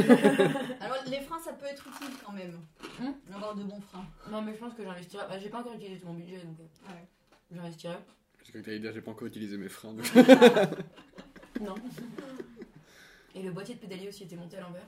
Alors, 0.80 0.96
les 1.06 1.20
freins, 1.20 1.40
ça 1.40 1.52
peut 1.52 1.66
être 1.66 1.86
utile 1.88 2.14
quand 2.24 2.32
même. 2.32 2.52
Hmm? 3.00 3.34
Avoir 3.34 3.54
de 3.54 3.64
bons 3.64 3.80
freins. 3.80 4.06
non 4.30 4.40
mais 4.42 4.54
je 4.54 4.58
pense 4.58 4.74
que 4.74 4.82
j'investirai. 4.84 5.24
Bah, 5.28 5.38
j'ai 5.38 5.48
pas 5.48 5.60
encore 5.60 5.74
utilisé 5.74 6.00
tout 6.00 6.06
mon 6.06 6.14
budget 6.14 6.38
donc 6.44 6.56
Ah 6.88 6.92
ouais. 6.92 7.06
j'investirai. 7.50 7.96
Parce 8.38 8.50
que 8.52 8.58
t'allais 8.58 8.78
dire, 8.78 8.92
j'ai 8.92 9.02
pas 9.02 9.10
encore 9.10 9.26
utilisé 9.28 9.56
mes 9.56 9.68
freins. 9.68 9.92
donc- 9.94 10.06
Non. 11.60 11.74
Et 13.34 13.42
le 13.42 13.52
boîtier 13.52 13.74
de 13.74 13.80
pédalier 13.80 14.08
aussi 14.08 14.24
était 14.24 14.36
monté 14.36 14.56
à 14.56 14.60
l'envers. 14.60 14.86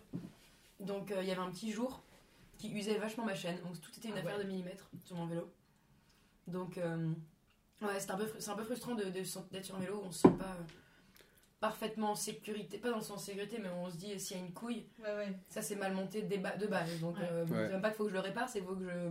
Donc 0.80 1.10
euh, 1.10 1.22
il 1.22 1.28
y 1.28 1.30
avait 1.32 1.40
un 1.40 1.50
petit 1.50 1.70
jour 1.72 2.02
qui 2.68 2.72
usait 2.72 2.98
vachement 2.98 3.24
ma 3.24 3.34
chaîne. 3.34 3.56
Donc 3.64 3.80
tout 3.80 3.90
était 3.96 4.08
une 4.08 4.14
Ah 4.16 4.20
affaire 4.20 4.36
ouais. 4.38 4.44
de 4.44 4.48
millimètres 4.48 4.88
sur 5.04 5.16
mon 5.16 5.26
vélo. 5.26 5.50
Donc 6.46 6.78
euh, 6.78 7.10
ouais, 7.82 7.98
c'est 7.98 8.10
un, 8.10 8.16
peu 8.16 8.26
un 8.46 8.54
peu 8.54 8.64
frustrant 8.64 8.94
de, 8.94 9.04
de 9.04 9.10
d'être 9.10 9.64
sur 9.64 9.74
un 9.76 9.80
vélo 9.80 9.96
où 10.02 10.06
on 10.06 10.10
se 10.12 10.20
sent 10.20 10.34
pas 10.38 10.44
euh, 10.44 10.62
parfaitement 11.60 12.12
en 12.12 12.14
sécurité. 12.14 12.78
Pas 12.78 12.90
dans 12.90 12.96
le 12.96 13.02
sens 13.02 13.24
sécurité, 13.24 13.58
mais 13.60 13.68
on 13.68 13.90
se 13.90 13.96
dit 13.96 14.18
s'il 14.20 14.36
y 14.36 14.40
a 14.40 14.44
une 14.44 14.52
couille, 14.52 14.86
Ouais, 15.02 15.14
ouais. 15.16 15.32
ça 15.48 15.60
c'est 15.62 15.76
mal 15.76 15.92
monté 15.94 16.22
de 16.22 16.36
base. 16.36 17.00
Donc 17.00 17.16
Ouais. 17.18 17.28
euh, 17.30 17.44
Ouais. 17.46 17.48
c'est 17.66 17.68
même 17.72 17.82
pas 17.82 17.88
qu'il 17.88 17.96
faut 17.96 18.04
que 18.04 18.10
je 18.10 18.14
le 18.14 18.20
répare, 18.20 18.48
c'est 18.48 18.60
qu'il 18.60 18.68
faut 18.68 18.76
que 18.76 18.84
je 18.84 19.10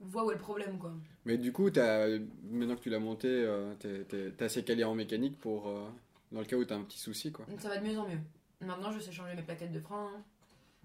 vois 0.00 0.24
où 0.24 0.30
est 0.30 0.34
le 0.34 0.40
problème 0.40 0.78
quoi. 0.78 0.92
Mais 1.24 1.38
du 1.38 1.52
coup, 1.52 1.70
t'as- 1.70 2.06
maintenant 2.44 2.76
que 2.76 2.80
tu 2.82 2.90
l'as 2.90 2.98
monté, 3.00 3.28
euh, 3.28 3.74
t'es- 3.76 4.44
assez 4.44 4.64
calé 4.64 4.84
en 4.84 4.94
mécanique 4.94 5.38
pour. 5.38 5.68
euh, 5.68 5.88
dans 6.32 6.40
le 6.40 6.46
cas 6.46 6.56
où 6.56 6.64
t'as 6.64 6.74
un 6.74 6.82
petit 6.82 6.98
souci, 6.98 7.30
quoi. 7.30 7.46
Ça 7.58 7.68
va 7.68 7.78
de 7.78 7.86
mieux 7.86 7.96
en 7.98 8.08
mieux. 8.08 8.18
Maintenant 8.60 8.90
je 8.90 8.98
sais 8.98 9.12
changer 9.12 9.34
mes 9.36 9.42
plaquettes 9.42 9.70
de 9.72 9.78
frein. 9.80 10.10
hein. 10.16 10.24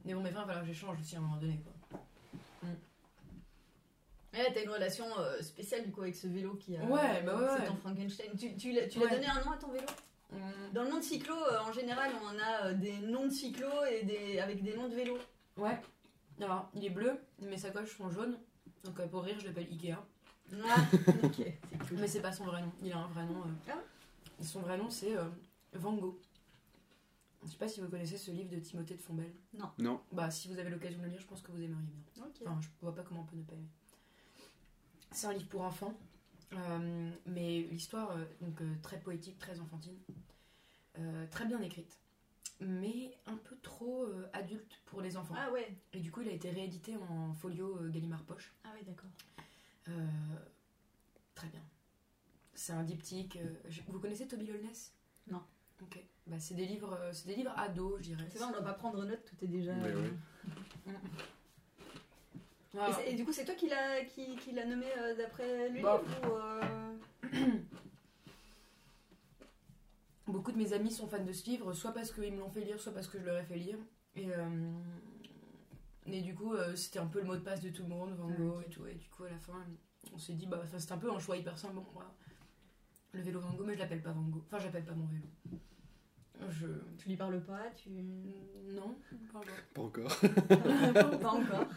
Mais 0.06 0.14
bon, 0.14 0.22
mes 0.22 0.32
freins, 0.32 0.42
il 0.44 0.48
va 0.48 0.54
falloir 0.54 0.62
que 0.62 0.68
je 0.68 0.72
les 0.72 0.78
change 0.78 1.00
aussi 1.00 1.16
à 1.16 1.20
un 1.20 1.22
moment 1.22 1.38
donné 1.38 1.60
quoi. 1.60 2.00
Ouais, 4.34 4.50
t'as 4.54 4.64
une 4.64 4.70
relation 4.70 5.06
euh, 5.20 5.42
spéciale 5.42 5.84
du 5.84 5.92
coup 5.92 6.02
avec 6.04 6.16
ce 6.16 6.26
vélo 6.28 6.56
qui 6.56 6.78
a. 6.78 6.84
Ouais, 6.86 7.22
bah 7.24 7.36
ouais, 7.36 7.48
C'est 7.60 7.66
ton 7.66 7.76
Frankenstein. 7.76 8.32
Tu, 8.38 8.56
tu 8.56 8.72
l'as 8.72 8.88
tu 8.88 9.00
l'as 9.00 9.06
Ouais. 9.06 9.12
donné 9.16 9.28
un 9.28 9.44
nom 9.44 9.52
à 9.52 9.58
ton 9.58 9.72
vélo? 9.72 9.86
Hum, 10.32 10.40
Dans 10.72 10.84
le 10.84 10.90
nom 10.90 10.98
de 11.00 11.04
cyclo, 11.04 11.36
euh, 11.36 11.60
en 11.60 11.74
général, 11.74 12.12
on 12.24 12.40
a 12.40 12.68
euh, 12.68 12.74
des 12.74 12.98
noms 13.00 13.26
de 13.26 13.32
cyclo 13.32 13.68
et 13.92 14.04
des 14.04 14.40
avec 14.40 14.64
des 14.64 14.74
noms 14.74 14.88
de 14.88 14.96
vélo. 14.96 15.18
Ouais. 15.58 15.78
Alors, 16.40 16.70
il 16.74 16.86
est 16.86 16.90
bleu, 16.90 17.20
mes 17.42 17.58
sacoches 17.58 17.98
sont 17.98 18.10
jaunes. 18.10 18.38
Donc 18.86 19.06
pour 19.10 19.24
rire, 19.24 19.36
je 19.40 19.48
l'appelle 19.48 19.68
Ikea. 19.70 19.98
Ah, 20.66 20.76
ok, 21.24 21.34
c'est 21.36 21.78
cool. 21.90 21.98
Mais 22.00 22.08
c'est 22.08 22.22
pas 22.22 22.32
son 22.32 22.46
vrai 22.46 22.62
nom. 22.62 22.72
Il 22.82 22.92
a 22.94 22.98
un 23.00 23.08
vrai 23.08 23.26
nom. 23.26 23.44
Ah. 23.70 23.74
Son 24.42 24.62
vrai 24.62 24.78
nom, 24.78 24.90
c'est 24.90 25.14
Van 25.74 25.94
Gogh. 25.94 26.16
Je 27.44 27.50
sais 27.50 27.58
pas 27.58 27.68
si 27.68 27.82
vous 27.82 27.88
connaissez 27.90 28.18
ce 28.18 28.30
livre 28.32 28.50
de 28.50 28.60
Timothée 28.60 28.96
de 28.96 29.02
Fombelle. 29.02 29.34
Non. 29.54 29.72
Bah, 30.12 30.30
si 30.30 30.48
vous 30.48 30.60
avez 30.60 30.70
l'occasion 30.70 31.00
de 31.00 31.06
le 31.06 31.10
lire, 31.12 31.20
je 31.22 31.26
pense 31.28 31.42
que 31.42 31.52
vous 31.52 31.62
aimeriez 31.62 31.88
bien. 32.16 32.26
Ok. 32.26 32.42
Enfin, 32.46 32.60
je 32.62 32.68
vois 32.82 32.94
pas 32.94 33.04
comment 33.04 33.22
on 33.22 33.26
peut 33.26 33.36
ne 33.36 33.44
pas 33.44 33.54
aimer. 33.54 33.68
C'est 35.12 35.28
un 35.28 35.34
livre 35.34 35.50
pour 35.50 35.62
enfants, 35.62 35.94
euh, 36.54 37.12
mais 37.26 37.62
l'histoire, 37.64 38.12
euh, 38.12 38.24
donc 38.42 38.62
euh, 38.62 38.74
très 38.82 39.00
poétique, 39.00 39.38
très 39.40 39.60
enfantine, 39.60 39.98
euh, 41.00 41.26
très 41.32 41.46
bien 41.46 41.60
écrite, 41.62 41.98
mais 42.62 43.18
un 43.26 43.36
peu 43.38 43.58
trop 43.62 44.04
euh, 44.04 44.30
adulte 44.34 44.80
pour 44.86 45.02
les 45.02 45.18
enfants. 45.18 45.34
Ah 45.38 45.52
ouais. 45.52 45.76
Et 45.94 46.00
du 46.00 46.12
coup, 46.12 46.22
il 46.22 46.30
a 46.30 46.32
été 46.32 46.50
réédité 46.52 46.96
en 46.96 47.34
folio 47.34 47.78
euh, 47.82 47.90
Gallimard 47.90 48.24
Poche. 48.24 48.54
Ah 48.64 48.70
ouais, 48.74 48.84
d'accord. 48.84 49.10
Euh, 49.90 50.08
très 51.36 51.48
bien. 51.50 51.62
C'est 52.54 52.74
un 52.74 52.84
diptyque. 52.84 53.36
euh, 53.38 53.54
je- 53.68 53.82
vous 53.88 54.00
connaissez 54.00 54.28
Toby 54.28 54.46
Lolness 54.46 54.94
Non. 55.28 55.42
Ok. 55.82 56.00
Bah, 56.28 56.40
c'est 56.40 56.54
des 56.54 56.66
livres, 56.66 56.94
euh, 57.02 57.12
c'est 57.14 57.28
des 57.28 57.36
livres 57.36 57.54
ados, 57.58 57.98
je 58.00 58.04
dirais. 58.14 58.26
C'est 58.30 58.38
vrai, 58.40 58.48
on 58.50 58.52
doit 58.52 58.62
pas 58.64 58.74
prendre 58.74 59.04
note, 59.04 59.24
tout 59.26 59.36
est 59.44 59.48
déjà. 59.48 59.74
Mais 59.74 59.88
euh, 59.90 60.10
oui. 60.88 60.94
Et, 62.74 62.78
Ah, 62.80 63.14
du 63.14 63.26
coup, 63.26 63.34
c'est 63.34 63.44
toi 63.44 63.56
qui 63.56 63.68
l'as 63.68 64.06
qui, 64.06 64.36
qui 64.38 64.54
l'a 64.54 64.66
nommé 64.66 64.86
euh, 64.98 65.14
d'après 65.18 65.70
lui 65.70 65.82
Bah. 65.82 66.02
ou, 66.24 66.32
euh, 66.32 66.62
Beaucoup 70.28 70.52
de 70.54 70.58
mes 70.58 70.72
amis 70.72 70.92
sont 70.92 71.08
fans 71.08 71.24
de 71.24 71.34
ce 71.34 71.44
livre, 71.46 71.74
soit 71.74 71.92
parce 71.92 72.12
qu'ils 72.14 72.32
me 72.32 72.40
l'ont 72.40 72.50
fait 72.50 72.62
lire, 72.64 72.80
soit 72.80 72.94
parce 72.94 73.08
que 73.08 73.20
je 73.20 73.26
leur 73.26 73.38
ai 73.38 73.44
fait 73.44 73.58
lire. 73.58 73.78
Et, 74.16 74.28
euh, 74.34 74.72
et 76.06 76.22
du 76.22 76.34
coup, 76.34 76.54
euh, 76.54 76.74
c'était 76.78 77.00
un 77.00 77.08
peu 77.08 77.20
le 77.20 77.26
mot 77.26 77.36
de 77.36 77.42
passe 77.42 77.60
de 77.62 77.70
tout 77.70 77.84
le 77.84 77.90
monde, 77.90 78.14
Van 78.16 78.30
Gogh 78.30 78.64
et 78.66 78.70
tout. 78.70 78.86
Et 78.86 78.94
du 78.96 79.10
coup, 79.10 79.24
à 79.26 79.30
la 79.30 79.40
fin, 79.40 79.66
on 80.14 80.18
s'est 80.18 80.34
dit, 80.34 80.46
bah, 80.48 80.62
c'est 80.78 80.92
un 80.94 80.98
peu 80.98 81.12
un 81.12 81.20
choix 81.20 81.36
hyper 81.36 81.58
simple. 81.58 81.74
Bon, 81.76 81.86
voilà. 81.94 82.14
Le 83.14 83.22
vélo 83.22 83.40
Van 83.40 83.52
Gogh, 83.54 83.68
mais 83.68 83.74
je 83.74 83.80
l'appelle 83.80 84.02
pas 84.02 84.12
Van 84.12 84.22
Gogh. 84.22 84.42
Enfin, 84.48 84.60
j'appelle 84.60 84.84
pas 84.86 84.94
mon 84.94 85.06
vélo. 85.08 85.26
Je. 86.50 86.66
tu 86.98 87.10
lui 87.10 87.16
parles 87.18 87.42
pas, 87.42 87.62
tu. 87.76 87.90
Non, 87.90 88.96
pas 89.32 89.40
encore. 89.40 89.54
Pas 89.74 89.82
encore. 89.82 91.20
pas 91.20 91.30
encore. 91.30 91.66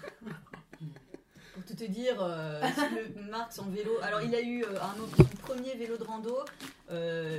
Pour 1.55 1.65
tout 1.65 1.75
te 1.75 1.85
dire, 1.85 2.17
euh, 2.21 2.61
si 2.75 2.95
le 3.21 3.31
Marc, 3.31 3.53
son 3.53 3.67
vélo. 3.67 3.93
Alors, 4.03 4.21
il 4.23 4.35
a 4.35 4.41
eu 4.43 4.65
euh, 4.65 4.81
un 4.81 4.99
autre, 5.01 5.17
son 5.17 5.25
premier 5.39 5.75
vélo 5.77 5.97
de 5.97 6.03
rando. 6.03 6.37
euh, 6.91 7.39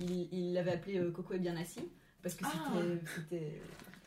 il 0.00 0.52
l'avait 0.54 0.72
appelé 0.72 0.98
euh, 0.98 1.10
Coco 1.10 1.34
est 1.34 1.38
bien 1.38 1.56
assis. 1.56 1.86
Parce 2.22 2.34
que 2.36 2.44
Ah. 2.46 2.80
c'était-. 3.16 3.60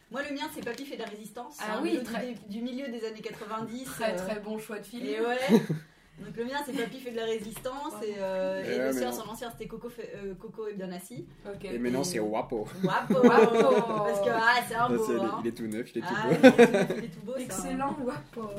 Moi, 0.09 0.23
le 0.27 0.33
mien, 0.33 0.49
c'est 0.55 0.63
Papy 0.63 0.85
fait 0.85 0.95
de 0.95 1.01
la 1.03 1.07
résistance. 1.09 1.57
Ah 1.61 1.79
oui, 1.83 1.91
vélo 1.91 2.03
très- 2.03 2.33
du, 2.33 2.39
du 2.49 2.61
milieu 2.61 2.87
des 2.87 3.05
années 3.05 3.21
90. 3.21 3.83
Très 3.85 4.13
euh, 4.13 4.25
très 4.25 4.39
bon 4.39 4.57
choix 4.57 4.79
de 4.79 4.85
film. 4.85 5.05
Et 5.05 5.19
ouais. 5.21 5.37
Donc 6.19 6.35
le 6.35 6.45
mien 6.45 6.57
c'est 6.65 6.73
Papy 6.73 6.99
fait 6.99 7.11
de 7.11 7.15
la 7.17 7.25
résistance 7.25 7.93
et, 8.03 8.15
euh, 8.17 8.61
Ouais, 8.63 8.75
et 8.91 8.93
le 8.99 9.05
non. 9.05 9.11
son 9.11 9.29
ancien 9.29 9.51
c'était 9.51 9.67
Coco, 9.67 9.87
fait- 9.87 10.13
euh, 10.15 10.33
Coco 10.35 10.67
est 10.67 10.73
bien 10.73 10.91
assis. 10.91 11.27
Ok. 11.45 11.65
Et 11.65 11.77
maintenant, 11.77 12.03
c'est 12.03 12.19
Wapo. 12.19 12.67
Wapo 12.83 13.13
Wapo. 13.27 13.81
Parce 14.03 14.21
que 14.21 14.29
ah, 14.33 14.55
c'est 14.67 14.75
un 14.75 14.89
beau. 14.89 15.05
c'est- 15.05 15.13
il, 15.13 15.17
est, 15.17 15.21
hein. 15.21 15.39
il 15.43 15.47
est 15.47 15.51
tout 15.51 15.67
neuf, 15.67 15.91
il 15.93 15.97
est 15.99 16.01
tout 16.01 16.07
Ah, 16.15 16.27
beau. 16.27 16.33
il 16.39 16.45
est 16.45 16.51
tout- 16.87 16.93
il 16.97 17.03
est 17.03 17.07
tout 17.09 17.21
beau. 17.21 17.33
ça. 17.33 17.39
Excellent, 17.41 17.91
guapo. 17.93 18.49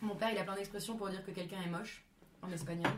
Mon 0.00 0.14
père, 0.14 0.30
il 0.32 0.38
a 0.38 0.44
plein 0.44 0.54
d'expressions 0.54 0.96
pour 0.96 1.08
dire 1.10 1.24
que 1.24 1.30
quelqu'un 1.32 1.60
est 1.64 1.68
moche, 1.70 2.02
en 2.42 2.50
espagnol. 2.52 2.90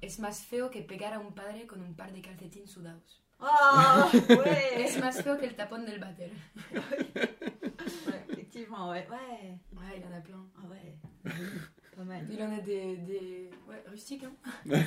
Es 0.00 0.18
más 0.20 0.40
feo 0.44 0.70
que 0.70 0.80
pegar 0.80 1.12
a 1.12 1.16
un 1.18 1.32
padre 1.32 1.66
con 1.66 1.80
un 1.80 1.92
par 1.96 2.12
de 2.12 2.20
calcetines 2.20 2.68
sudados. 2.70 3.20
Ah 3.40 4.08
ouais. 4.12 4.84
Es 4.84 4.98
más 5.00 5.20
feo 5.22 5.36
que 5.38 5.44
el 5.46 5.54
tapón 5.56 5.84
del 5.84 5.98
váter. 6.00 6.30
Ouais, 6.72 8.24
Effectivement, 8.30 8.90
ouais. 8.90 9.06
Ouais. 9.10 9.56
Ouais, 9.72 9.96
il 9.96 10.04
en 10.04 10.16
a 10.16 10.20
plein. 10.20 10.44
Ah 10.58 10.66
ouais. 10.70 10.96
Pas 11.96 12.04
mal. 12.04 12.26
Il 12.30 12.42
en 12.42 12.56
a 12.56 12.60
des, 12.60 12.96
des... 12.96 13.50
Ouais, 13.68 13.82
rustiques, 13.90 14.24
hein. 14.24 14.32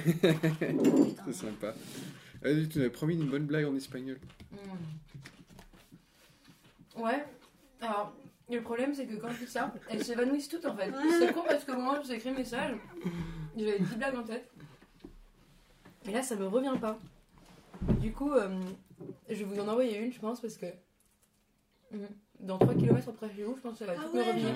c'est 1.25 1.33
sympa. 1.33 1.73
Tu 2.41 2.77
m'avais 2.77 2.89
promis 2.89 3.15
une 3.15 3.29
bonne 3.29 3.45
blague 3.45 3.65
en 3.65 3.75
espagnol. 3.75 4.17
Mm. 4.51 4.57
Ouais. 7.01 7.25
Alors, 7.81 8.13
le 8.49 8.61
problème, 8.61 8.93
c'est 8.93 9.05
que 9.05 9.15
quand 9.15 9.31
je 9.31 9.45
dis 9.45 9.51
ça, 9.51 9.73
elles 9.89 10.03
s'évanouissent 10.03 10.49
toutes 10.49 10.65
en 10.65 10.75
fait. 10.75 10.91
C'est 11.19 11.33
con 11.33 11.43
parce 11.47 11.63
que 11.63 11.71
moi, 11.71 12.01
j'ai 12.05 12.15
écrit 12.15 12.31
message, 12.31 12.75
j'avais 13.57 13.79
10 13.79 13.95
blagues 13.95 14.15
en 14.15 14.23
tête. 14.23 14.49
Et 16.05 16.11
là, 16.11 16.21
ça 16.21 16.35
me 16.35 16.47
revient 16.47 16.75
pas. 16.79 16.99
Du 17.99 18.11
coup, 18.11 18.31
euh, 18.33 18.49
je 19.29 19.35
vais 19.35 19.43
vous 19.43 19.59
en 19.59 19.67
envoyer 19.67 19.99
une, 19.99 20.11
je 20.11 20.19
pense, 20.19 20.41
parce 20.41 20.57
que. 20.57 20.65
mm, 21.91 22.05
Dans 22.41 22.57
3 22.57 22.73
km 22.73 23.07
après 23.09 23.29
chez 23.35 23.43
vous, 23.43 23.55
je 23.55 23.61
pense 23.61 23.73
que 23.77 23.85
ça 23.85 23.93
va 23.93 23.93
Ah 23.97 24.03
tout 24.03 24.15
me 24.17 24.23
revenir. 24.23 24.53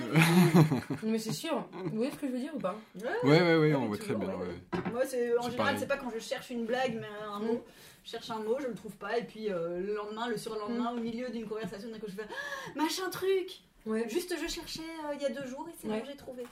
Mais 1.04 1.20
c'est 1.20 1.32
sûr. 1.34 1.68
Vous 1.72 1.98
voyez 1.98 2.12
ce 2.12 2.18
que 2.18 2.28
je 2.28 2.32
veux 2.32 2.40
dire 2.40 2.56
ou 2.56 2.60
pas? 2.60 2.76
Ouais, 2.96 3.42
ouais, 3.42 3.58
ouais, 3.58 3.76
on 3.76 3.86
voit 3.86 3.98
très 3.98 4.16
bien. 4.16 4.28
ouais. 4.28 4.34
ouais. 4.36 4.92
Moi, 4.92 5.06
c'est 5.06 5.38
en 5.38 5.44
général, 5.44 5.58
pareil. 5.58 5.78
c'est 5.80 5.88
pas 5.88 5.98
quand 5.98 6.10
je 6.10 6.20
cherche 6.20 6.50
une 6.50 6.66
blague, 6.66 6.96
mais 6.96 7.08
un 7.32 7.40
Mm. 7.40 7.46
mot. 7.46 7.64
Je 8.04 8.10
cherche 8.12 8.30
un 8.32 8.40
mot, 8.40 8.58
je 8.60 8.68
le 8.68 8.74
trouve 8.76 8.96
pas, 8.98 9.18
et 9.18 9.24
puis 9.24 9.50
euh, 9.52 9.80
le 9.80 9.94
lendemain, 9.96 10.28
le 10.28 10.38
surlendemain, 10.38 10.92
au 10.94 11.00
milieu 11.00 11.30
d'une 11.30 11.48
conversation, 11.48 11.90
d'un 11.90 11.98
coup, 12.00 12.06
je 12.08 12.16
fais 12.16 12.28
Ah, 12.28 12.70
machin 12.76 13.10
truc. 13.12 13.60
Ouais. 13.86 14.08
Juste, 14.10 14.34
je 14.42 14.48
cherchais 14.48 14.82
euh, 14.82 15.14
il 15.16 15.22
y 15.22 15.26
a 15.26 15.30
deux 15.30 15.46
jours 15.48 15.68
et 15.70 15.74
c'est 15.80 15.88
Ouais. 15.88 16.00
bon, 16.00 16.06
j'ai 16.08 16.16
trouvé. 16.16 16.44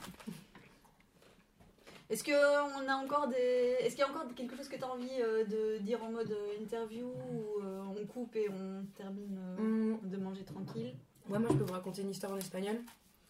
Est-ce 2.10 2.22
que 2.22 2.32
on 2.32 2.88
a 2.88 2.94
encore 2.96 3.28
des, 3.28 3.76
est-ce 3.80 3.96
qu'il 3.96 4.00
y 4.00 4.02
a 4.02 4.10
encore 4.10 4.26
quelque 4.36 4.56
chose 4.56 4.68
que 4.68 4.76
tu 4.76 4.84
as 4.84 4.88
envie 4.90 5.08
euh, 5.20 5.44
de 5.44 5.78
dire 5.78 6.02
en 6.04 6.10
mode 6.10 6.36
interview 6.60 7.06
ou 7.06 7.62
euh, 7.64 7.80
on 7.98 8.06
coupe 8.06 8.36
et 8.36 8.48
on 8.50 8.84
termine 8.96 9.38
euh, 9.58 9.62
Mm. 9.62 9.98
de 10.10 10.16
manger 10.18 10.44
tranquille? 10.44 10.94
Ouais, 11.28 11.38
moi, 11.38 11.48
je 11.52 11.56
peux 11.56 11.64
vous 11.64 11.72
raconter 11.72 12.02
une 12.02 12.10
histoire 12.10 12.32
en 12.32 12.38
espagnol. 12.38 12.80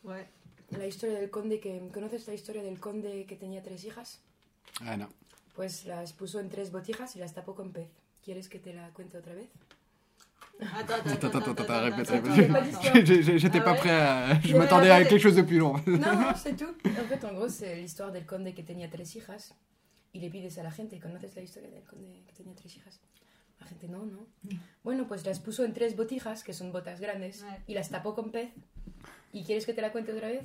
Ouais. 0.03 0.27
La 0.71 0.87
historia 0.87 1.19
del 1.21 1.31
conde 1.31 1.61
que. 1.61 1.89
¿Conoces 1.93 2.27
la 2.27 2.35
historia 2.35 2.63
del 2.63 2.79
conde 2.81 3.25
que 3.27 3.37
tenía 3.37 3.63
tres 3.63 3.85
hijas? 3.85 4.21
Ah 4.81 4.97
non. 4.97 5.09
Pues 5.55 5.85
las 5.87 6.13
puso 6.13 6.41
en 6.41 6.49
tres 6.49 6.73
botijas 6.73 7.15
y 7.15 7.21
las 7.21 7.33
tapó 7.33 7.55
con 7.55 7.71
pez. 7.73 7.89
¿Quieres 8.25 8.49
que 8.49 8.59
te 8.59 8.73
la 8.73 8.89
cuente 8.91 9.19
otra 9.19 9.35
vez 9.35 9.49
Attends, 10.61 10.95
Attends, 10.95 11.27
attends, 11.27 11.39
attends, 11.39 11.63
attends, 11.63 11.83
répète, 11.83 12.09
répète. 12.11 13.07
J'étais 13.39 13.59
Ah 13.59 13.65
pas 13.65 13.75
prêt 13.75 13.91
à. 13.91 14.41
Je 14.41 14.57
m'attendais 14.57 14.91
à 14.91 15.05
quelque 15.05 15.21
chose 15.23 15.37
de 15.37 15.43
plus 15.43 15.59
long. 15.59 15.75
Non, 15.87 15.99
non, 15.99 16.33
c'est 16.37 16.57
tout. 16.57 16.75
En 16.85 17.07
fait, 17.09 17.25
en 17.25 17.35
gros, 17.35 17.49
c'est 17.49 17.77
l'histoire 17.77 18.11
del 18.11 18.25
conde 18.27 18.53
que 18.55 18.63
tenía 18.63 18.89
tres 18.91 19.15
hijas. 19.17 19.55
Y 20.13 20.21
le 20.21 20.31
pides 20.31 20.59
a 20.59 20.63
la 20.63 20.71
gente, 20.71 20.99
¿conoces 21.01 21.35
la 21.35 21.43
historia 21.43 21.71
del 21.71 21.83
conde 21.85 22.23
que 22.27 22.33
tenía 22.33 22.55
tres 22.55 22.77
hijas? 22.77 23.01
La 23.61 23.67
gente, 23.67 23.89
no, 23.89 24.05
no. 24.05 24.27
Bueno, 24.83 25.07
pues 25.09 25.25
las 25.25 25.41
puso 25.41 25.65
en 25.65 25.73
tres 25.73 25.97
botijas, 25.97 26.45
que 26.45 26.53
son 26.53 26.73
botas 26.73 27.01
grandes, 27.01 27.43
Ouais. 27.43 27.63
y 27.69 27.75
las 27.75 27.89
tapó 27.91 28.15
con 28.15 28.31
pez. 28.31 28.51
¿Y 29.33 29.43
quieres 29.45 29.67
que 29.67 29.75
te 29.75 29.81
la 29.81 29.91
cuente 29.91 30.13
otra 30.13 30.29
vez? 30.29 30.43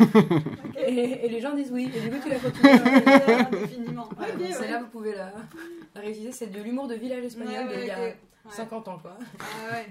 Ok. 0.00 0.76
et, 0.76 1.26
et 1.26 1.28
les 1.28 1.40
gens 1.42 1.54
disent 1.54 1.70
oui. 1.72 1.90
Et 1.94 2.00
du 2.00 2.10
coup, 2.10 2.16
tu 2.22 2.28
la 2.30 2.38
continues. 2.38 2.70
Indéfiniment. 3.48 4.08
Voilà, 4.16 4.32
Ok, 4.34 4.38
donc 4.40 4.48
ouais. 4.48 4.54
Celle-là, 4.54 4.80
vous 4.82 4.88
pouvez 4.88 5.14
la, 5.14 5.32
la 5.94 6.00
réutiliser. 6.00 6.32
C'est 6.32 6.46
de 6.46 6.62
l'humour 6.62 6.88
de 6.88 6.94
village 6.94 7.24
espagnol 7.24 7.66
Ouais, 7.68 7.76
d'il 7.76 7.86
y 7.86 7.90
a 7.90 7.98
ouais, 7.98 8.16
ok. 8.46 8.52
50 8.52 8.88
ans, 8.88 8.98
quoi. 8.98 9.18
Ah 9.40 9.72
ouais. 9.72 9.86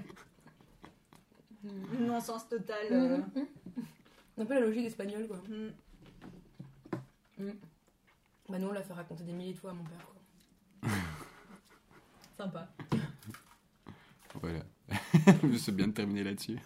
Non-sens 2.00 2.48
total. 2.48 2.76
euh. 2.90 3.18
Mhm. 3.18 3.46
Un 4.38 4.46
peu 4.46 4.54
la 4.54 4.60
logique 4.60 4.86
espagnole, 4.86 5.28
quoi. 5.28 5.36
Mm. 5.48 5.68
Bah, 8.48 8.58
nous, 8.58 8.68
on 8.68 8.72
l'a 8.72 8.82
fait 8.82 8.94
raconter 8.94 9.22
des 9.24 9.32
milliers 9.32 9.52
de 9.52 9.58
fois 9.58 9.70
à 9.70 9.74
mon 9.74 9.84
père, 9.84 10.04
quoi. 10.06 10.90
Sympa. 12.40 12.66
Voilà. 14.40 14.60
C'est 15.58 15.74
bien 15.74 15.88
de 15.88 15.92
terminer 15.92 16.24
là-dessus. 16.24 16.58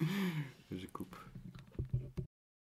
Je 0.70 0.86
coupe. 0.88 1.16